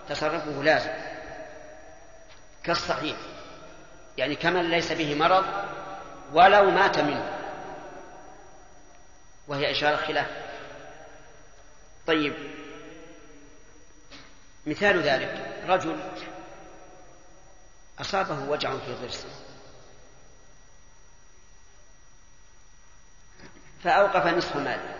تصرفه 0.08 0.62
لازم. 0.62 0.90
كالصحيح 2.64 3.16
يعني 4.16 4.36
كمن 4.36 4.70
ليس 4.70 4.92
به 4.92 5.14
مرض 5.14 5.44
ولو 6.32 6.70
مات 6.70 6.98
منه. 6.98 7.40
وهي 9.48 9.70
إشارة 9.70 9.96
خلاف. 9.96 10.30
طيب. 12.06 12.34
مثال 14.66 15.02
ذلك 15.02 15.62
رجل 15.66 15.96
أصابه 18.00 18.50
وجع 18.50 18.70
في 18.78 18.94
ضرسه 19.02 19.28
فأوقف 23.84 24.26
نصف 24.26 24.56
ماله 24.56 24.94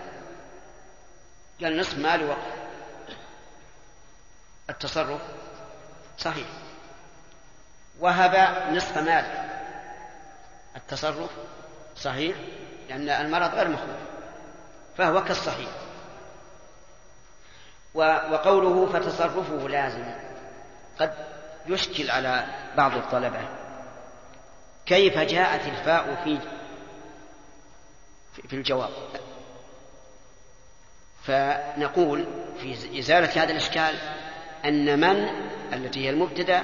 قال 1.63 1.77
نصف 1.77 1.99
مالي 1.99 2.25
وقف. 2.25 2.55
التصرف 4.71 5.21
صحيح. 6.19 6.64
وهب 8.01 8.57
نصف 8.73 8.99
مال. 8.99 9.25
التصرف 10.77 11.31
صحيح 11.97 12.37
لأن 12.89 13.09
المرض 13.09 13.55
غير 13.55 13.69
مخلوق 13.69 13.99
فهو 14.97 15.25
كالصحيح. 15.25 15.71
وقوله 17.95 18.93
فتصرفه 18.93 19.69
لازم 19.69 20.05
قد 21.01 21.15
يشكل 21.67 22.11
على 22.11 22.47
بعض 22.77 22.97
الطلبة. 22.97 23.49
كيف 24.87 25.19
جاءت 25.19 25.67
الفاء 25.67 26.15
في 26.25 26.39
في 28.49 28.57
الجواب؟ 28.57 28.91
فنقول 31.23 32.27
في 32.61 32.99
إزالة 32.99 33.43
هذا 33.43 33.53
الإشكال 33.53 33.95
أن 34.65 35.01
من 35.01 35.29
التي 35.73 36.05
هي 36.05 36.11
المبتدأ 36.11 36.63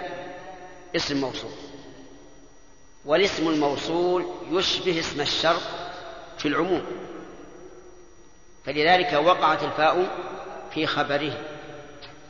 اسم 0.97 1.21
موصول. 1.21 1.51
والاسم 3.05 3.49
الموصول 3.49 4.27
يشبه 4.51 5.01
اسم 5.01 5.21
الشرط 5.21 5.63
في 6.39 6.49
العموم. 6.49 6.83
فلذلك 8.65 9.13
وقعت 9.13 9.63
الفاء 9.63 10.07
في 10.75 10.87
خبره 10.87 11.33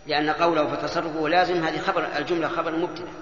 لأن 0.07 0.31
قوله 0.31 0.77
فتصرفه 0.77 1.29
لازم 1.29 1.65
هذه 1.65 1.79
خبر 1.79 2.17
الجملة 2.17 2.49
خبر 2.49 2.77
مبتدأ. 2.77 3.13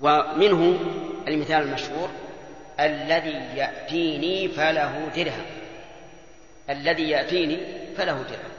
ومنه 0.00 0.80
المثال 1.28 1.62
المشهور 1.62 2.10
الذي 2.80 3.58
يأتيني 3.58 4.48
فله 4.48 5.08
درهم. 5.16 5.46
الذي 6.70 7.10
يأتيني 7.10 7.86
فله 7.96 8.22
درهم. 8.22 8.52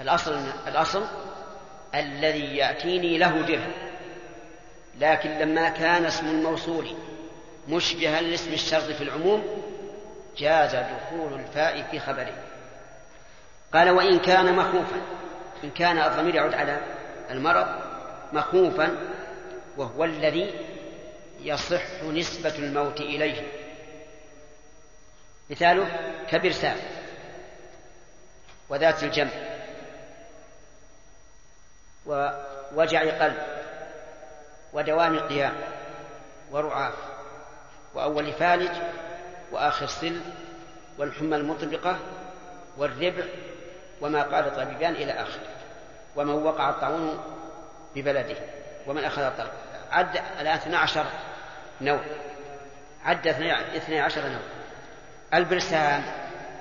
الأصل 0.00 0.32
الأصل 0.66 1.04
الذي 1.94 2.56
يأتيني 2.56 3.18
له 3.18 3.42
درهم. 3.42 3.72
لكن 5.00 5.30
لما 5.30 5.68
كان 5.68 6.04
اسم 6.04 6.26
الموصول 6.26 6.96
مشبها 7.68 8.20
لاسم 8.20 8.52
الشرط 8.52 8.84
في 8.84 9.04
العموم 9.04 9.62
جاز 10.38 10.74
دخول 10.74 11.40
الفاء 11.40 11.82
في 11.90 12.00
خبره. 12.00 12.34
قال 13.72 13.90
وإن 13.90 14.18
كان 14.18 14.56
مخوفا 14.56 15.00
إن 15.64 15.70
كان 15.70 15.98
الضمير 15.98 16.34
يعود 16.34 16.54
على 16.54 16.80
المرض 17.30 17.66
مخوفا 18.32 18.96
وهو 19.76 20.04
الذي 20.04 20.50
يصح 21.40 22.02
نسبة 22.02 22.58
الموت 22.58 23.00
إليه. 23.00 23.42
مثاله 25.50 25.86
كبرسام 26.30 26.76
وذات 28.68 29.02
الجنب 29.02 29.53
ووجع 32.06 33.24
قلب 33.24 33.36
ودوام 34.72 35.18
قيام 35.18 35.54
ورعاف 36.50 36.94
وأول 37.94 38.32
فالج 38.32 38.72
وآخر 39.52 39.86
سل 39.86 40.20
والحمى 40.98 41.36
المطبقة 41.36 41.96
والربع 42.76 43.24
وما 44.00 44.22
قال 44.22 44.46
الطبيبان 44.46 44.92
إلى 44.92 45.12
آخره 45.12 45.46
ومن 46.16 46.34
وقع 46.34 46.70
الطاعون 46.70 47.24
ببلده 47.94 48.36
ومن 48.86 49.04
أخذ 49.04 49.22
الطلق 49.22 49.52
عد 49.90 50.16
الآن 50.16 50.56
12 50.56 51.06
نوع. 51.80 52.00
عد 53.04 53.28
12 53.28 54.28
نوع. 54.28 54.40
البرسام 55.34 56.02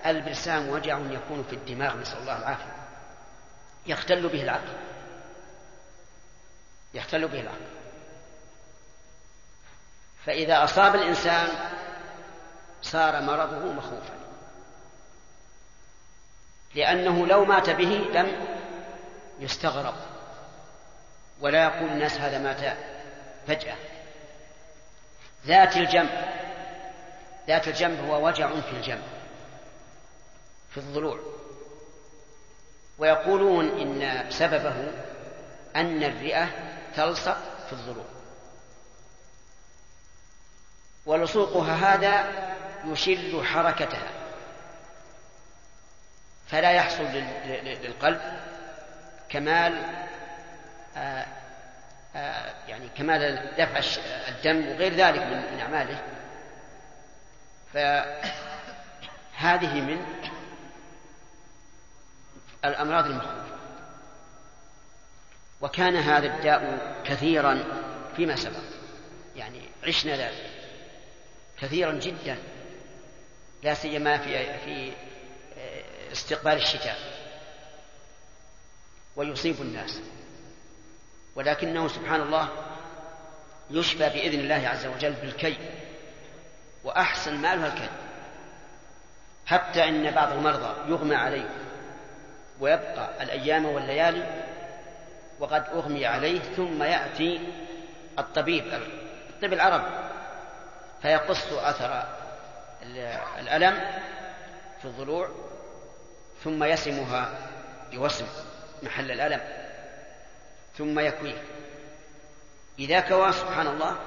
البرسام 0.05 0.69
وجع 0.69 0.97
يكون 0.97 1.45
في 1.49 1.55
الدماغ 1.55 1.97
نسأل 1.97 2.17
الله 2.17 2.37
العافية. 2.37 2.73
يختل 3.87 4.27
به 4.27 4.43
العقل. 4.43 4.73
يختل 6.93 7.27
به 7.27 7.39
العقل 7.39 7.73
فإذا 10.25 10.63
أصاب 10.63 10.95
الإنسان 10.95 11.47
صار 12.81 13.21
مرضه 13.21 13.73
مخوفا. 13.73 14.13
لأنه 16.75 17.27
لو 17.27 17.45
مات 17.45 17.69
به 17.69 18.09
لم 18.13 18.45
يستغرب. 19.39 19.93
ولا 21.41 21.63
يقول 21.63 21.89
الناس 21.89 22.17
هذا 22.17 22.37
مات 22.37 22.77
فجأة. 23.47 23.75
ذات 25.45 25.77
الجنب 25.77 26.33
ذات 27.47 27.67
الجنب 27.67 28.05
هو 28.05 28.27
وجع 28.27 28.61
في 28.61 28.71
الجنب 28.71 29.03
في 30.71 30.77
الضلوع. 30.77 31.19
ويقولون 32.97 33.79
إن 33.79 34.31
سببه 34.31 34.91
أن 35.75 36.03
الرئة 36.03 36.72
تلصق 36.95 37.37
في 37.67 37.73
الضلوع 37.73 38.05
ولصوقها 41.05 41.95
هذا 41.95 42.25
يشل 42.85 43.45
حركتها. 43.45 44.09
فلا 46.47 46.71
يحصل 46.71 47.03
للقلب 47.63 48.21
كمال 49.29 49.83
آآ 50.97 51.25
آآ 52.15 52.53
يعني 52.67 52.89
كمال 52.97 53.51
دفع 53.57 53.81
الدم 54.27 54.67
وغير 54.67 54.93
ذلك 54.93 55.21
من 55.21 55.59
أعماله. 55.59 56.01
فهذه 57.73 58.21
من 59.81 60.05
الأمراض 62.65 63.05
المخوفة. 63.05 63.52
وكان 65.63 65.95
هذا 65.95 66.25
الداء 66.37 66.93
كثيرا 67.05 67.63
فيما 68.15 68.35
سبق. 68.35 68.63
يعني 69.35 69.61
عشنا 69.83 70.17
ذلك 70.17 70.49
كثيرا 71.61 71.91
جدا 71.91 72.37
لا 73.63 73.73
سيما 73.73 74.17
في 74.17 74.59
في 74.59 74.93
استقبال 76.11 76.53
الشتاء. 76.53 76.97
ويصيب 79.15 79.61
الناس. 79.61 79.99
ولكنه 81.35 81.87
سبحان 81.87 82.21
الله 82.21 82.49
يشفى 83.71 84.09
بإذن 84.09 84.39
الله 84.39 84.67
عز 84.67 84.85
وجل 84.85 85.13
بالكي. 85.13 85.57
وأحسن 86.83 87.35
مالها 87.35 87.67
الكي. 87.67 87.89
حتى 89.45 89.83
إن 89.83 90.11
بعض 90.11 90.31
المرضى 90.31 90.91
يغمى 90.91 91.15
عليه 91.15 91.49
ويبقى 92.59 93.23
الأيام 93.23 93.65
والليالي 93.65 94.42
وقد 95.39 95.63
أغمي 95.73 96.05
عليه 96.05 96.39
ثم 96.39 96.83
يأتي 96.83 97.41
الطبيب 98.19 98.73
الطب 99.29 99.53
العربي 99.53 99.89
فيقص 101.01 101.53
أثر 101.53 102.03
الألم 103.39 103.81
في 104.81 104.85
الضلوع 104.85 105.29
ثم 106.43 106.63
يسمها 106.63 107.29
بوسم 107.91 108.25
محل 108.83 109.11
الألم 109.11 109.41
ثم 110.77 110.99
يكويه. 110.99 111.43
إذا 112.79 112.99
كوى 112.99 113.31
سبحان 113.31 113.67
الله 113.67 113.97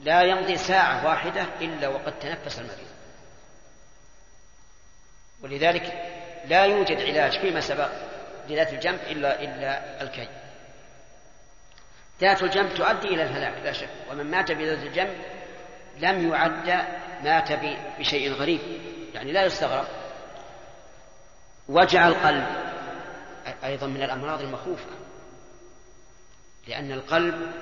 لا 0.00 0.22
يمضي 0.22 0.56
ساعة 0.56 1.06
واحدة 1.06 1.46
إلا 1.60 1.88
وقد 1.88 2.18
تنفس 2.18 2.58
المريض. 2.58 2.92
ولذلك 5.42 6.12
لا 6.44 6.64
يوجد 6.64 7.00
علاج 7.00 7.38
فيما 7.38 7.60
سبق. 7.60 7.90
لذات 8.48 8.72
الجنب 8.72 9.00
إلا 9.10 9.42
إلا 9.42 10.02
الكي. 10.02 10.28
ذات 12.20 12.42
الجنب 12.42 12.74
تؤدي 12.74 13.08
إلى 13.08 13.22
الهلاك 13.22 13.62
لا 13.64 13.72
شك. 13.72 13.88
ومن 14.10 14.30
مات 14.30 14.52
بذات 14.52 14.78
الجنب 14.78 15.16
لم 15.98 16.32
يعد 16.32 16.84
مات 17.24 17.48
بشيء 17.98 18.32
غريب. 18.32 18.60
يعني 19.14 19.32
لا 19.32 19.44
يستغرب. 19.44 19.86
وجع 21.68 22.08
القلب 22.08 22.46
أيضا 23.64 23.86
من 23.86 24.02
الأمراض 24.02 24.40
المخوفة. 24.40 24.90
لأن 26.66 26.92
القلب 26.92 27.52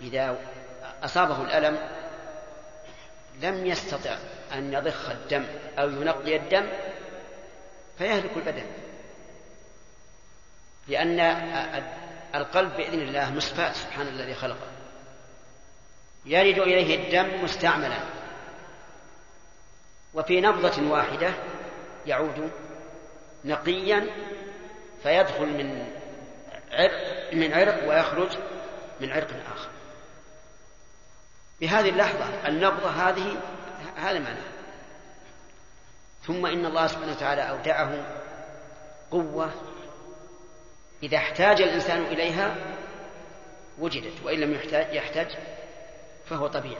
إذا 0.00 0.38
أصابه 1.02 1.42
الألم 1.42 1.78
لم 3.42 3.66
يستطع 3.66 4.16
أن 4.52 4.72
يضخ 4.72 5.10
الدم 5.10 5.44
أو 5.78 5.88
ينقي 5.88 6.36
الدم 6.36 6.68
فيهلك 7.98 8.36
البدن. 8.36 8.66
لأن 10.88 11.20
القلب 12.34 12.76
بإذن 12.76 13.00
الله 13.00 13.30
مصفاة 13.30 13.72
سبحان 13.72 14.08
الذي 14.08 14.34
خلقه 14.34 14.66
يرد 16.26 16.58
إليه 16.58 17.04
الدم 17.04 17.44
مستعملا. 17.44 17.98
وفي 20.14 20.40
نبضة 20.40 20.90
واحدة 20.90 21.34
يعود 22.06 22.50
نقيا 23.44 24.06
فيدخل 25.02 25.46
من 25.46 25.86
عرق 26.72 27.34
من 27.34 27.52
عرق 27.52 27.88
ويخرج 27.88 28.30
من 29.00 29.12
عرق 29.12 29.30
آخر. 29.54 29.68
بهذه 31.60 31.88
اللحظة 31.88 32.48
النبضة 32.48 32.90
هذه 32.90 33.36
هذا 33.96 34.18
معنى 34.18 34.38
ثم 36.26 36.46
إن 36.46 36.66
الله 36.66 36.86
سبحانه 36.86 37.12
وتعالى 37.12 37.50
أودعه 37.50 38.06
قوة 39.10 39.50
إذا 41.02 41.16
احتاج 41.16 41.62
الإنسان 41.62 42.02
إليها 42.02 42.56
وجدت 43.78 44.22
وإن 44.24 44.40
لم 44.40 44.54
يحتاج 44.54 44.94
يحتاج 44.94 45.28
فهو 46.26 46.46
طبيعي. 46.46 46.76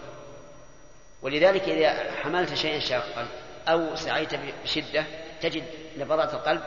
ولذلك 1.23 1.63
إذا 1.63 2.13
حملت 2.23 2.55
شيئا 2.55 2.79
شاقا 2.79 3.29
أو 3.69 3.97
سعيت 3.97 4.35
بشدة 4.65 5.05
تجد 5.43 5.65
نبضات 5.99 6.35
القلب 6.35 6.63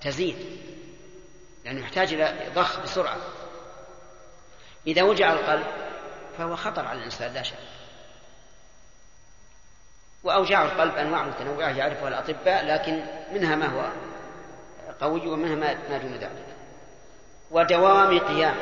تزيد 0.00 0.36
لأنه 1.64 1.80
يحتاج 1.80 2.14
إلى 2.14 2.50
ضخ 2.54 2.80
بسرعة. 2.80 3.16
إذا 4.86 5.02
وجع 5.02 5.32
القلب 5.32 5.66
فهو 6.38 6.56
خطر 6.56 6.86
على 6.86 6.98
الإنسان 6.98 7.34
لا 7.34 7.42
شك. 7.42 7.56
وأوجاع 10.24 10.64
القلب 10.64 10.94
أنواع 10.94 11.22
متنوعة 11.22 11.70
يعرفها 11.70 12.08
الأطباء 12.08 12.66
لكن 12.66 13.02
منها 13.32 13.56
ما 13.56 13.66
هو؟ 13.66 14.07
قوي 15.00 15.26
ومنها 15.26 15.54
ما 15.90 15.98
دون 15.98 16.14
ذلك. 16.14 16.46
ودوام 17.50 18.18
قيام. 18.18 18.56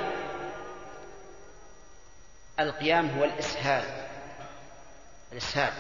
القيام 2.61 3.11
هو 3.19 3.25
الإسهال. 3.25 4.07
الإسهال. 5.33 5.73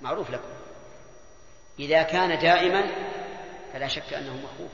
معروف 0.00 0.30
لكم. 0.30 0.48
إذا 1.78 2.02
كان 2.02 2.38
دائما 2.38 2.90
فلا 3.72 3.88
شك 3.88 4.14
أنه 4.14 4.36
مخوف. 4.36 4.72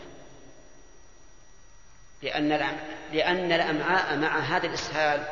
لأن 2.22 2.49
لأن 3.12 3.53
الأمعاء 3.53 4.16
مع 4.16 4.39
هذا 4.39 4.66
الإسهال 4.66 5.24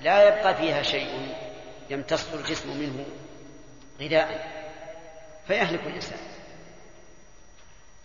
لا 0.00 0.28
يبقى 0.28 0.54
فيها 0.54 0.82
شيء 0.82 1.36
يمتص 1.90 2.32
الجسم 2.32 2.76
منه 2.76 3.06
غذاء. 4.00 4.56
فيهلك 5.46 5.80
الإنسان. 5.86 6.35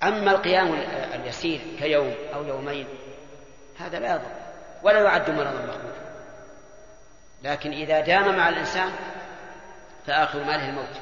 أما 0.04 0.32
القيام 0.32 0.74
اليسير 1.14 1.62
كيوم 1.80 2.16
أو 2.34 2.43
يومين 2.43 2.88
هذا 3.80 3.99
لا 3.99 4.16
يضر 4.16 4.32
ولا 4.84 5.02
يعد 5.02 5.30
مرضا 5.30 5.66
مخوفا 5.66 6.02
لكن 7.43 7.72
إذا 7.72 7.99
دام 7.99 8.38
مع 8.38 8.49
الإنسان 8.49 8.91
فآخر 10.08 10.43
ماله 10.43 10.70
الموت. 10.70 11.02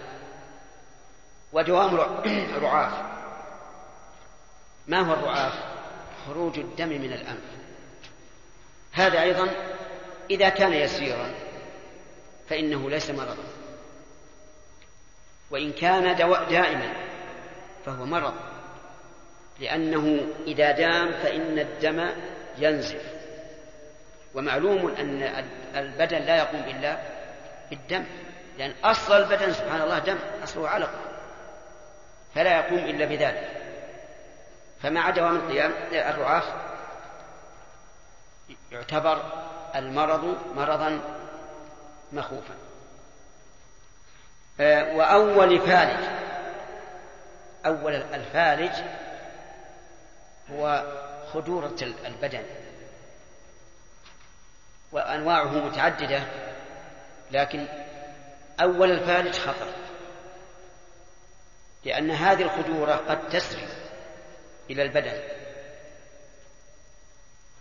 ودوام 1.53 1.95
رعاف. 2.63 2.93
ما 4.87 4.99
هو 4.99 5.13
الرعاف؟ 5.13 5.53
خروج 6.27 6.59
الدم 6.59 6.87
من 6.89 7.13
الأنف. 7.13 7.59
هذا 8.91 9.21
أيضا 9.21 9.47
إذا 10.29 10.49
كان 10.49 10.73
يسيرا 10.73 11.31
فإنه 12.49 12.89
ليس 12.89 13.09
مرضا. 13.09 13.43
وإن 15.51 15.71
كان 15.71 16.15
دائما 16.49 16.93
فهو 17.85 18.05
مرض. 18.05 18.48
لأنه 19.59 20.27
إذا 20.47 20.71
دام 20.71 21.11
فإن 21.11 21.59
الدم 21.59 22.09
ينزف. 22.57 23.01
ومعلوم 24.33 24.95
أن 24.95 25.45
البدن 25.75 26.17
لا 26.17 26.37
يقوم 26.37 26.59
إلا 26.59 26.97
بالدم. 27.69 28.03
لأن 28.57 28.73
أصل 28.83 29.13
البدن 29.13 29.53
سبحان 29.53 29.81
الله 29.81 29.99
دم 29.99 30.17
أصله 30.43 30.69
علق. 30.69 30.91
فلا 32.35 32.57
يقوم 32.57 32.79
إلا 32.79 33.05
بذلك. 33.05 33.49
فمع 34.81 35.09
دوام 35.09 35.35
القيام 35.35 35.71
الرعاف 35.91 36.43
يعتبر 38.71 39.23
المرض 39.75 40.37
مرضا 40.55 40.99
مخوفا. 42.11 42.53
وأول 44.95 45.59
فالج 45.59 46.05
أول 47.65 47.95
الفالج 47.95 48.71
هو 50.51 50.83
خدورة 51.33 51.75
البدن. 51.81 52.43
وأنواعه 54.91 55.47
متعددة 55.47 56.23
لكن 57.31 57.67
أول 58.61 58.91
الفالج 58.91 59.35
خطر. 59.35 59.67
لأن 61.85 62.11
هذه 62.11 62.41
الخدورة 62.41 62.93
قد 62.93 63.29
تسري 63.29 63.67
إلى 64.69 64.83
البدن. 64.83 65.21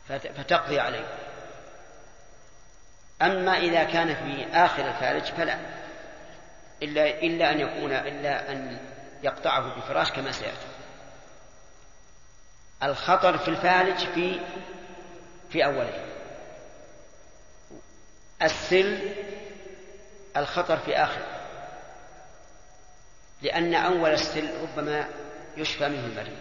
فتقضي 0.09 0.81
عليه. 0.81 1.07
أما 3.23 3.53
إذا 3.59 3.85
كان 3.85 4.15
في 4.15 4.47
آخر 4.53 4.89
الفالج 4.89 5.25
فلا. 5.25 5.59
إلا 6.83 7.23
إلا 7.23 7.51
أن 7.53 7.61
يكون 7.61 7.93
إلا 7.93 8.53
أن 8.53 8.79
يقطعه 9.23 9.77
بفراش 9.77 10.13
كما 10.13 10.33
سيأتي. 10.33 10.78
الخطر 12.83 13.39
في 13.39 13.49
الفالج 13.49 13.99
في 13.99 14.41
في 15.51 15.65
أوله. 15.65 16.05
السل 18.43 19.15
الخطر 20.37 20.77
في 20.77 20.97
آخره. 20.97 21.27
لأن 23.43 23.75
أول 23.75 24.11
السل 24.11 24.49
ربما 24.63 25.09
يشفى 25.57 25.89
منه 25.89 26.07
المريض. 26.07 26.39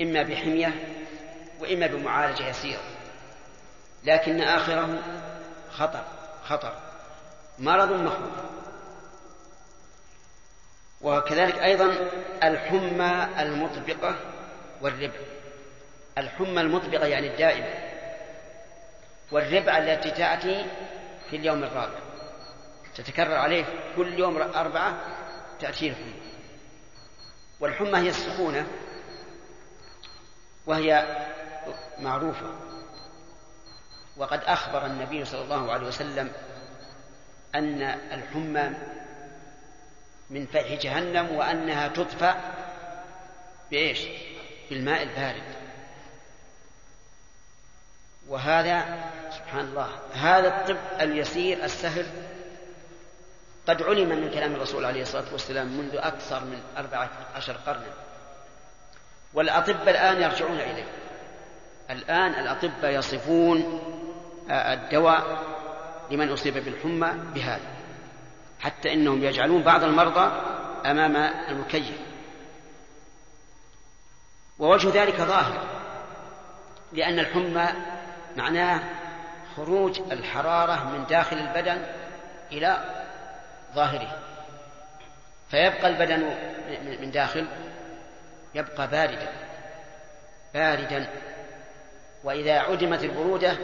إما 0.00 0.22
بحمية 0.22 0.74
وإما 1.60 1.86
بمعالجة 1.86 2.48
يسيرة. 2.48 2.82
لكن 4.04 4.40
آخره 4.40 4.98
خطر 5.72 6.04
خطر. 6.44 6.74
مرض 7.58 7.92
مخوف 7.92 8.50
وكذلك 11.00 11.58
أيضا 11.58 11.96
الحمى 12.42 13.28
المطبقة 13.42 14.16
والربع. 14.80 15.18
الحمى 16.18 16.60
المطبقة 16.60 17.06
يعني 17.06 17.26
الدائمة 17.32 17.74
والربع 19.32 19.78
التي 19.78 20.10
تأتي 20.10 20.66
في 21.30 21.36
اليوم 21.36 21.64
الرابع. 21.64 21.98
تتكرر 22.94 23.34
عليه 23.34 23.64
كل 23.96 24.18
يوم 24.18 24.36
أربعة 24.36 24.94
تأتي 25.60 25.88
الحمى. 25.88 26.14
والحمى 27.60 27.98
هي 27.98 28.08
السخونة 28.08 28.66
وهي 30.66 31.16
معروفة. 31.98 32.54
وقد 34.16 34.40
أخبر 34.44 34.86
النبي 34.86 35.24
صلى 35.24 35.42
الله 35.42 35.72
عليه 35.72 35.86
وسلم 35.86 36.32
أن 37.54 37.82
الحمى 38.12 38.70
من 40.30 40.46
فيح 40.46 40.72
جهنم 40.82 41.30
وأنها 41.36 41.88
تطفأ 41.88 42.36
بإيش؟ 43.70 44.00
بالماء 44.70 45.02
البارد. 45.02 45.42
وهذا 48.28 48.84
سبحان 49.30 49.64
الله 49.64 49.88
هذا 50.14 50.48
الطب 50.48 50.76
اليسير 51.00 51.64
السهل 51.64 52.06
قد 53.66 53.82
علم 53.82 54.08
من 54.08 54.30
كلام 54.30 54.54
الرسول 54.54 54.84
عليه 54.84 55.02
الصلاة 55.02 55.32
والسلام 55.32 55.66
منذ 55.66 55.96
أكثر 55.96 56.44
من 56.44 56.62
أربعة 56.76 57.10
عشر 57.34 57.52
قرنا. 57.52 57.92
والأطباء 59.34 59.90
الآن 59.90 60.22
يرجعون 60.22 60.60
إليه. 60.60 60.86
الآن 61.90 62.34
الأطباء 62.34 62.90
يصفون 62.90 63.80
الدواء 64.50 65.42
لمن 66.10 66.28
أصيب 66.32 66.54
بالحمى 66.54 67.12
بهذا 67.34 67.70
حتى 68.60 68.92
إنهم 68.92 69.24
يجعلون 69.24 69.62
بعض 69.62 69.84
المرضى 69.84 70.32
أمام 70.86 71.16
المكيف. 71.48 71.98
ووجه 74.60 75.02
ذلك 75.02 75.16
ظاهر 75.16 75.66
لأن 76.92 77.18
الحمى 77.18 77.68
معناه 78.36 78.80
خروج 79.56 80.00
الحرارة 80.12 80.84
من 80.84 81.04
داخل 81.06 81.36
البدن 81.36 81.82
إلى 82.52 82.84
ظاهره. 83.74 84.18
فيبقى 85.50 85.86
البدن 85.86 86.34
من 87.00 87.10
داخل 87.10 87.46
يبقى 88.54 88.88
باردا 88.88 89.28
باردا. 90.54 91.06
وإذا 92.24 92.58
عدمت 92.58 93.04
البرودة 93.04 93.56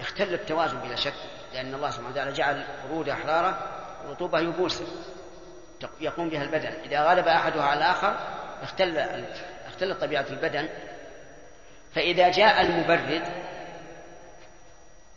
اختل 0.00 0.34
التوازن 0.34 0.78
بلا 0.78 0.96
شك 0.96 1.14
لأن 1.54 1.74
الله 1.74 1.90
سبحانه 1.90 2.08
وتعالى 2.08 2.32
جعل 2.32 2.64
برودة 2.88 3.14
حرارة 3.14 3.58
رطوبة 4.10 4.38
يبوس 4.38 4.82
يقوم 6.00 6.28
بها 6.28 6.42
البدن. 6.42 6.72
إذا 6.84 7.00
غلب 7.00 7.28
أحدها 7.28 7.64
على 7.64 7.78
الآخر 7.78 8.16
اختل 8.62 8.98
اختلت 9.82 10.00
طبيعة 10.00 10.26
البدن 10.30 10.68
فإذا 11.94 12.30
جاء 12.30 12.60
المبرد 12.60 13.22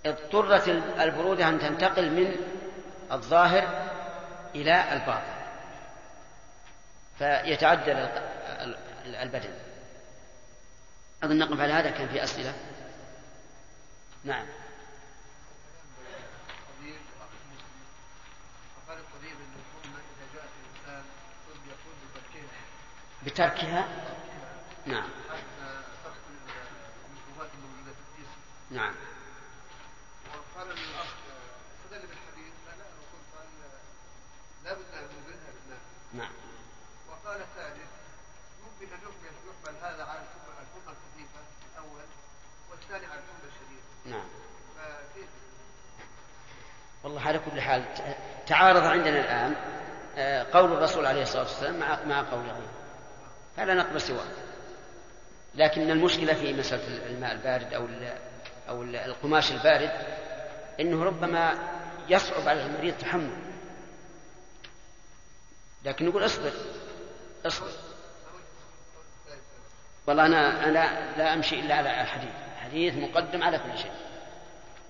اضطرت 0.05 0.68
البرودة 0.99 1.49
أن 1.49 1.59
تنتقل 1.59 2.11
من 2.11 2.36
الظاهر 3.11 3.89
إلى 4.55 4.93
الباطن 4.93 5.36
فيتعدل 7.18 8.09
البدن. 9.05 9.53
أظن 11.24 11.38
نقف 11.38 11.59
على 11.59 11.74
هذا 11.74 11.89
كان 11.89 12.07
في 12.07 12.24
أسئلة؟ 12.24 12.53
نعم. 14.24 14.45
بتركها؟ 23.26 23.88
نعم. 24.86 25.09
نعم. 28.71 28.95
وقال 30.29 30.67
الأخ 30.71 31.07
استدل 31.86 32.07
بالحديث 32.07 32.53
لا 32.65 32.73
الرسول 32.73 33.21
قال 33.36 33.47
لا 34.63 34.73
بد 34.73 34.93
أن 34.93 35.03
نبرها 35.03 35.79
نعم. 36.13 36.31
وقال 37.09 37.41
الثالث 37.41 37.89
ممكن 38.63 38.93
أن 38.93 38.99
يقبل 39.01 39.77
هذا 39.81 40.03
على 40.03 40.19
الحمى 40.19 40.51
الحمى 40.51 40.93
الخفيفة 40.93 41.39
الأول 41.73 42.05
والثاني 42.71 43.05
على 43.05 43.19
الحمى 43.19 43.49
الشديده 43.49 44.17
نعم. 44.17 44.27
فكيف؟ 44.77 45.29
والله 47.03 47.21
على 47.21 47.39
كل 47.39 47.61
حال 47.61 47.86
تعارض 48.47 48.83
عندنا 48.83 49.19
الآن 49.19 49.55
قول 50.43 50.73
الرسول 50.73 51.05
عليه 51.05 51.21
الصلاة 51.21 51.43
والسلام 51.43 51.79
مع 51.79 52.03
مع 52.03 52.29
قول 52.31 52.43
غيره 52.43 52.71
فلا 53.57 53.73
نقبل 53.73 54.01
سواه 54.01 54.25
لكن 55.55 55.91
المشكلة 55.91 56.33
في 56.33 56.53
مسألة 56.53 57.07
الماء 57.09 57.31
البارد 57.31 57.73
أو 57.73 57.87
أو 58.69 58.83
القماش 58.83 59.51
البارد 59.51 59.91
إنه 60.79 61.03
ربما 61.03 61.53
يصعب 62.09 62.47
على 62.47 62.65
المريض 62.65 62.93
تحمل 62.97 63.37
لكن 65.85 66.05
نقول 66.05 66.25
اصبر 66.25 66.51
اصبر. 67.45 67.67
والله 70.07 70.25
أنا 70.25 70.65
أنا 70.65 71.15
لا 71.17 71.33
أمشي 71.33 71.59
إلا 71.59 71.75
على 71.75 72.01
الحديث. 72.01 72.29
الحديث 72.55 72.93
مقدم 72.95 73.43
على 73.43 73.59
كل 73.59 73.77
شيء. 73.77 73.91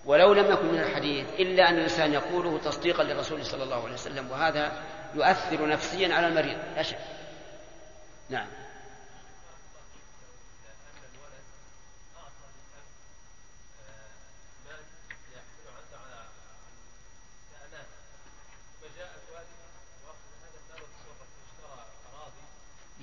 ولو 0.05 0.34
لم 0.34 0.51
يكن 0.51 0.66
من 0.66 0.80
الحديث 0.80 1.28
إلا 1.39 1.70
أن 1.70 1.76
الإنسان 1.76 2.13
يقوله 2.13 2.59
تصديقا 2.59 3.03
للرسول 3.03 3.45
صلى 3.45 3.63
الله 3.63 3.84
عليه 3.84 3.93
وسلم 3.93 4.32
وهذا 4.32 4.84
يؤثر 5.16 5.68
نفسيا 5.68 6.13
على 6.13 6.28
المريض 6.28 6.57
لا 6.76 6.82
شك. 6.82 6.97
نعم. 8.30 8.47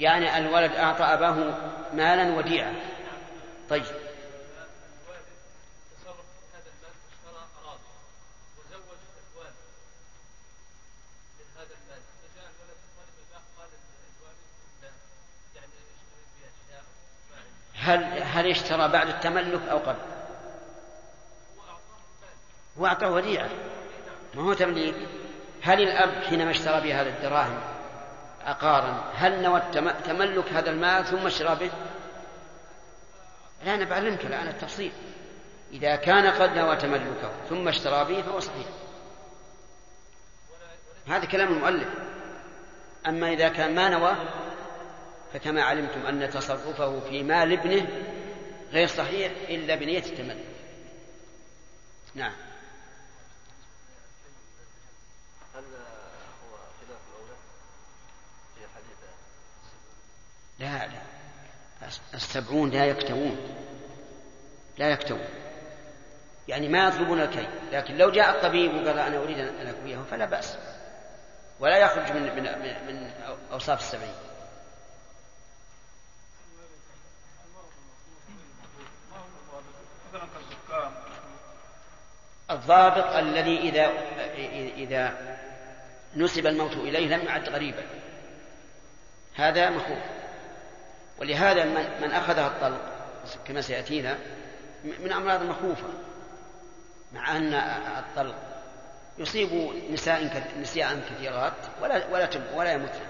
يعني 0.02 0.38
الولد 0.38 0.72
أعطى 0.72 1.04
أباه 1.04 1.54
مالا 1.92 2.36
وديعة. 2.36 2.72
طيب. 3.70 3.84
هل 17.74 18.22
هل 18.22 18.50
اشترى 18.50 18.88
بعد 18.88 19.08
التملك 19.08 19.68
أو 19.70 19.78
قبل؟ 19.78 19.98
هو 22.78 22.86
اعطاه 22.86 23.10
وديعة. 23.10 23.48
ما 24.34 24.42
هو 24.42 24.52
تمليك؟ 24.52 24.94
هل 25.62 25.82
الأب 25.82 26.22
حينما 26.22 26.50
اشترى 26.50 26.80
بهذه 26.80 27.08
الدراهم 27.08 27.71
عقارا 28.44 29.12
هل 29.14 29.42
نوى 29.42 29.62
تملك 30.04 30.48
هذا 30.48 30.70
المال 30.70 31.04
ثم 31.06 31.26
اشترى 31.26 31.54
به؟ 31.54 31.70
أنا 33.74 33.84
بعلمك 33.84 34.26
الآن 34.26 34.48
التفصيل. 34.48 34.92
إذا 35.72 35.96
كان 35.96 36.26
قد 36.26 36.58
نوى 36.58 36.76
تملكه 36.76 37.32
ثم 37.48 37.68
اشترى 37.68 38.04
به 38.04 38.22
فهو 38.22 38.40
صحيح. 38.40 38.66
هذا 41.08 41.24
كلام 41.24 41.52
المؤلف. 41.52 41.88
أما 43.06 43.32
إذا 43.32 43.48
كان 43.48 43.74
ما 43.74 43.88
نوى 43.88 44.16
فكما 45.32 45.62
علمتم 45.62 46.06
أن 46.06 46.30
تصرفه 46.30 47.00
في 47.00 47.22
مال 47.22 47.52
ابنه 47.52 47.86
غير 48.72 48.86
صحيح 48.86 49.32
إلا 49.48 49.74
بنية 49.74 49.98
التملك. 50.06 50.44
نعم 52.14 52.32
هل 55.54 55.64
هو 55.64 56.56
خلاف 56.80 57.00
الأولى 57.08 57.36
في 58.54 58.60
حديث 58.74 58.98
لا 60.62 60.86
لا. 60.86 61.88
السبعون 62.14 62.70
لا 62.70 62.86
يكتوون. 62.86 63.36
لا 64.78 64.90
يكتوون. 64.90 65.24
يعني 66.48 66.68
ما 66.68 66.88
يطلبون 66.88 67.20
الكي 67.20 67.48
لكن 67.72 67.96
لو 67.96 68.10
جاء 68.10 68.30
الطبيب 68.36 68.74
وقال 68.74 68.98
أنا 68.98 69.18
أريد 69.18 69.38
أن 69.38 69.66
أكويه 69.66 69.98
فلا 70.10 70.24
بأس. 70.24 70.58
ولا 71.60 71.76
يخرج 71.76 72.12
من 72.12 72.22
من 72.22 72.42
من 72.86 73.10
أوصاف 73.52 73.80
السبعين. 73.80 74.14
الضابط 82.50 83.16
الذي 83.16 83.58
إذا 83.58 83.90
إذا 84.76 85.36
نسب 86.16 86.46
الموت 86.46 86.72
إليه 86.72 87.16
لم 87.16 87.26
يعد 87.26 87.48
غريبا. 87.48 87.82
هذا 89.34 89.70
مخوف 89.70 90.21
ولهذا 91.18 91.64
من, 92.00 92.12
أخذها 92.12 92.46
الطلق 92.46 92.80
كما 93.44 93.60
سيأتينا 93.60 94.18
من 94.84 95.12
أمراض 95.12 95.40
المخوفة 95.40 95.88
مع 97.12 97.36
أن 97.36 97.54
الطلق 97.98 98.34
يصيب 99.18 99.72
نساء 99.90 100.44
نساء 100.60 101.00
كثيرات 101.10 101.52
ولا 101.82 102.06
ولا 102.06 102.28
ولا 102.54 102.72
يموتن. 102.72 103.06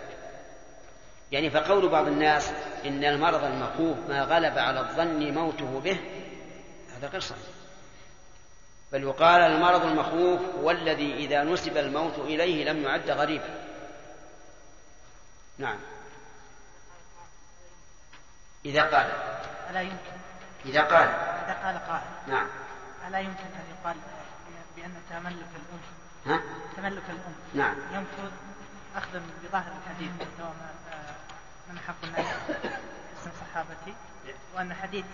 يعني 1.32 1.50
فقول 1.50 1.88
بعض 1.88 2.06
الناس 2.06 2.52
إن 2.84 3.04
المرض 3.04 3.44
المخوف 3.44 3.96
ما 4.08 4.22
غلب 4.22 4.58
على 4.58 4.80
الظن 4.80 5.32
موته 5.34 5.80
به 5.80 6.00
هذا 6.96 7.08
غير 7.08 7.20
صحيح. 7.20 7.42
بل 8.92 9.02
يقال 9.02 9.40
المرض 9.40 9.84
المخوف 9.84 10.40
هو 10.62 10.70
الذي 10.70 11.14
إذا 11.14 11.44
نسب 11.44 11.76
الموت 11.76 12.18
إليه 12.18 12.64
لم 12.64 12.82
يعد 12.82 13.10
غريبا. 13.10 13.48
نعم. 15.58 15.78
إذا 18.64 18.82
قال. 18.82 19.12
ألا 19.70 19.80
يمكن؟ 19.80 20.16
إذا 20.64 20.80
قال. 20.82 21.08
إذا 21.44 21.56
قال 21.64 21.78
قائل. 21.88 22.10
نعم. 22.28 22.46
ألا 23.08 23.18
يمكن 23.18 23.44
أن 23.44 23.64
يقال 23.70 23.96
بأن 24.76 24.94
تملك 25.10 25.46
الأم 25.54 25.80
ها؟ 26.26 26.40
تملك 26.76 27.02
الأم 27.08 27.34
نعم. 27.54 27.76
ينفذ 27.92 28.30
أخذا 28.96 29.22
بظاهر 29.44 29.72
الحديث 29.82 30.10
سواء 30.38 30.54
من 31.70 31.78
حق 31.78 32.04
الناس 32.04 32.26
اسم 33.22 33.30
صحابتي 33.40 33.94
وأن 34.56 34.74
حديث 34.74 35.04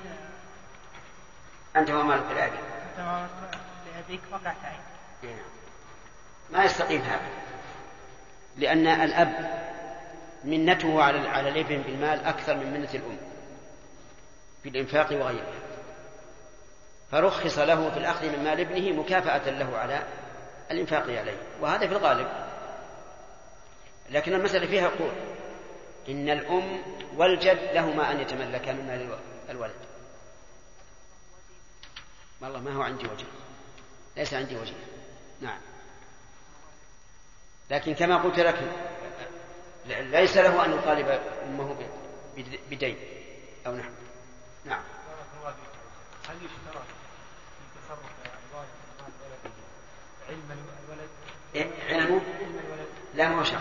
أنت 1.77 1.91
ومالك 1.91 2.31
الأبي 2.31 2.59
أنت 2.59 2.99
ومالك 2.99 3.59
لأبيك 3.95 4.21
وقعت 4.33 4.65
عين 4.65 4.81
نعم. 5.23 5.45
ما 6.51 6.65
يستقيم 6.65 7.03
هذا. 7.03 7.29
لأن 8.57 8.87
الأب 8.87 9.59
منته 10.45 11.03
على 11.03 11.29
على 11.29 11.49
الإبن 11.49 11.83
بالمال 11.83 12.25
أكثر 12.25 12.55
من 12.55 12.73
منة 12.73 12.91
الأم. 12.95 13.19
في 14.63 14.69
الإنفاق 14.69 15.13
وغيره 15.13 15.53
فرخص 17.13 17.59
له 17.59 17.91
في 17.91 17.99
الأخذ 17.99 18.27
من 18.27 18.45
مال 18.45 18.61
ابنه 18.61 19.03
مكافأة 19.03 19.51
له 19.51 19.77
على 19.79 20.03
الإنفاق 20.71 21.03
عليه. 21.03 21.37
وهذا 21.61 21.87
في 21.87 21.93
الغالب. 21.93 22.29
لكن 24.11 24.35
المسألة 24.35 24.67
فيها 24.67 24.89
قول. 24.89 25.13
إن 26.09 26.31
الأم 26.31 26.83
والجد 27.17 27.59
لهما 27.73 28.13
أن 28.13 28.21
يتملكا 28.21 28.73
من 28.73 28.87
مال 28.87 29.19
الولد. 29.51 29.75
والله 32.41 32.61
ما 32.61 32.73
هو 32.73 32.83
عندي 32.83 33.05
وجه. 33.05 33.27
ليس 34.17 34.35
عندي 34.35 34.57
وجه. 34.57 34.75
نعم. 35.41 35.61
لكن 37.71 37.95
كما 37.95 38.17
قلت 38.17 38.39
لك 38.39 38.73
ليس 39.87 40.37
له 40.37 40.65
أن 40.65 40.79
يطالب 40.79 41.21
أمه 41.45 41.77
بدين 42.71 42.97
أو 43.67 43.75
نحو. 43.75 43.91
نعم. 44.69 44.83
هل 46.29 46.37
يشترط 46.37 46.85
في 47.59 47.65
تصرف 47.75 47.99
مال 48.29 48.99
ولده 49.29 49.55
علم 50.29 50.67
الولد؟ 50.85 51.09
إيه؟ 51.55 51.95
علمه؟ 51.95 52.21
لا 53.15 53.29
ما 53.29 53.39
هو 53.41 53.45
شرط. 53.45 53.61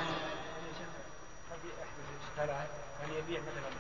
قد 1.52 1.60
يحدث 2.38 2.50
أن 3.04 3.14
يبيع 3.14 3.42
مثلا 3.42 3.72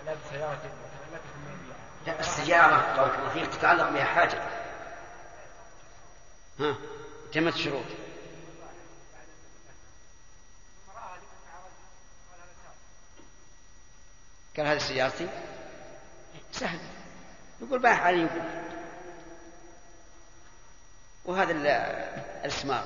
على 0.00 0.16
سيارة 0.30 0.58
مثلا؟ 0.58 1.16
لكن 1.16 1.38
ما 1.44 1.52
يبيعها 1.52 1.80
لا 2.06 2.20
السيارة 2.20 2.96
بارك 2.96 3.18
الله 3.18 3.28
فيك 3.28 3.54
تتعلق 3.54 3.90
بها 3.90 4.04
حاجة. 4.04 4.42
ها 6.60 6.76
تمت 7.32 7.54
الشروط. 7.54 7.84
قال 14.56 14.66
هذه 14.66 14.78
سيارتي؟ 14.78 15.28
سهل. 16.52 16.78
يقول 17.62 17.78
باح 17.78 18.00
علي 18.00 18.20
يقول 18.20 18.42
وهذا 21.24 21.52
الاسمار 22.44 22.84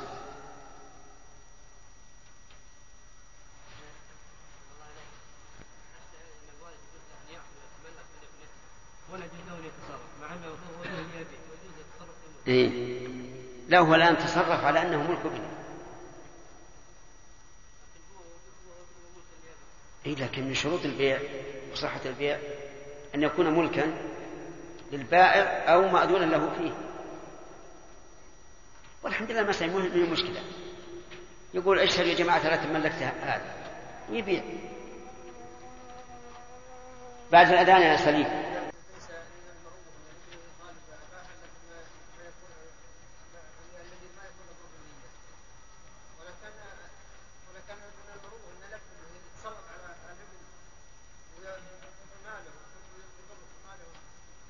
إيه؟ 12.48 13.08
لا 13.68 13.78
هو 13.78 13.94
الآن 13.94 14.18
تصرف 14.18 14.64
على 14.64 14.82
أنه 14.82 15.02
ملك 15.02 15.26
ابنه. 15.26 15.50
إيه 20.06 20.14
لكن 20.14 20.44
من 20.44 20.54
شروط 20.54 20.84
البيع 20.84 21.20
وصحة 21.72 22.00
البيع 22.04 22.38
أن 23.14 23.22
يكون 23.22 23.58
ملكا 23.58 23.94
للبائع 24.92 25.72
أو 25.74 25.88
مأذونا 25.88 26.24
له 26.24 26.50
فيه. 26.58 26.72
والحمد 29.02 29.30
لله 29.30 29.42
ما 29.42 29.52
من 29.66 30.10
مشكلة. 30.10 30.42
يقول 31.54 31.78
اشهد 31.78 32.06
يا 32.06 32.14
جماعة 32.14 32.48
لا 32.48 32.56
تملكت 32.56 33.02
هذا. 33.02 33.54
يبيع. 34.10 34.42
بعد 37.32 37.52
الأذان 37.52 37.82
يا 37.82 37.96
سليم 37.96 38.54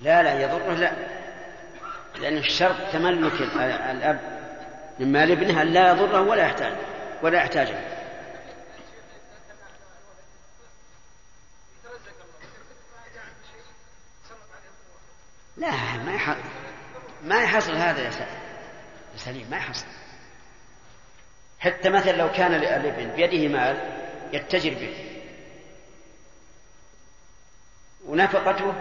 لا 0.00 0.22
لا 0.22 0.40
يضره 0.42 0.74
لا 0.74 2.30
الشرط 2.55 2.93
تملك 2.93 3.40
ال- 3.40 3.60
الأب 3.60 4.20
من 4.98 5.12
مال 5.12 5.31
ابنه 5.31 5.62
لا 5.62 5.90
يضره 5.90 6.20
ولا 6.20 6.43
يحتاج 6.43 6.72
ولا 7.22 7.39
يحتاجه 7.39 7.78
لا 15.56 15.70
ما 15.97 16.36
ما 17.24 17.43
يحصل 17.43 17.74
هذا 17.74 18.02
يا 18.02 18.10
سليم. 19.16 19.47
ما 19.51 19.56
يحصل. 19.56 19.86
حتى 21.59 21.90
مثلا 21.90 22.12
لو 22.12 22.32
كان 22.32 22.55
الابن 22.55 23.16
بيده 23.16 23.48
مال 23.48 23.76
يتجر 24.32 24.74
به. 24.74 25.20
ونفقته 28.06 28.74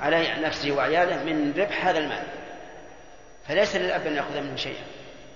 على 0.00 0.40
نفسه 0.40 0.72
وعياله 0.72 1.24
من 1.24 1.52
ربح 1.56 1.86
هذا 1.86 1.98
المال. 1.98 2.45
فليس 3.48 3.76
للأب 3.76 4.06
أن 4.06 4.16
يأخذ 4.16 4.40
منه 4.40 4.56
شيئا. 4.56 4.84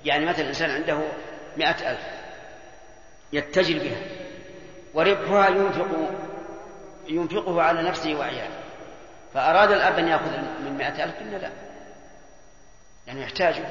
يعني 0.05 0.27
مثلا 0.27 0.41
الإنسان 0.41 0.70
عنده 0.70 1.01
مئة 1.57 1.91
ألف 1.91 2.01
يتجر 3.32 3.78
بها 3.78 4.01
وربحها 4.95 5.49
ينفق 5.49 6.11
ينفقه 7.09 7.62
على 7.62 7.82
نفسه 7.82 8.15
وعياله. 8.15 8.61
فأراد 9.35 9.73
الأب 9.73 9.99
أن 9.99 10.09
يأخذ 10.09 10.37
من 10.65 10.77
مئة 10.78 11.05
ألف 11.05 11.15
قلنا 11.19 11.37
لا 11.37 11.51
يعني 13.07 13.23
يحتاجه. 13.23 13.65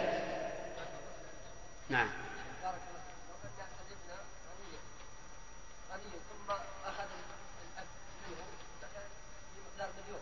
نعم. 1.89 2.07
بارك 2.63 2.81
الله 2.89 3.01
فيك 3.01 3.17
لو 3.29 3.35
كان 3.57 3.69
الابن 3.87 4.09
غنيا 4.49 4.81
غني 5.91 6.11
ثم 6.29 6.51
اخذ 6.85 7.09
الاب 7.73 7.87
منه 8.29 8.45
مثلا 8.81 9.05
بمقدار 9.55 9.89
مليون 9.97 10.21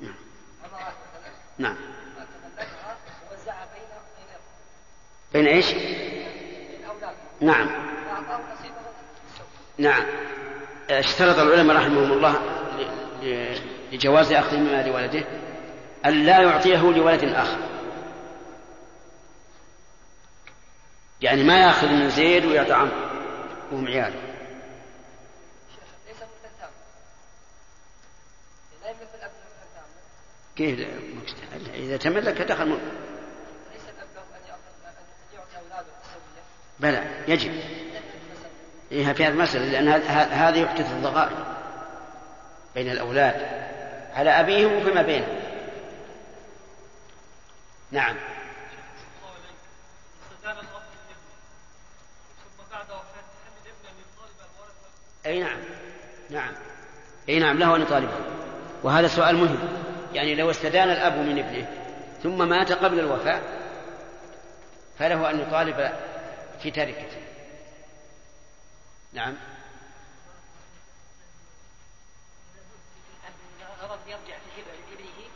نعم 0.00 0.16
عمرات 0.64 0.94
مثلا 1.14 1.32
نعم 1.58 1.76
فتملكها 2.16 2.96
ووزعها 3.30 3.66
بين 3.74 3.88
بين 4.16 4.28
بين 5.36 5.46
إيش؟ 5.46 5.74
نعم. 7.40 7.70
نعم. 9.78 10.06
اشترط 10.90 11.38
العلماء 11.38 11.76
رحمهم 11.76 12.12
الله 12.12 12.40
لجواز 13.92 14.32
أخذ 14.32 14.56
مال 14.56 14.90
ولده 14.90 15.24
أن 16.06 16.24
لا 16.26 16.42
يعطيه 16.42 16.80
لولد 16.80 17.24
آخر. 17.24 17.58
يعني 21.20 21.42
ما 21.44 21.60
يأخذ 21.60 21.88
من 21.88 22.08
زيد 22.08 22.44
ويعطي 22.44 22.72
عمرو 22.72 22.96
وهم 23.72 23.86
عياله 23.86 24.26
كيف؟ 30.56 30.88
إذا 31.74 31.96
تملك 31.96 32.42
دخل 32.42 32.68
ملك 32.68 32.80
ليس 33.72 33.82
الاب 33.88 34.08
له 34.14 34.22
ان 34.22 34.48
ياخذ 34.48 34.60
ان 34.86 34.94
يعطي 35.34 35.56
اولاده 35.56 35.92
السويه 36.02 36.42
بلى 36.80 37.04
يجب. 37.28 37.60
إيه 38.92 39.12
في 39.12 39.24
هذه 39.24 39.28
المسألة 39.32 39.64
لأن 39.64 39.88
هذا- 40.32 40.56
يحدث 40.58 40.90
الضغائن 40.92 41.36
بين 42.74 42.90
الأولاد 42.90 43.34
على 44.14 44.30
أبيهم 44.30 44.72
وفيما 44.76 45.02
بينهم. 45.02 45.40
نعم. 47.90 48.16
أي 55.26 55.40
نعم 55.40 55.58
نعم. 56.30 56.52
أي 57.28 57.38
نعم 57.38 57.58
له 57.58 57.76
أن 57.76 57.82
يطالبه. 57.82 58.12
وهذا 58.82 59.08
سؤال 59.08 59.36
مهم. 59.36 59.58
يعني 60.12 60.34
لو 60.34 60.50
استدان 60.50 60.90
الأب 60.90 61.12
من 61.18 61.38
ابنه 61.38 61.66
ثم 62.22 62.48
مات 62.48 62.72
قبل 62.72 62.98
الوفاة 62.98 63.40
فله 64.98 65.30
أن 65.30 65.40
يطالب 65.40 65.92
في 66.62 66.70
تركته. 66.70 67.22
نعم. 69.12 69.36
يرجع 74.06 74.38
في 74.54 74.62
لابنه 74.62 75.28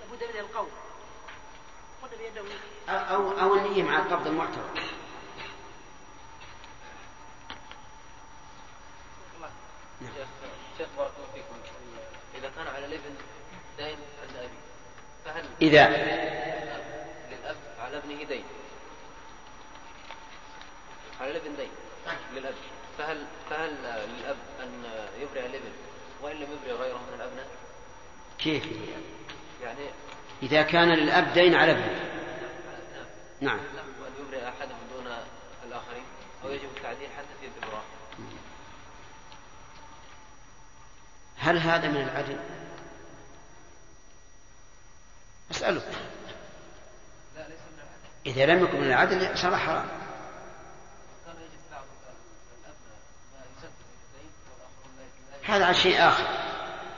لابد 0.00 0.34
من 0.34 0.40
القول 0.40 0.68
أو 2.88 3.30
أو 3.30 3.54
النية 3.54 3.82
مع 3.82 3.98
القبض 3.98 4.26
المعتبر 4.26 4.70
شيخ 10.00 10.26
شيخ 10.78 10.88
بارك 10.98 11.12
الله 11.16 11.28
فيكم 11.34 11.56
إذا 12.34 12.50
كان 12.56 12.66
على 12.66 12.86
الابن 12.86 13.14
دين 13.78 13.96
عند 14.22 14.36
أبيه 14.36 14.64
فهل 15.24 15.44
إذا 15.62 15.88
للأب 17.30 17.56
على 17.78 17.98
ابنه 17.98 18.24
دين. 18.24 18.44
على 21.24 21.32
الابن 21.32 21.56
دين 21.56 21.70
للأب. 22.34 22.54
فهل 22.98 23.26
فهل 23.50 23.70
للأب 24.08 24.36
أن 24.62 24.84
يبرئ 25.20 25.46
الابن 25.46 25.72
وإن 26.22 26.36
لم 26.36 26.48
يبرئ 26.52 26.72
غيره 26.72 26.98
من 26.98 27.14
الأبناء؟ 27.14 27.46
كيف؟ 28.38 28.64
يعني 29.62 29.90
إذا 30.42 30.62
كان 30.62 30.88
للأب 30.88 31.32
دين 31.32 31.54
على 31.54 31.72
ابنه. 31.72 32.10
نعم. 33.40 33.58
أن 33.58 34.26
يبرئ 34.26 34.48
أحدهم 34.48 34.78
دون 34.94 35.06
الآخرين؟ 35.64 36.04
أو 36.44 36.50
يجب 36.50 36.68
التعديل 36.76 37.08
حتى 37.16 37.34
في 37.40 37.46
الإبراء 37.46 37.84
هل 41.36 41.58
هذا 41.58 41.88
من 41.88 42.00
العدل؟ 42.00 42.38
أسألك. 45.50 45.88
لا 47.36 47.48
ليس 47.48 47.58
من 47.58 47.78
العدل. 47.78 48.08
إذا 48.26 48.46
لم 48.46 48.64
يكن 48.64 48.80
من 48.80 48.86
العدل 48.86 49.38
صار 49.38 49.56
حرام 49.56 50.04
كان 51.26 51.36
يجب 51.36 51.62
بعض 51.70 51.84
الأبناء 52.60 52.98
ما 53.32 53.40
يسدد 53.56 53.86
الدين 54.04 54.30
والآخرون 54.50 54.92
لا 54.98 55.02
لا 55.02 55.32
هذا 55.46 55.64
عن 55.64 55.74
شيء 55.74 56.08
آخر. 56.08 56.24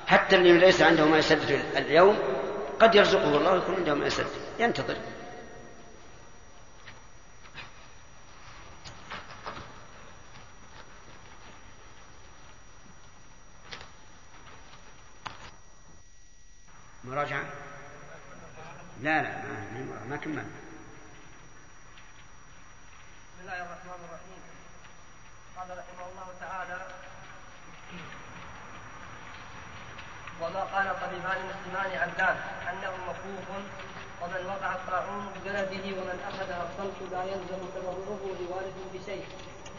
حتى 0.06 0.36
اللي 0.36 0.59
ليس 0.59 0.82
عنده 0.82 1.05
ما 1.05 1.18
يسدد 1.18 1.77
اليوم 1.77 2.18
قد 2.81 2.94
يرزقه 2.94 3.36
الله 3.36 3.52
ويكون 3.52 3.74
عنده 3.74 3.94
ما 3.94 4.06
يسدد. 4.06 4.27
ينتظر. 4.59 4.97
مراجعة؟ 17.05 17.44
لا 19.02 19.23
لا 19.23 19.43
ما, 19.43 20.05
ما 20.09 20.16
كمل 20.16 20.35
بسم 20.35 20.44
الله 23.40 23.62
الرحمن 23.62 24.05
الرحيم 24.09 24.40
قال 25.56 25.78
رحمه 25.78 26.06
الله 26.10 26.28
تعالى 26.40 26.86
وما 30.41 30.61
قال 30.61 30.87
طبيبان 31.01 31.39
مسلمان 31.51 31.91
عبدان 32.03 32.37
أنه 32.71 32.93
مخوف 33.09 33.49
ومن 34.23 34.47
وقع 34.47 34.73
الطاعون 34.75 35.27
ببلده 35.35 35.85
ومن 35.99 36.19
اخذها 36.29 36.69
الصلت 36.69 37.13
لا 37.13 37.23
يلزم 37.25 37.61
تبرعه 37.75 38.23
لوارث 38.41 38.77
بشيء 38.95 39.27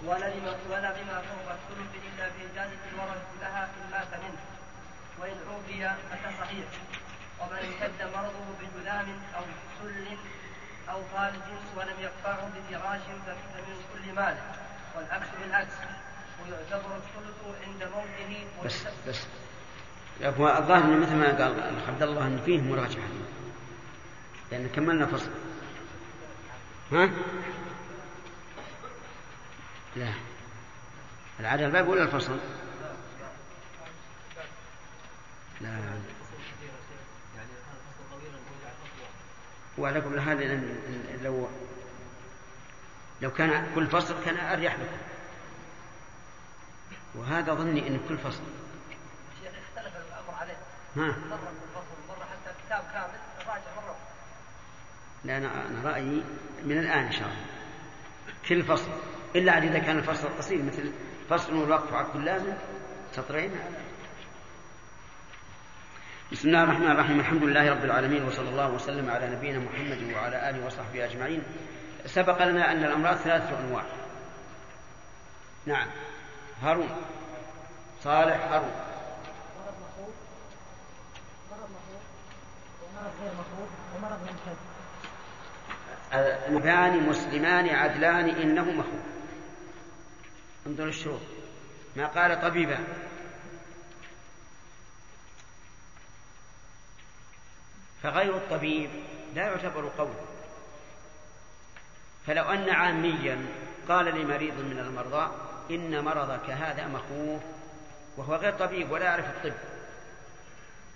ولا 0.05 0.25
لما 0.35 0.53
ولا 0.71 0.91
بما 0.91 1.21
فوق 1.29 1.47
الثلث 1.57 1.91
إلا 2.07 2.25
في 2.29 2.55
جانب 2.55 2.79
الورث 2.93 3.23
لها 3.41 3.63
إن 3.77 3.91
مات 3.91 4.21
منه. 4.23 4.41
وإن 5.19 5.37
عوفي 5.49 5.95
فكصحيح 6.11 6.65
ومن 7.39 7.57
اشتد 7.57 8.01
مرضه 8.15 8.45
بجذام 8.59 9.07
أو 9.37 9.43
سل 9.81 10.17
أو 10.89 11.01
فارج 11.13 11.47
ولم 11.77 11.95
يقطعه 11.99 12.49
بفراش 12.55 13.01
فمن 13.25 13.77
كل 13.93 14.13
ماله 14.13 14.41
والعكس 14.95 15.27
بالعكس 15.41 15.73
ويعتبر 16.41 16.95
الثلث 16.95 17.63
عند 17.67 17.83
موته 17.83 18.47
بس 18.65 18.87
بس 19.07 19.19
هو 20.23 20.57
الظاهر 20.57 20.99
مثل 20.99 21.15
ما 21.15 21.25
قال 21.25 21.59
الاخ 21.59 21.87
عبد 21.87 22.03
الله 22.03 22.27
ان 22.27 22.41
فيه 22.45 22.61
مراجعة. 22.61 23.07
لأن 24.51 24.67
كملنا 24.67 25.05
فصل. 25.05 25.29
ها؟ 26.91 27.09
لا. 29.95 30.13
العدد 31.39 31.61
الباب 31.61 31.87
ولا 31.87 32.03
الفصل؟ 32.03 32.37
لا. 35.61 35.79
وعلى 39.77 40.01
كل 40.01 40.21
حال 40.21 40.77
لو 41.23 41.47
لو 43.21 43.31
كان 43.31 43.71
كل 43.75 43.87
فصل 43.87 44.15
كان 44.25 44.37
أريح 44.37 44.73
لكم. 44.73 44.97
وهذا 47.15 47.53
ظني 47.53 47.87
إن 47.87 47.99
كل 48.09 48.17
فصل 48.17 48.43
الشيخ 49.37 49.53
اختلف 49.77 49.95
الامر 49.95 50.39
عليه 50.39 50.57
ها. 50.97 51.09
الفصل 51.09 51.97
مره 52.09 52.25
حتى 52.25 52.83
كامل 52.93 53.19
راجع 53.47 53.75
مره 53.75 53.95
لا 55.25 55.37
أنا 55.37 55.67
أنا 55.67 55.89
رأيي 55.89 56.23
من 56.63 56.77
الآن 56.77 57.05
إن 57.05 57.11
شاء 57.11 57.27
الله. 57.27 57.45
كل 58.49 58.63
فصل 58.63 58.91
إلا 59.35 59.57
إذا 59.57 59.79
كان 59.79 59.97
الفصل 59.97 60.37
قصير 60.37 60.63
مثل 60.63 60.91
فصل 61.29 61.55
والوقف 61.55 61.93
على 61.93 62.07
كل 62.13 62.25
لازم 62.25 62.53
سطرين. 63.11 63.51
بسم 66.31 66.47
الله 66.47 66.63
الرحمن 66.63 66.91
الرحيم. 66.91 67.19
الحمد 67.19 67.43
لله 67.43 67.71
رب 67.71 67.83
العالمين 67.83 68.23
وصلى 68.25 68.49
الله 68.49 68.71
وسلم 68.71 69.09
على 69.09 69.29
نبينا 69.29 69.59
محمد 69.59 70.13
وعلى 70.13 70.49
آله 70.49 70.65
وصحبه 70.65 71.05
أجمعين. 71.05 71.43
سبق 72.05 72.43
لنا 72.43 72.71
أن 72.71 72.83
الأمراض 72.83 73.15
ثلاثة 73.15 73.59
أنواع. 73.59 73.83
نعم. 75.65 75.87
هارون. 76.61 76.89
صالح 78.03 78.51
هارون 78.51 78.71
مرض 79.59 79.75
مخوف 79.81 80.13
مرض 81.51 81.69
مخوف 81.69 82.03
غير 83.13 83.31
المثان 86.47 87.09
مسلمان 87.09 87.69
عدلان 87.69 88.29
إنه 88.29 88.63
مخوف 88.63 89.01
انظر 90.67 90.87
الشروط. 90.87 91.21
ما 91.95 92.07
قال 92.07 92.41
طبيبا. 92.41 92.77
فغير 98.03 98.37
الطبيب 98.37 98.89
لا 99.35 99.41
يعتبر 99.41 99.91
قولا. 99.97 100.37
فلو 102.27 102.43
أن 102.43 102.69
عاميا 102.69 103.45
قال 103.89 104.05
لمريض 104.05 104.59
من 104.59 104.79
المرضى 104.79 105.31
إن 105.71 106.03
مرضك 106.03 106.49
هذا 106.49 106.87
مخوف 106.87 107.41
وهو 108.17 108.35
غير 108.35 108.53
طبيب 108.53 108.91
ولا 108.91 109.05
يعرف 109.05 109.25
الطب 109.25 109.57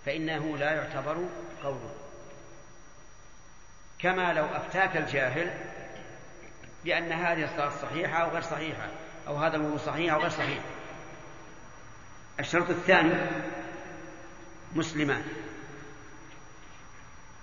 فإنه 0.06 0.58
لا 0.58 0.72
يعتبر 0.72 1.30
قوله 1.64 2.01
كما 4.02 4.34
لو 4.34 4.46
أفتاك 4.46 4.98
الجاهل 4.98 5.52
بأن 6.86 7.12
هذه 7.12 7.44
الصلاة 7.44 7.70
صحيحة 7.82 8.18
أو 8.24 8.30
غير 8.30 8.42
صحيحة 8.42 8.88
أو 9.28 9.36
هذا 9.36 9.56
الوضوء 9.56 9.78
صحيح 9.78 10.14
أو 10.14 10.20
غير 10.20 10.30
صحيح. 10.30 10.60
الشرط 12.40 12.70
الثاني 12.70 13.14
مسلمان. 14.76 15.24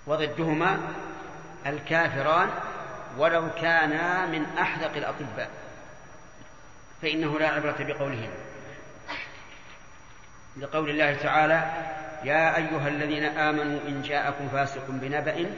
وضدهما 0.06 0.78
الكافران 1.66 2.50
ولو 3.18 3.50
كانا 3.50 4.26
من 4.26 4.44
أحدق 4.44 4.96
الأطباء. 4.96 5.50
فإنه 7.02 7.38
لا 7.38 7.48
عبرة 7.48 7.76
بقولهم. 7.78 8.30
لقول 10.56 10.90
الله 10.90 11.14
تعالى 11.14 11.72
يا 12.24 12.56
أيها 12.56 12.88
الذين 12.88 13.24
آمنوا 13.24 13.80
إن 13.88 14.02
جاءكم 14.02 14.48
فاسق 14.48 14.84
بنبأ 14.88 15.50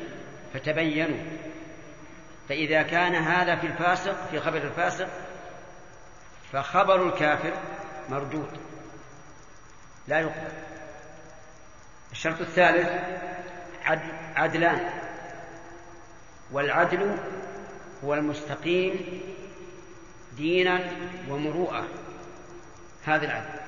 فتبينوا. 0.54 1.24
فإذا 2.48 2.82
كان 2.82 3.14
هذا 3.14 3.56
في 3.56 3.66
الفاسق 3.66 4.30
في 4.30 4.40
خبر 4.40 4.56
الفاسق 4.56 5.08
فخبر 6.52 7.08
الكافر 7.08 7.52
مردود. 8.08 8.50
لا 10.08 10.20
يقبل. 10.20 10.52
الشرط 12.12 12.40
الثالث 12.40 12.88
عدلان. 14.36 14.90
والعدل 16.52 17.16
هو 18.04 18.14
المستقيم 18.14 19.20
دينا 20.36 20.80
ومروءة. 21.28 21.88
هذا 23.04 23.24
العدل. 23.24 23.60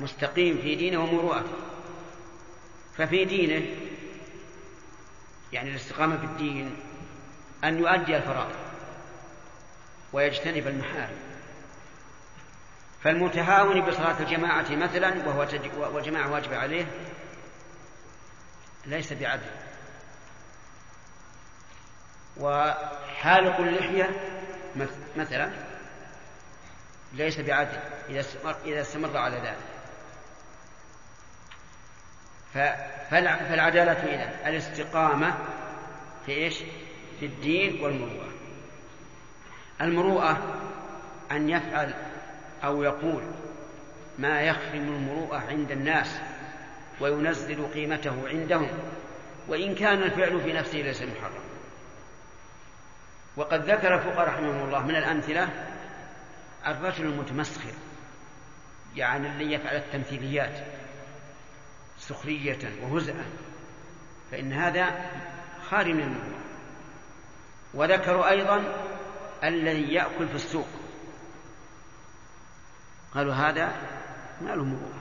مستقيم 0.00 0.58
في 0.62 0.74
دينه 0.74 1.02
ومروءته 1.02 1.56
ففي 2.96 3.24
دينه 3.24 3.89
يعني 5.52 5.70
الاستقامة 5.70 6.16
في 6.16 6.24
الدين 6.24 6.76
أن 7.64 7.78
يؤدي 7.78 8.16
الفرائض 8.16 8.56
ويجتنب 10.12 10.66
المحارم. 10.66 11.16
فالمتهاون 13.04 13.80
بصلاة 13.80 14.20
الجماعة 14.20 14.76
مثلا 14.76 15.28
وهو 15.28 15.44
تج... 15.44 15.70
والجماعة 15.76 16.30
واجبة 16.30 16.56
عليه 16.56 16.86
ليس 18.86 19.12
بعدل. 19.12 19.50
وحالق 22.36 23.60
اللحية 23.60 24.10
مثلا 25.16 25.52
ليس 27.12 27.40
بعدل 27.40 27.78
إذا 28.64 28.80
استمر, 28.80 29.16
على 29.16 29.36
ذلك. 29.36 29.69
فالعدالة 33.10 33.92
إذا 33.92 34.48
الاستقامة 34.48 35.34
في 36.26 36.32
إيش؟ 36.32 36.58
في 37.20 37.26
الدين 37.26 37.84
والمروءة. 37.84 38.30
المروءة 39.80 40.60
أن 41.30 41.50
يفعل 41.50 41.94
أو 42.64 42.82
يقول 42.82 43.22
ما 44.18 44.40
يخرم 44.40 44.88
المروءة 44.88 45.42
عند 45.48 45.70
الناس 45.70 46.20
وينزل 47.00 47.66
قيمته 47.74 48.28
عندهم 48.28 48.68
وإن 49.48 49.74
كان 49.74 50.02
الفعل 50.02 50.40
في 50.40 50.52
نفسه 50.52 50.78
ليس 50.78 51.02
محرم 51.02 51.42
وقد 53.36 53.70
ذكر 53.70 53.94
الفقهاء 53.94 54.28
رحمهم 54.28 54.64
الله 54.64 54.86
من 54.86 54.96
الأمثلة 54.96 55.48
الرجل 56.66 57.04
المتمسخر 57.04 57.72
يعني 58.96 59.28
اللي 59.28 59.52
يفعل 59.52 59.76
التمثيليات. 59.76 60.64
سخرية 62.00 62.58
وهزءا 62.82 63.24
فإن 64.30 64.52
هذا 64.52 65.10
خارج 65.70 65.94
من 65.94 66.02
المروءة 66.02 66.40
وذكروا 67.74 68.30
أيضا 68.30 68.86
الذي 69.44 69.94
يأكل 69.94 70.28
في 70.28 70.34
السوق. 70.34 70.68
قالوا 73.14 73.34
هذا 73.34 73.66
ما 74.40 74.50
له 74.50 74.64
مروءة 74.64 75.00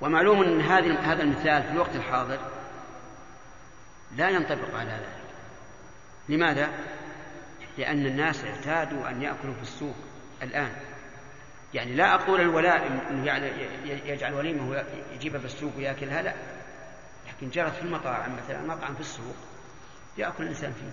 ومعلوم 0.00 0.42
أن 0.42 0.60
هذا 0.60 1.22
المثال 1.22 1.62
في 1.62 1.70
الوقت 1.70 1.96
الحاضر 1.96 2.38
لا 4.16 4.28
ينطبق 4.28 4.74
على 4.74 4.90
ذلك. 4.90 5.26
لماذا؟ 6.28 6.70
لأن 7.78 8.06
الناس 8.06 8.44
اعتادوا 8.44 9.10
أن 9.10 9.22
يأكلوا 9.22 9.54
في 9.54 9.62
السوق 9.62 9.96
الآن. 10.42 10.95
يعني 11.76 11.94
لا 11.94 12.14
أقول 12.14 12.40
الولاء 12.40 12.86
أنه 13.10 13.32
يجعل 13.84 14.34
وليمة 14.34 14.68
ويجيبها 14.68 15.40
في 15.40 15.46
السوق 15.46 15.76
ويأكلها 15.76 16.22
لا 16.22 16.34
لكن 17.28 17.50
جرت 17.50 17.72
في 17.72 17.82
المطاعم 17.82 18.36
مثلا 18.36 18.60
مطعم 18.60 18.94
في 18.94 19.00
السوق 19.00 19.36
يأكل 20.18 20.42
الإنسان 20.42 20.72
فيه. 20.72 20.90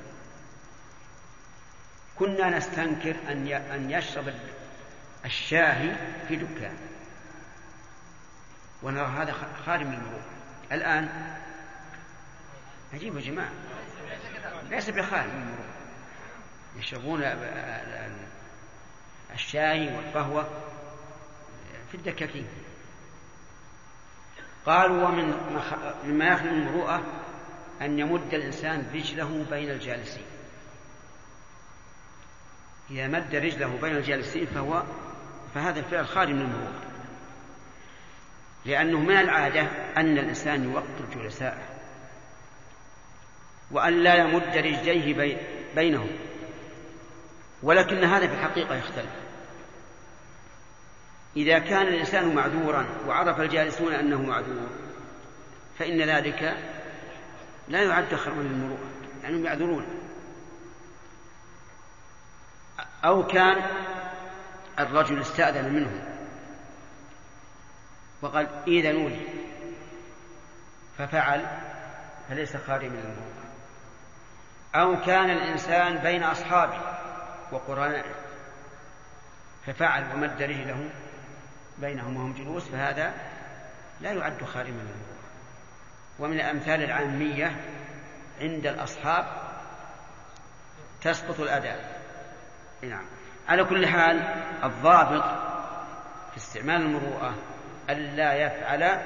كنا 2.15 2.57
نستنكر 2.57 3.15
أن 3.27 3.47
أن 3.47 3.91
يشرب 3.91 4.33
الشاهي 5.25 5.95
في 6.27 6.35
دكان. 6.35 6.77
ونرى 8.83 9.05
هذا 9.05 9.35
خارج 9.65 9.85
من 9.85 9.93
المروءة 9.93 10.25
الآن 10.71 11.09
عجيب 12.93 13.15
يا 13.15 13.21
جماعة. 13.21 13.51
ليس 14.69 14.89
بخارج 14.89 15.27
من 15.27 15.41
المروءة 15.41 15.73
يشربون 16.79 17.23
الشاي 19.33 19.95
والقهوة. 19.95 20.72
في 21.93 21.99
الدكاكين. 21.99 22.47
قالوا 24.65 25.07
ومن 25.07 25.33
مما 26.05 26.27
يخلو 26.27 26.49
المروءة 26.49 27.03
أن 27.81 27.99
يمد 27.99 28.33
الإنسان 28.33 28.91
رجله 28.93 29.45
بين 29.49 29.69
الجالسين. 29.69 30.25
إذا 32.91 33.07
مد 33.07 33.35
رجله 33.35 33.77
بين 33.81 33.95
الجالسين 33.95 34.45
فهو 34.45 34.83
فهذا 35.55 35.79
الفعل 35.79 36.07
خارج 36.07 36.29
من 36.29 36.41
المروءة 36.41 36.81
لأنه 38.65 38.99
من 38.99 39.17
العادة 39.17 39.61
أن 39.97 40.17
الإنسان 40.17 40.63
يوقر 40.63 41.05
جلسائه 41.15 41.69
وأن 43.71 44.03
لا 44.03 44.15
يمد 44.15 44.57
رجليه 44.57 45.37
بينهم. 45.75 46.09
ولكن 47.63 48.03
هذا 48.03 48.27
في 48.27 48.33
الحقيقة 48.33 48.75
يختلف. 48.75 49.22
إذا 51.37 51.59
كان 51.59 51.87
الإنسان 51.87 52.35
معذورا 52.35 52.85
وعرف 53.07 53.39
الجالسون 53.39 53.93
أنه 53.93 54.21
معذور 54.21 54.69
فإن 55.79 56.01
ذلك 56.01 56.57
لا 57.67 57.83
يعد 57.83 58.15
خرما 58.15 58.41
للمروءة 58.41 58.89
لأنهم 59.23 59.45
يعذرون. 59.45 59.85
أو 63.05 63.27
كان 63.27 63.61
الرجل 64.79 65.21
استأذن 65.21 65.73
منه 65.73 66.13
وقال 68.21 68.47
إذنوا 68.67 69.09
لي 69.09 69.27
ففعل 70.97 71.45
فليس 72.29 72.57
خارج 72.57 72.85
من 72.85 72.99
الموضوع 72.99 73.43
أو 74.75 75.05
كان 75.05 75.29
الإنسان 75.29 75.97
بين 75.97 76.23
أصحابه 76.23 76.81
وقرنائه 77.51 78.15
ففعل 79.65 80.03
ومد 80.13 80.41
رجله 80.41 80.89
بينهم 81.77 82.17
وهم 82.17 82.33
جلوس 82.33 82.63
فهذا 82.63 83.13
لا 84.01 84.11
يعد 84.11 84.43
خارج 84.43 84.69
من 84.69 84.79
الموضوع 84.79 85.23
ومن 86.19 86.39
الأمثال 86.39 86.83
العامية 86.83 87.55
عند 88.41 88.67
الأصحاب 88.67 89.25
تسقط 91.01 91.39
الأداء. 91.39 92.01
نعم. 92.81 93.05
على 93.47 93.63
كل 93.63 93.87
حال 93.87 94.17
الضابط 94.63 95.23
في 96.31 96.37
استعمال 96.37 96.81
المروءة 96.81 97.35
ألا 97.89 98.33
يفعل 98.33 99.01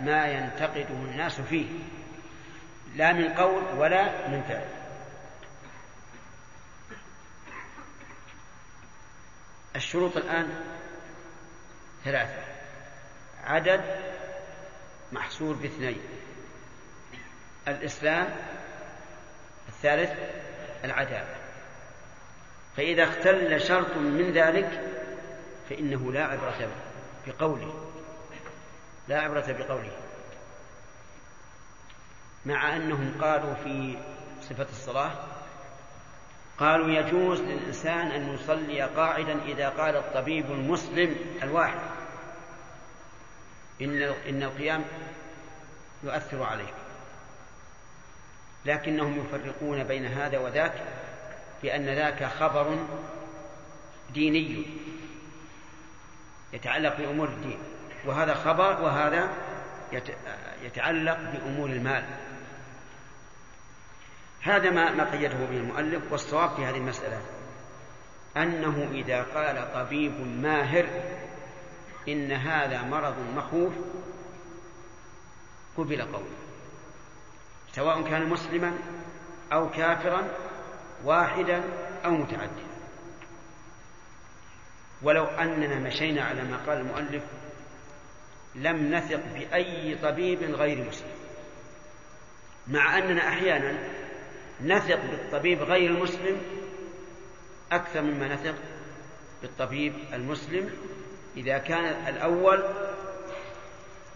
ما 0.00 0.26
ينتقده 0.26 0.94
الناس 0.94 1.40
فيه 1.40 1.66
لا 2.96 3.12
من 3.12 3.28
قول 3.28 3.62
ولا 3.78 4.28
من 4.28 4.42
فعل. 4.48 4.68
الشروط 9.76 10.16
الآن 10.16 10.48
ثلاثة. 12.04 12.42
عدد 13.44 13.80
محصور 15.12 15.54
باثنين. 15.54 16.00
الإسلام 17.68 18.28
الثالث 19.68 20.10
العدالة. 20.84 21.34
فإذا 22.76 23.04
اختل 23.04 23.60
شرط 23.60 23.96
من 23.96 24.32
ذلك 24.32 24.80
فإنه 25.70 26.12
لا 26.12 26.24
عبرة 26.24 26.68
بقوله. 27.26 27.90
لا 29.08 29.20
عبرة 29.20 29.56
بقوله. 29.58 29.92
مع 32.46 32.76
أنهم 32.76 33.14
قالوا 33.20 33.54
في 33.54 33.98
صفة 34.42 34.66
الصلاة 34.70 35.12
قالوا 36.58 36.88
يجوز 36.88 37.40
للإنسان 37.40 38.06
أن 38.06 38.34
يصلي 38.34 38.82
قاعدا 38.82 39.42
إذا 39.42 39.68
قال 39.68 39.96
الطبيب 39.96 40.50
المسلم 40.50 41.16
الواحد. 41.42 41.78
إن 43.80 44.02
إن 44.28 44.42
القيام 44.42 44.84
يؤثر 46.04 46.42
عليه 46.42 46.72
لكنهم 48.64 49.20
يفرقون 49.20 49.84
بين 49.84 50.06
هذا 50.06 50.38
وذاك 50.38 50.72
بأن 51.62 51.86
ذاك 51.86 52.24
خبر 52.24 52.86
ديني 54.14 54.66
يتعلق 56.52 56.96
بأمور 56.96 57.28
الدين 57.28 57.58
وهذا 58.06 58.34
خبر 58.34 58.82
وهذا 58.82 59.28
يتعلق 60.62 61.18
بأمور 61.18 61.68
المال. 61.68 62.04
هذا 64.42 64.70
ما 64.70 64.90
ما 64.90 65.04
قيده 65.04 65.34
به 65.34 65.56
المؤلف 65.56 66.12
والصواب 66.12 66.56
في 66.56 66.64
هذه 66.64 66.76
المسألة 66.76 67.20
أنه 68.36 68.88
إذا 68.92 69.22
قال 69.22 69.72
طبيب 69.74 70.20
ماهر 70.20 70.86
إن 72.12 72.32
هذا 72.32 72.82
مرض 72.82 73.14
مخوف 73.36 73.72
قبل 75.76 76.02
قوله. 76.02 76.36
سواء 77.72 78.02
كان 78.02 78.28
مسلما 78.28 78.78
أو 79.52 79.70
كافرا 79.70 80.28
واحدا 81.04 81.62
أو 82.04 82.10
متعددا. 82.10 82.70
ولو 85.02 85.24
أننا 85.24 85.78
مشينا 85.78 86.22
على 86.24 86.42
ما 86.44 86.56
قال 86.66 86.78
المؤلف 86.78 87.22
لم 88.54 88.94
نثق 88.94 89.20
بأي 89.34 89.98
طبيب 90.02 90.42
غير 90.42 90.88
مسلم. 90.88 91.14
مع 92.68 92.98
أننا 92.98 93.28
أحيانا 93.28 93.78
نثق 94.60 95.00
بالطبيب 95.10 95.62
غير 95.62 95.90
المسلم 95.90 96.40
أكثر 97.72 98.02
مما 98.02 98.34
نثق 98.34 98.54
بالطبيب 99.42 99.94
المسلم 100.12 100.70
إذا 101.36 101.58
كان 101.58 101.84
الأول 102.14 102.64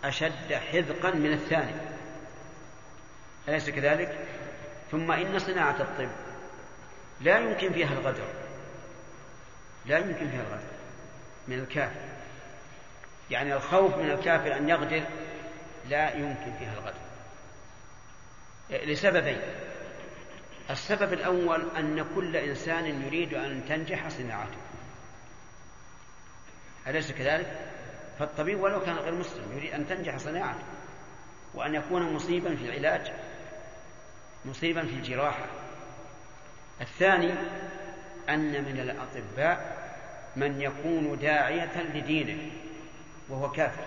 أشد 0.05 0.55
حذقا 0.55 1.11
من 1.11 1.33
الثاني. 1.33 1.75
أليس 3.49 3.71
كذلك؟ 3.71 4.27
ثم 4.91 5.13
إن 5.13 5.39
صناعة 5.39 5.81
الطب 5.81 6.11
لا 7.21 7.39
يمكن 7.39 7.73
فيها 7.73 7.93
الغدر. 7.93 8.29
لا 9.87 9.99
يمكن 9.99 10.31
فيها 10.31 10.43
الغدر. 10.43 10.75
من 11.49 11.59
الكافر. 11.59 12.01
يعني 13.31 13.55
الخوف 13.55 13.97
من 13.97 14.11
الكافر 14.11 14.57
أن 14.57 14.69
يغدر 14.69 15.03
لا 15.89 16.15
يمكن 16.15 16.53
فيها 16.59 16.73
الغدر. 16.73 17.05
لسببين. 18.93 19.41
السبب 20.71 21.13
الأول 21.13 21.77
أن 21.77 22.07
كل 22.15 22.37
إنسان 22.37 23.03
يريد 23.03 23.35
أن 23.35 23.65
تنجح 23.69 24.09
صناعته. 24.09 24.64
أليس 26.87 27.13
كذلك؟ 27.13 27.71
فالطبيب 28.19 28.61
ولو 28.61 28.81
كان 28.81 28.97
غير 28.97 29.15
مسلم 29.15 29.53
يريد 29.57 29.73
أن 29.73 29.89
تنجح 29.89 30.17
صناعته 30.17 30.65
وأن 31.55 31.75
يكون 31.75 32.13
مصيبا 32.13 32.57
في 32.57 32.65
العلاج 32.65 33.13
مصيبا 34.45 34.83
في 34.87 34.95
الجراحة 34.95 35.47
الثاني 36.81 37.35
أن 38.29 38.65
من 38.65 38.81
الأطباء 38.81 39.85
من 40.37 40.61
يكون 40.61 41.19
داعية 41.19 41.83
لدينه 41.95 42.51
وهو 43.29 43.51
كافر 43.51 43.87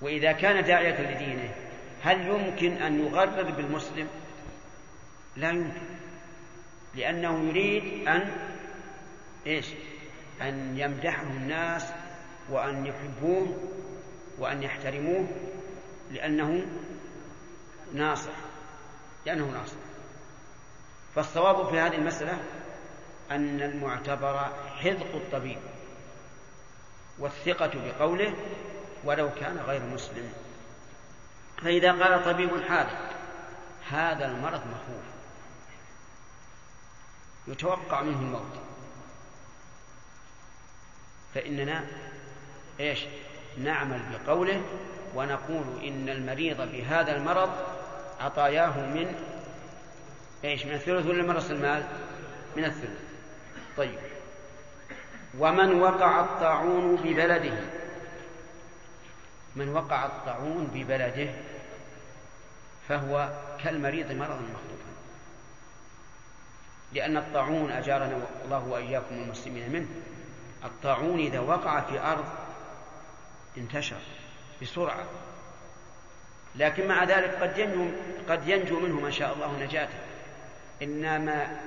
وإذا 0.00 0.32
كان 0.32 0.64
داعية 0.64 1.00
لدينه 1.00 1.54
هل 2.02 2.26
يمكن 2.26 2.82
أن 2.82 3.06
يغرر 3.06 3.50
بالمسلم؟ 3.50 4.08
لا 5.36 5.50
يمكن 5.50 5.80
لأنه 6.94 7.48
يريد 7.48 8.08
أن 8.08 8.32
إيش؟ 9.46 9.66
أن 10.48 10.78
يمدحه 10.78 11.22
الناس 11.22 11.92
وأن 12.50 12.86
يحبوه 12.86 13.56
وأن 14.38 14.62
يحترموه 14.62 15.26
لأنه 16.10 16.66
ناصح 17.94 18.32
لأنه 19.26 19.44
ناصح. 19.44 19.76
فالصواب 21.14 21.70
في 21.70 21.78
هذه 21.80 21.94
المسألة 21.94 22.38
أن 23.30 23.62
المعتبر 23.62 24.38
حذق 24.80 25.14
الطبيب 25.14 25.58
والثقة 27.18 27.70
بقوله 27.74 28.34
ولو 29.04 29.30
كان 29.30 29.56
غير 29.56 29.82
مسلم. 29.82 30.32
فإذا 31.62 31.92
قال 31.92 32.24
طبيب 32.24 32.62
حاذق 32.68 33.10
هذا 33.90 34.26
المرض 34.26 34.60
مخوف. 34.66 35.04
يتوقع 37.48 38.02
منه 38.02 38.20
الموت. 38.20 38.71
فإننا 41.34 41.84
إيش؟ 42.80 43.04
نعمل 43.58 44.00
بقوله 44.12 44.62
ونقول 45.14 45.84
إن 45.84 46.08
المريض 46.08 46.72
بهذا 46.72 47.16
المرض 47.16 47.50
عطاياه 48.20 48.86
من 48.86 49.14
إيش؟ 50.44 50.66
من 50.66 50.72
الثلث 50.74 51.06
ولا 51.06 51.22
من 51.22 51.30
رأس 51.30 51.50
المال؟ 51.50 51.84
من 52.56 52.64
الثلث. 52.64 53.00
طيب. 53.76 53.98
ومن 55.38 55.80
وقع 55.80 56.20
الطاعون 56.20 56.96
ببلده 56.96 57.58
من 59.56 59.68
وقع 59.68 60.06
الطاعون 60.06 60.70
ببلده 60.74 61.30
فهو 62.88 63.30
كالمريض 63.64 64.12
مرضا 64.12 64.40
مخوفا 64.40 64.92
لأن 66.92 67.16
الطاعون 67.16 67.70
أجارنا 67.70 68.20
الله 68.44 68.68
وإياكم 68.68 69.14
المسلمين 69.14 69.72
منه 69.72 69.88
الطاعون 70.64 71.18
إذا 71.18 71.40
وقع 71.40 71.80
في 71.80 72.00
أرض 72.00 72.24
انتشر 73.58 74.00
بسرعة. 74.62 75.06
لكن 76.56 76.88
مع 76.88 77.04
ذلك 77.04 77.42
قد 77.42 77.58
ينجو 77.58 77.90
قد 78.28 78.48
ينجو 78.48 78.80
منه 78.80 79.00
ما 79.00 79.10
شاء 79.10 79.34
الله 79.34 79.64
نجاته. 79.64 79.98
إنما 80.82 81.60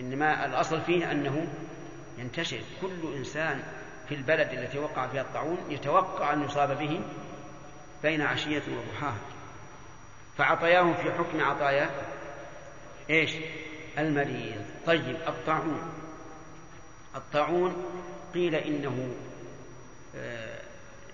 إنما 0.00 0.46
الأصل 0.46 0.80
فيه 0.80 1.12
أنه 1.12 1.48
ينتشر. 2.18 2.60
كل 2.80 3.16
إنسان 3.16 3.62
في 4.08 4.14
البلد 4.14 4.52
التي 4.52 4.78
وقع 4.78 5.06
فيها 5.06 5.22
الطاعون 5.22 5.58
يتوقع 5.68 6.32
أن 6.32 6.42
يصاب 6.44 6.78
به 6.78 7.00
بين 8.02 8.20
عشية 8.20 8.62
وضحاها. 8.78 9.20
فعطاياه 10.38 10.92
في 10.92 11.12
حكم 11.12 11.40
عطايا 11.40 11.90
إيش؟ 13.10 13.30
المريض. 13.98 14.64
طيب 14.86 15.16
الطاعون. 15.28 15.92
الطاعون 17.16 17.84
قيل 18.34 18.54
إنه 18.54 19.14
آه، 20.16 20.60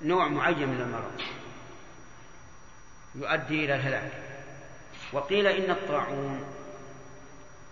نوع 0.02 0.28
معين 0.28 0.68
من 0.68 0.81
المرض 0.81 1.20
يؤدي 3.14 3.64
إلى 3.64 3.74
الهلاك. 3.74 4.12
وقيل 5.12 5.47
إن 5.47 5.70
الطاعون 5.70 6.44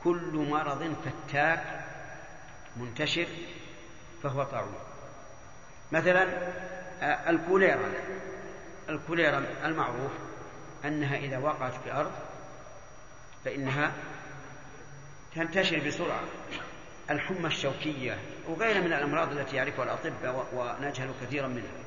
كل 0.05 0.47
مرض 0.51 0.97
فتاك 1.05 1.85
منتشر 2.77 3.27
فهو 4.23 4.45
طاعون. 4.45 4.75
مثلا 5.93 6.23
آه، 7.03 7.31
الكوليرا. 7.31 7.93
الكوليرا 8.89 9.47
المعروف 9.65 10.13
أنها 10.85 11.17
إذا 11.17 11.39
وقعت 11.39 11.73
في 11.85 11.93
أرض 11.93 12.13
فإنها 13.45 13.93
تنتشر 15.35 15.87
بسرعة. 15.87 16.21
الحمى 17.11 17.47
الشوكية 17.47 18.19
وغيرها 18.49 18.81
من 18.81 18.93
الأمراض 18.93 19.33
التي 19.33 19.57
يعرفها 19.57 19.85
الأطباء 19.85 20.47
ونجهل 20.55 21.11
كثيرا 21.23 21.49
منها 21.49 21.85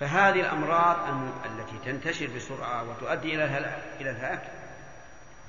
فهذه 0.00 0.40
الأمراض 0.40 0.96
التي 1.44 1.78
تنتشر 1.84 2.26
بسرعة 2.36 2.90
وتؤدي 2.90 3.34
إلى 3.34 3.44
إلى 4.00 4.10
الهلاك 4.10 4.52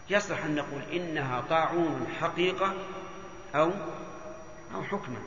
يصلح 0.10 0.46
أن 0.46 0.56
نقول 0.56 0.82
إنها 0.82 1.42
طاعون 1.42 2.08
حقيقة 2.22 2.74
أو 3.56 3.72
أو 4.76 4.84
حكما 4.84 5.22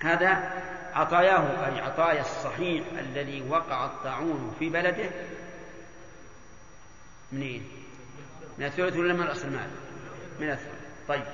هذا 0.00 0.62
عطاياه 0.94 1.66
أي 1.66 1.80
عطايا 1.80 2.20
الصحيح 2.20 2.84
الذي 2.98 3.42
وقع 3.50 3.84
الطاعون 3.86 4.56
في 4.58 4.68
بلده 4.68 5.10
منين؟ 7.32 7.68
من 8.58 8.66
الثلث 8.66 8.96
ولا 8.96 9.14
من 9.14 9.22
رأس 9.22 9.44
المال؟ 9.44 9.70
من 10.40 10.50
الثلث 10.50 10.75
طيب. 11.08 11.24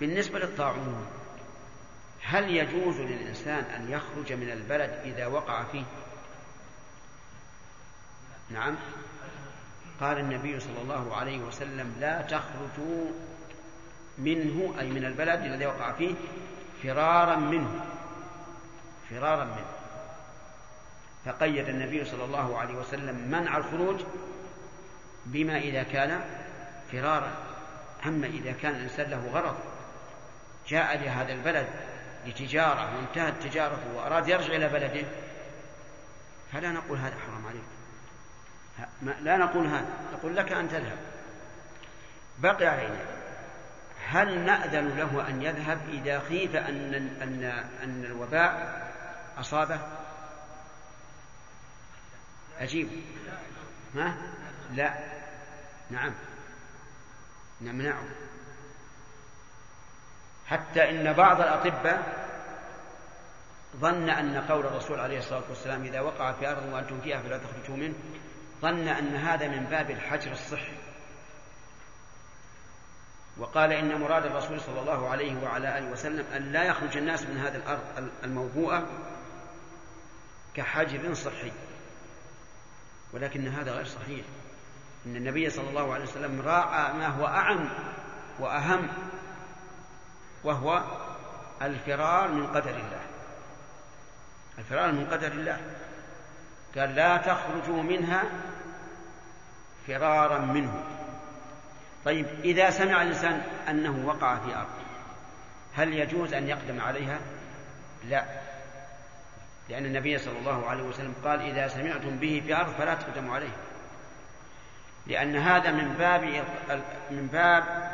بالنسبة 0.00 0.38
للطاعون 0.38 1.06
هل 2.22 2.50
يجوز 2.50 3.00
للإنسان 3.00 3.64
أن 3.64 3.90
يخرج 3.90 4.32
من 4.32 4.50
البلد 4.50 4.90
إذا 5.04 5.26
وقع 5.26 5.64
فيه؟ 5.64 5.84
نعم. 8.50 8.76
قال 10.00 10.18
النبي 10.18 10.60
صلى 10.60 10.82
الله 10.82 11.16
عليه 11.16 11.38
وسلم 11.38 11.96
لا 12.00 12.22
تخرجوا 12.22 13.10
منه 14.18 14.74
أي 14.80 14.90
من 14.90 15.04
البلد 15.04 15.40
الذي 15.40 15.66
وقع 15.66 15.92
فيه 15.92 16.14
فرارا 16.82 17.36
منه. 17.36 17.84
فرارا 19.10 19.44
منه. 19.44 19.66
فقيد 21.24 21.68
النبي 21.68 22.04
صلى 22.04 22.24
الله 22.24 22.58
عليه 22.58 22.74
وسلم 22.74 23.28
منع 23.30 23.56
الخروج 23.56 24.00
بما 25.26 25.58
إذا 25.58 25.82
كان 25.82 26.24
فرارا. 26.92 27.53
أما 28.06 28.26
إذا 28.26 28.52
كان 28.52 28.74
الإنسان 28.74 29.10
له 29.10 29.30
غرض 29.32 29.56
جاء 30.68 30.96
لهذا 30.98 31.32
البلد 31.32 31.66
لتجارة 32.26 32.96
وانتهت 32.96 33.42
تجارته 33.42 33.94
وأراد 33.96 34.28
يرجع 34.28 34.54
إلى 34.54 34.68
بلده 34.68 35.06
فلا 36.52 36.70
نقول 36.70 36.98
هذا 36.98 37.14
حرام 37.26 37.46
عليك. 37.46 37.64
لا 39.22 39.36
نقول 39.36 39.66
هذا 39.66 39.86
نقول 40.12 40.36
لك 40.36 40.52
أن 40.52 40.68
تذهب. 40.68 40.98
بقي 42.38 42.66
علينا. 42.66 43.00
هل 44.06 44.38
نأذن 44.38 44.88
له 44.96 45.28
أن 45.28 45.42
يذهب 45.42 45.78
إذا 45.88 46.20
خيف 46.20 46.56
أن 46.56 46.94
أن 47.22 47.44
أن 47.82 48.04
الوباء 48.04 48.82
أصابه؟ 49.38 49.78
أجيب. 52.58 52.88
ها؟ 53.94 54.16
لا. 54.74 54.94
نعم. 55.90 56.14
نمنعه. 57.60 58.04
حتى 60.46 60.90
إن 60.90 61.12
بعض 61.12 61.40
الأطباء 61.40 62.24
ظن 63.76 64.10
أن 64.10 64.36
قول 64.36 64.66
الرسول 64.66 65.00
عليه 65.00 65.18
الصلاة 65.18 65.42
والسلام 65.48 65.82
إذا 65.82 66.00
وقع 66.00 66.32
في 66.32 66.50
أرض 66.50 66.72
وأنتم 66.72 67.00
فيها 67.00 67.22
فلا 67.22 67.38
تخرجوا 67.38 67.76
منه 67.76 67.94
ظن 68.62 68.88
أن 68.88 69.16
هذا 69.16 69.48
من 69.48 69.64
باب 69.64 69.90
الحجر 69.90 70.32
الصحي. 70.32 70.76
وقال 73.38 73.72
إن 73.72 74.00
مراد 74.00 74.26
الرسول 74.26 74.60
صلى 74.60 74.80
الله 74.80 75.08
عليه 75.08 75.42
وعلى 75.42 75.78
آله 75.78 75.90
وسلم 75.90 76.26
أن 76.36 76.52
لا 76.52 76.64
يخرج 76.64 76.96
الناس 76.96 77.22
من 77.22 77.36
هذه 77.36 77.56
الأرض 77.56 78.10
الموبوءة 78.24 78.86
كحجر 80.54 81.14
صحي 81.14 81.52
ولكن 83.12 83.48
هذا 83.48 83.72
غير 83.72 83.84
صحيح. 83.84 84.24
إن 85.06 85.16
النبي 85.16 85.50
صلى 85.50 85.68
الله 85.68 85.94
عليه 85.94 86.04
وسلم 86.04 86.40
راعى 86.40 86.92
ما 86.92 87.06
هو 87.06 87.26
أعم 87.26 87.68
وأهم 88.38 88.88
وهو 90.44 90.82
الفرار 91.62 92.28
من 92.28 92.46
قدر 92.46 92.70
الله. 92.70 93.02
الفرار 94.58 94.92
من 94.92 95.06
قدر 95.06 95.32
الله. 95.32 95.60
قال 96.76 96.94
لا 96.94 97.16
تخرجوا 97.16 97.82
منها 97.82 98.22
فرارا 99.86 100.38
منه. 100.38 100.84
طيب 102.04 102.26
إذا 102.44 102.70
سمع 102.70 103.02
الإنسان 103.02 103.42
أنه 103.68 104.06
وقع 104.06 104.36
في 104.36 104.56
أرض 104.56 104.84
هل 105.74 105.92
يجوز 105.94 106.34
أن 106.34 106.48
يقدم 106.48 106.80
عليها؟ 106.80 107.18
لا. 108.08 108.24
لأن 109.68 109.86
النبي 109.86 110.18
صلى 110.18 110.38
الله 110.38 110.66
عليه 110.66 110.82
وسلم 110.82 111.14
قال 111.24 111.40
إذا 111.40 111.68
سمعتم 111.68 112.16
به 112.16 112.42
في 112.46 112.56
أرض 112.56 112.72
فلا 112.72 112.94
تقدموا 112.94 113.34
عليه. 113.34 113.52
لأن 115.06 115.36
هذا 115.36 115.70
من 115.70 115.94
باب 115.94 116.22
من 117.10 117.26
باب 117.32 117.92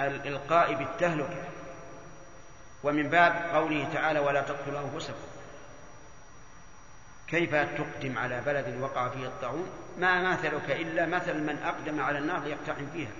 الإلقاء 0.00 0.74
بالتهلكة 0.74 1.44
ومن 2.82 3.08
باب 3.08 3.32
قوله 3.54 3.88
تعالى 3.92 4.18
ولا 4.18 4.42
تقتلوا 4.42 4.80
أنفسكم. 4.80 5.32
كيف 7.28 7.54
تقدم 7.54 8.18
على 8.18 8.40
بلد 8.40 8.80
وقع 8.80 9.08
فيه 9.08 9.26
الطاعون؟ 9.26 9.66
ما 9.98 10.32
مثلك 10.32 10.70
إلا 10.70 11.06
مثل 11.06 11.34
من 11.34 11.58
أقدم 11.58 12.00
على 12.00 12.18
النار 12.18 12.44
ليقتحم 12.44 12.86
فيها. 12.92 13.10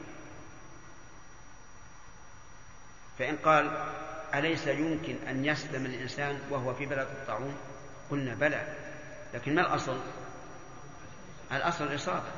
فإن 3.18 3.36
قال 3.36 3.86
أليس 4.34 4.66
يمكن 4.66 5.16
أن 5.28 5.44
يسلم 5.44 5.86
الإنسان 5.86 6.38
وهو 6.50 6.74
في 6.74 6.86
بلد 6.86 7.08
الطاعون؟ 7.20 7.56
قلنا 8.10 8.34
بلى. 8.34 8.66
لكن 9.34 9.54
ما 9.54 9.60
الأصل؟ 9.60 10.00
الأصل 11.52 11.84
الإصابة. 11.84 12.30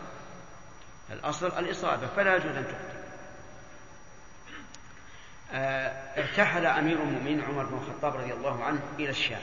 الأصل 1.10 1.46
الإصابة 1.46 2.06
فلا 2.06 2.36
يجوز 2.36 2.56
أن 2.56 2.64
تقدم 2.64 3.04
آه، 5.52 6.20
ارتحل 6.20 6.66
أمير 6.66 7.02
المؤمنين 7.02 7.40
عمر 7.40 7.64
بن 7.64 7.76
الخطاب 7.76 8.16
رضي 8.16 8.32
الله 8.32 8.64
عنه 8.64 8.82
إلى 8.98 9.10
الشام. 9.10 9.42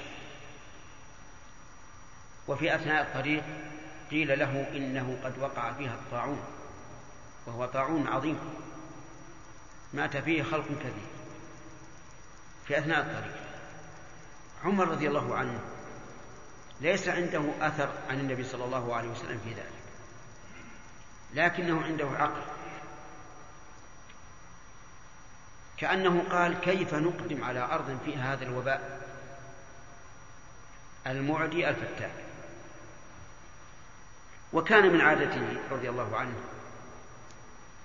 وفي 2.47 2.75
أثناء 2.75 3.01
الطريق 3.01 3.43
قيل 4.11 4.39
له 4.39 4.67
إنه 4.73 5.17
قد 5.23 5.39
وقع 5.39 5.73
فيها 5.73 5.93
الطاعون 5.93 6.43
وهو 7.45 7.65
طاعون 7.65 8.07
عظيم. 8.07 8.39
مات 9.93 10.17
فيه 10.17 10.43
خلق 10.43 10.65
كثير 10.65 11.07
في 12.67 12.77
أثناء 12.77 12.99
الطريق 12.99 13.35
عمر 14.63 14.88
رضي 14.88 15.07
الله 15.07 15.35
عنه 15.35 15.59
ليس 16.81 17.07
عنده 17.09 17.43
أثر 17.61 17.89
عن 18.09 18.19
النبي 18.19 18.43
صلى 18.43 18.65
الله 18.65 18.95
عليه 18.95 19.09
وسلم 19.09 19.39
في 19.43 19.49
ذلك. 19.49 19.70
لكنه 21.33 21.83
عنده 21.83 22.09
عقل. 22.09 22.41
كأنه 25.77 26.23
قال 26.31 26.59
كيف 26.59 26.93
نقدم 26.93 27.43
على 27.43 27.59
أرض 27.59 27.99
فيها 28.05 28.33
هذا 28.33 28.43
الوباء؟ 28.43 29.07
المعدي 31.07 31.69
الفتاك. 31.69 32.11
وكان 34.53 34.93
من 34.93 35.01
عادته 35.01 35.57
رضي 35.71 35.89
الله 35.89 36.17
عنه 36.17 36.35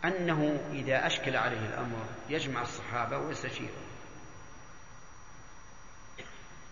أنه 0.04 0.60
إذا 0.72 1.06
أشكل 1.06 1.36
عليه 1.36 1.66
الأمر 1.66 2.06
يجمع 2.28 2.62
الصحابة 2.62 3.18
ويستشيرهم 3.18 3.86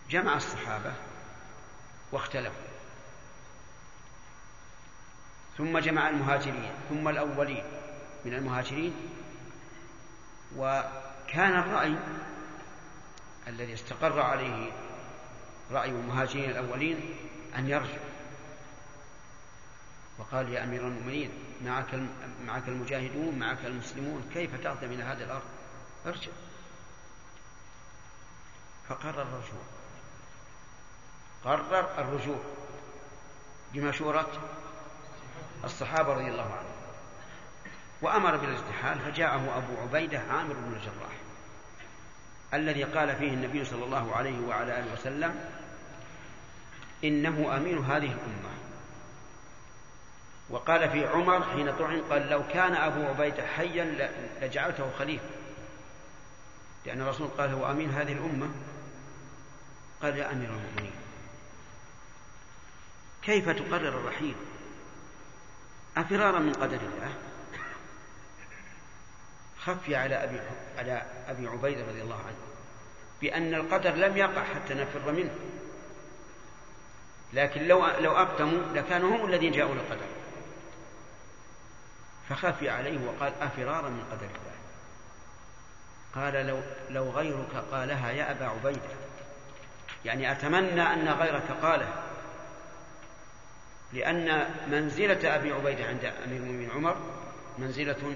جمع 0.09 0.35
الصحابة 0.35 0.93
واختلفوا. 2.11 2.74
ثم 5.57 5.79
جمع 5.79 6.09
المهاجرين 6.09 6.71
ثم 6.89 7.07
الأولين 7.07 7.63
من 8.25 8.33
المهاجرين. 8.33 8.93
وكان 10.57 11.59
الرأي 11.59 11.95
الذي 13.47 13.73
استقر 13.73 14.21
عليه 14.21 14.71
رأي 15.71 15.89
المهاجرين 15.89 16.49
الأولين 16.49 17.15
أن 17.57 17.69
يرجعوا 17.69 18.15
وقال 20.19 20.49
يا 20.49 20.63
أمير 20.63 20.87
المؤمنين 20.87 21.31
معك 21.65 21.99
معك 22.45 22.67
المجاهدون 22.67 23.39
معك 23.39 23.65
المسلمون 23.65 24.29
كيف 24.33 24.55
تقدم 24.63 24.91
إلى 24.91 25.03
هذه 25.03 25.23
الأرض؟ 25.23 25.43
ارجع. 26.05 26.31
فقرر 28.89 29.21
الرجوع. 29.21 29.63
قرر 31.43 32.01
الرجوع. 32.01 32.39
بمشورة 33.73 34.27
الصحابة 35.65 36.13
رضي 36.13 36.27
الله 36.27 36.43
عنهم. 36.43 36.75
وأمر 38.01 38.37
بالارتحال 38.37 38.99
فجاءه 38.99 39.57
أبو 39.57 39.81
عبيدة 39.81 40.19
عامر 40.19 40.53
بن 40.53 40.73
الجراح 40.73 41.15
الذي 42.53 42.83
قال 42.83 43.15
فيه 43.15 43.33
النبي 43.33 43.65
صلى 43.65 43.85
الله 43.85 44.15
عليه 44.15 44.47
وعلى 44.47 44.79
آله 44.79 44.93
وسلم 44.93 45.49
إنه 47.03 47.57
أمين 47.57 47.77
هذه 47.77 48.11
الأمة. 48.11 48.55
وقال 50.49 50.89
في 50.89 51.07
عمر 51.07 51.43
حين 51.43 51.77
طعن 51.77 52.01
قال 52.01 52.29
لو 52.29 52.47
كان 52.47 52.75
أبو 52.75 53.05
عبيدة 53.05 53.47
حيا 53.47 54.11
لجعلته 54.41 54.91
خليفة. 54.99 55.29
لأن 56.85 57.01
الرسول 57.01 57.27
قال 57.27 57.53
هو 57.53 57.71
أمين 57.71 57.89
هذه 57.89 58.11
الأمة؟ 58.11 58.49
قال 60.01 60.17
يا 60.17 60.31
أمير 60.31 60.49
المؤمنين. 60.49 60.93
كيف 63.21 63.49
تقرر 63.49 63.87
الرحيل؟ 63.87 64.35
أفرارا 65.97 66.39
من 66.39 66.53
قدر 66.53 66.77
الله. 66.77 67.13
خفي 69.59 69.95
على 69.95 70.23
أبي 70.23 70.39
على 70.77 71.05
أبي 71.27 71.47
عبيدة 71.47 71.81
رضي 71.81 72.01
الله 72.01 72.19
عنه 72.19 72.37
بأن 73.21 73.53
القدر 73.53 73.91
لم 73.91 74.17
يقع 74.17 74.43
حتى 74.43 74.73
نفر 74.73 75.11
منه. 75.11 75.35
لكن 77.33 77.67
لو 77.67 77.87
لو 77.87 78.17
أقدموا 78.17 78.59
لكانوا 78.73 79.17
هم 79.17 79.25
الذين 79.25 79.51
جاءوا 79.51 79.75
للقدر. 79.75 80.05
فخفي 82.29 82.69
عليه 82.69 83.07
وقال 83.07 83.33
أفرارا 83.41 83.89
من 83.89 84.03
قدر 84.11 84.25
الله. 84.25 84.55
قال 86.15 86.47
لو 86.47 86.61
لو 86.89 87.11
غيرك 87.11 87.55
قالها 87.71 88.11
يا 88.11 88.31
أبا 88.31 88.45
عبيدة. 88.45 88.89
يعني 90.05 90.31
أتمنى 90.31 90.81
أن 90.81 91.09
غيرك 91.09 91.51
قاله. 91.61 92.04
لأن 93.95 94.49
منزلة 94.71 95.35
أبي 95.35 95.51
عبيدة 95.51 95.85
عند 95.85 96.05
أمير 96.05 96.37
المؤمنين 96.37 96.71
عمر 96.71 96.95
منزلة 97.57 98.15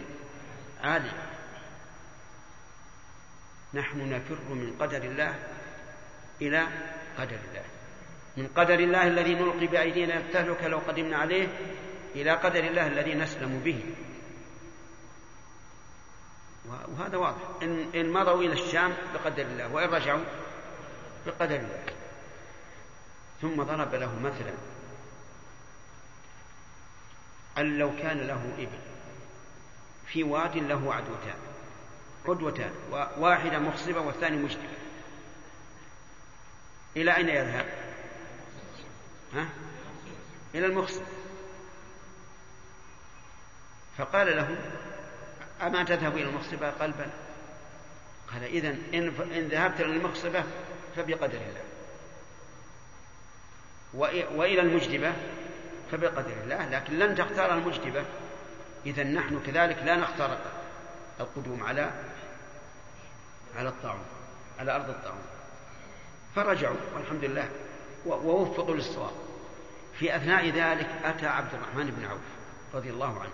عالية 0.84 1.30
نحن 3.74 4.10
نفر 4.10 4.54
من 4.54 4.76
قدر 4.80 4.98
الله 4.98 5.36
إلى 6.42 6.68
قدر 7.18 7.38
الله. 7.50 7.64
من 8.38 8.48
قدر 8.48 8.80
الله 8.80 9.08
الذي 9.08 9.36
نلقي 9.36 9.68
بأيدينا 9.68 10.18
التهلكة 10.18 10.68
لو 10.68 10.78
قدمنا 10.78 11.18
عليه 11.18 11.48
إلى 12.16 12.32
قدر 12.32 12.64
الله 12.64 12.88
الذي 12.88 13.14
نسلم 13.14 13.60
به. 13.60 13.84
وهذا 16.68 17.18
واضح. 17.18 17.42
إن, 17.64 17.90
إن 17.96 18.14
مضوا 18.14 18.44
إلى 18.44 18.54
الشام 18.54 18.94
بقدر 19.14 19.44
الله 19.44 19.74
وإن 19.74 19.90
رجعوا 19.90 20.24
بقدر 21.26 21.56
الله. 21.56 21.84
ثم 23.42 23.64
ضرب 23.64 23.96
له 23.96 24.20
مثلا. 24.20 24.54
أن 27.60 27.78
لو 27.78 27.92
كان 28.02 28.18
له 28.18 28.54
إبل 28.58 28.80
في 30.08 30.24
واد 30.24 30.58
له 30.58 30.94
عدوتان 30.94 31.36
عدوتان 32.28 32.72
واحدة 33.18 33.60
مخصبة 33.60 34.02
والثاني 34.02 34.38
مجدبة 34.38 34.80
إلى 36.96 37.16
أين 37.16 37.30
يذهب؟ 37.30 37.66
ها؟ 39.34 39.50
إلى 40.56 40.66
المخصب. 40.66 41.04
فقال 43.98 44.38
له 44.38 44.58
أما 45.62 45.84
تذهب 45.84 46.18
إلى 46.18 46.30
المخصبة؟ 46.30 46.70
قال 46.70 46.94
قال 48.34 48.44
إذا 48.44 48.70
إن, 48.70 49.14
إن 49.34 49.48
ذهبت 49.48 49.82
إلى 49.82 49.96
المخصبة 49.96 50.44
فبقدر 50.96 51.38
الله. 51.38 51.64
وإلى 54.36 54.62
المجدبة 54.62 55.14
فبقدر 55.92 56.34
الله 56.44 56.70
لكن 56.70 57.00
لن 57.00 57.16
تختار 57.16 57.54
المجدبة. 57.54 58.06
إذا 58.86 59.04
نحن 59.04 59.42
كذلك 59.46 59.78
لا 59.86 59.96
نختار 59.96 60.38
القدوم 61.20 61.64
على 61.64 61.92
على 63.56 63.70
الطاعون 63.70 64.06
على 64.60 64.76
أرض 64.76 64.90
الطاعون. 64.90 65.24
فرجعوا 66.36 66.78
والحمد 66.96 67.24
لله 67.24 67.50
ووفقوا 68.06 68.76
للصواب. 68.76 69.12
في 70.00 70.16
أثناء 70.16 70.50
ذلك 70.50 70.88
أتى 71.04 71.28
عبد 71.28 71.54
الرحمن 71.54 71.92
بن 71.92 72.06
عوف 72.06 72.22
رضي 72.74 72.90
الله 72.90 73.20
عنه 73.20 73.34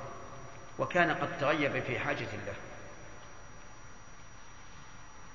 وكان 0.80 1.11
قد 1.11 1.38
تغيب 1.40 1.84
في 1.84 1.99
حاجة 1.99 2.27
الله. 2.34 2.56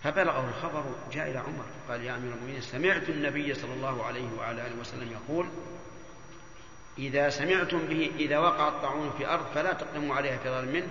فبلغه 0.02 0.48
الخبر 0.48 0.84
جاء 1.12 1.30
إلى 1.30 1.38
عمر 1.38 1.64
قال 1.88 2.05
يا 2.05 2.16
أمير 2.16 2.32
المؤمنين 2.32 2.60
سمعت 2.60 3.09
النبي 3.09 3.55
صلى 3.55 3.72
الله 3.72 4.06
عليه 4.06 4.28
وعلى 4.38 4.66
آله 4.66 4.80
وسلم 4.80 5.12
يقول 5.12 5.47
إذا 7.01 7.31
سمعتم 7.31 7.78
به 7.86 8.12
إذا 8.18 8.39
وقع 8.39 8.68
الطاعون 8.68 9.12
في 9.18 9.27
أرض 9.27 9.47
فلا 9.55 9.72
تقدموا 9.72 10.16
عليها 10.16 10.39
فرارا 10.39 10.64
منه. 10.64 10.89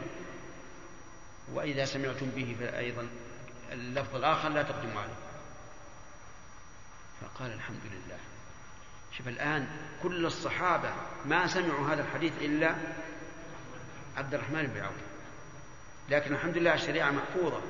وإذا 1.53 1.85
سمعتم 1.85 2.25
به 2.25 2.55
فأيضا 2.59 3.07
اللفظ 3.71 4.15
الآخر 4.15 4.49
لا 4.49 4.63
تقدموا 4.63 5.01
عليه. 5.01 5.19
فقال 7.21 7.53
الحمد 7.53 7.81
لله. 7.91 8.17
شوف 9.17 9.27
الآن 9.27 9.67
كل 10.03 10.25
الصحابة 10.25 10.89
ما 11.25 11.47
سمعوا 11.47 11.87
هذا 11.87 12.01
الحديث 12.01 12.33
إلا 12.41 12.75
عبد 14.17 14.33
الرحمن 14.33 14.67
بن 14.67 14.81
عوف. 14.81 14.93
لكن 16.09 16.33
الحمد 16.33 16.57
لله 16.57 16.73
الشريعة 16.73 17.11
محفوظة. 17.11 17.61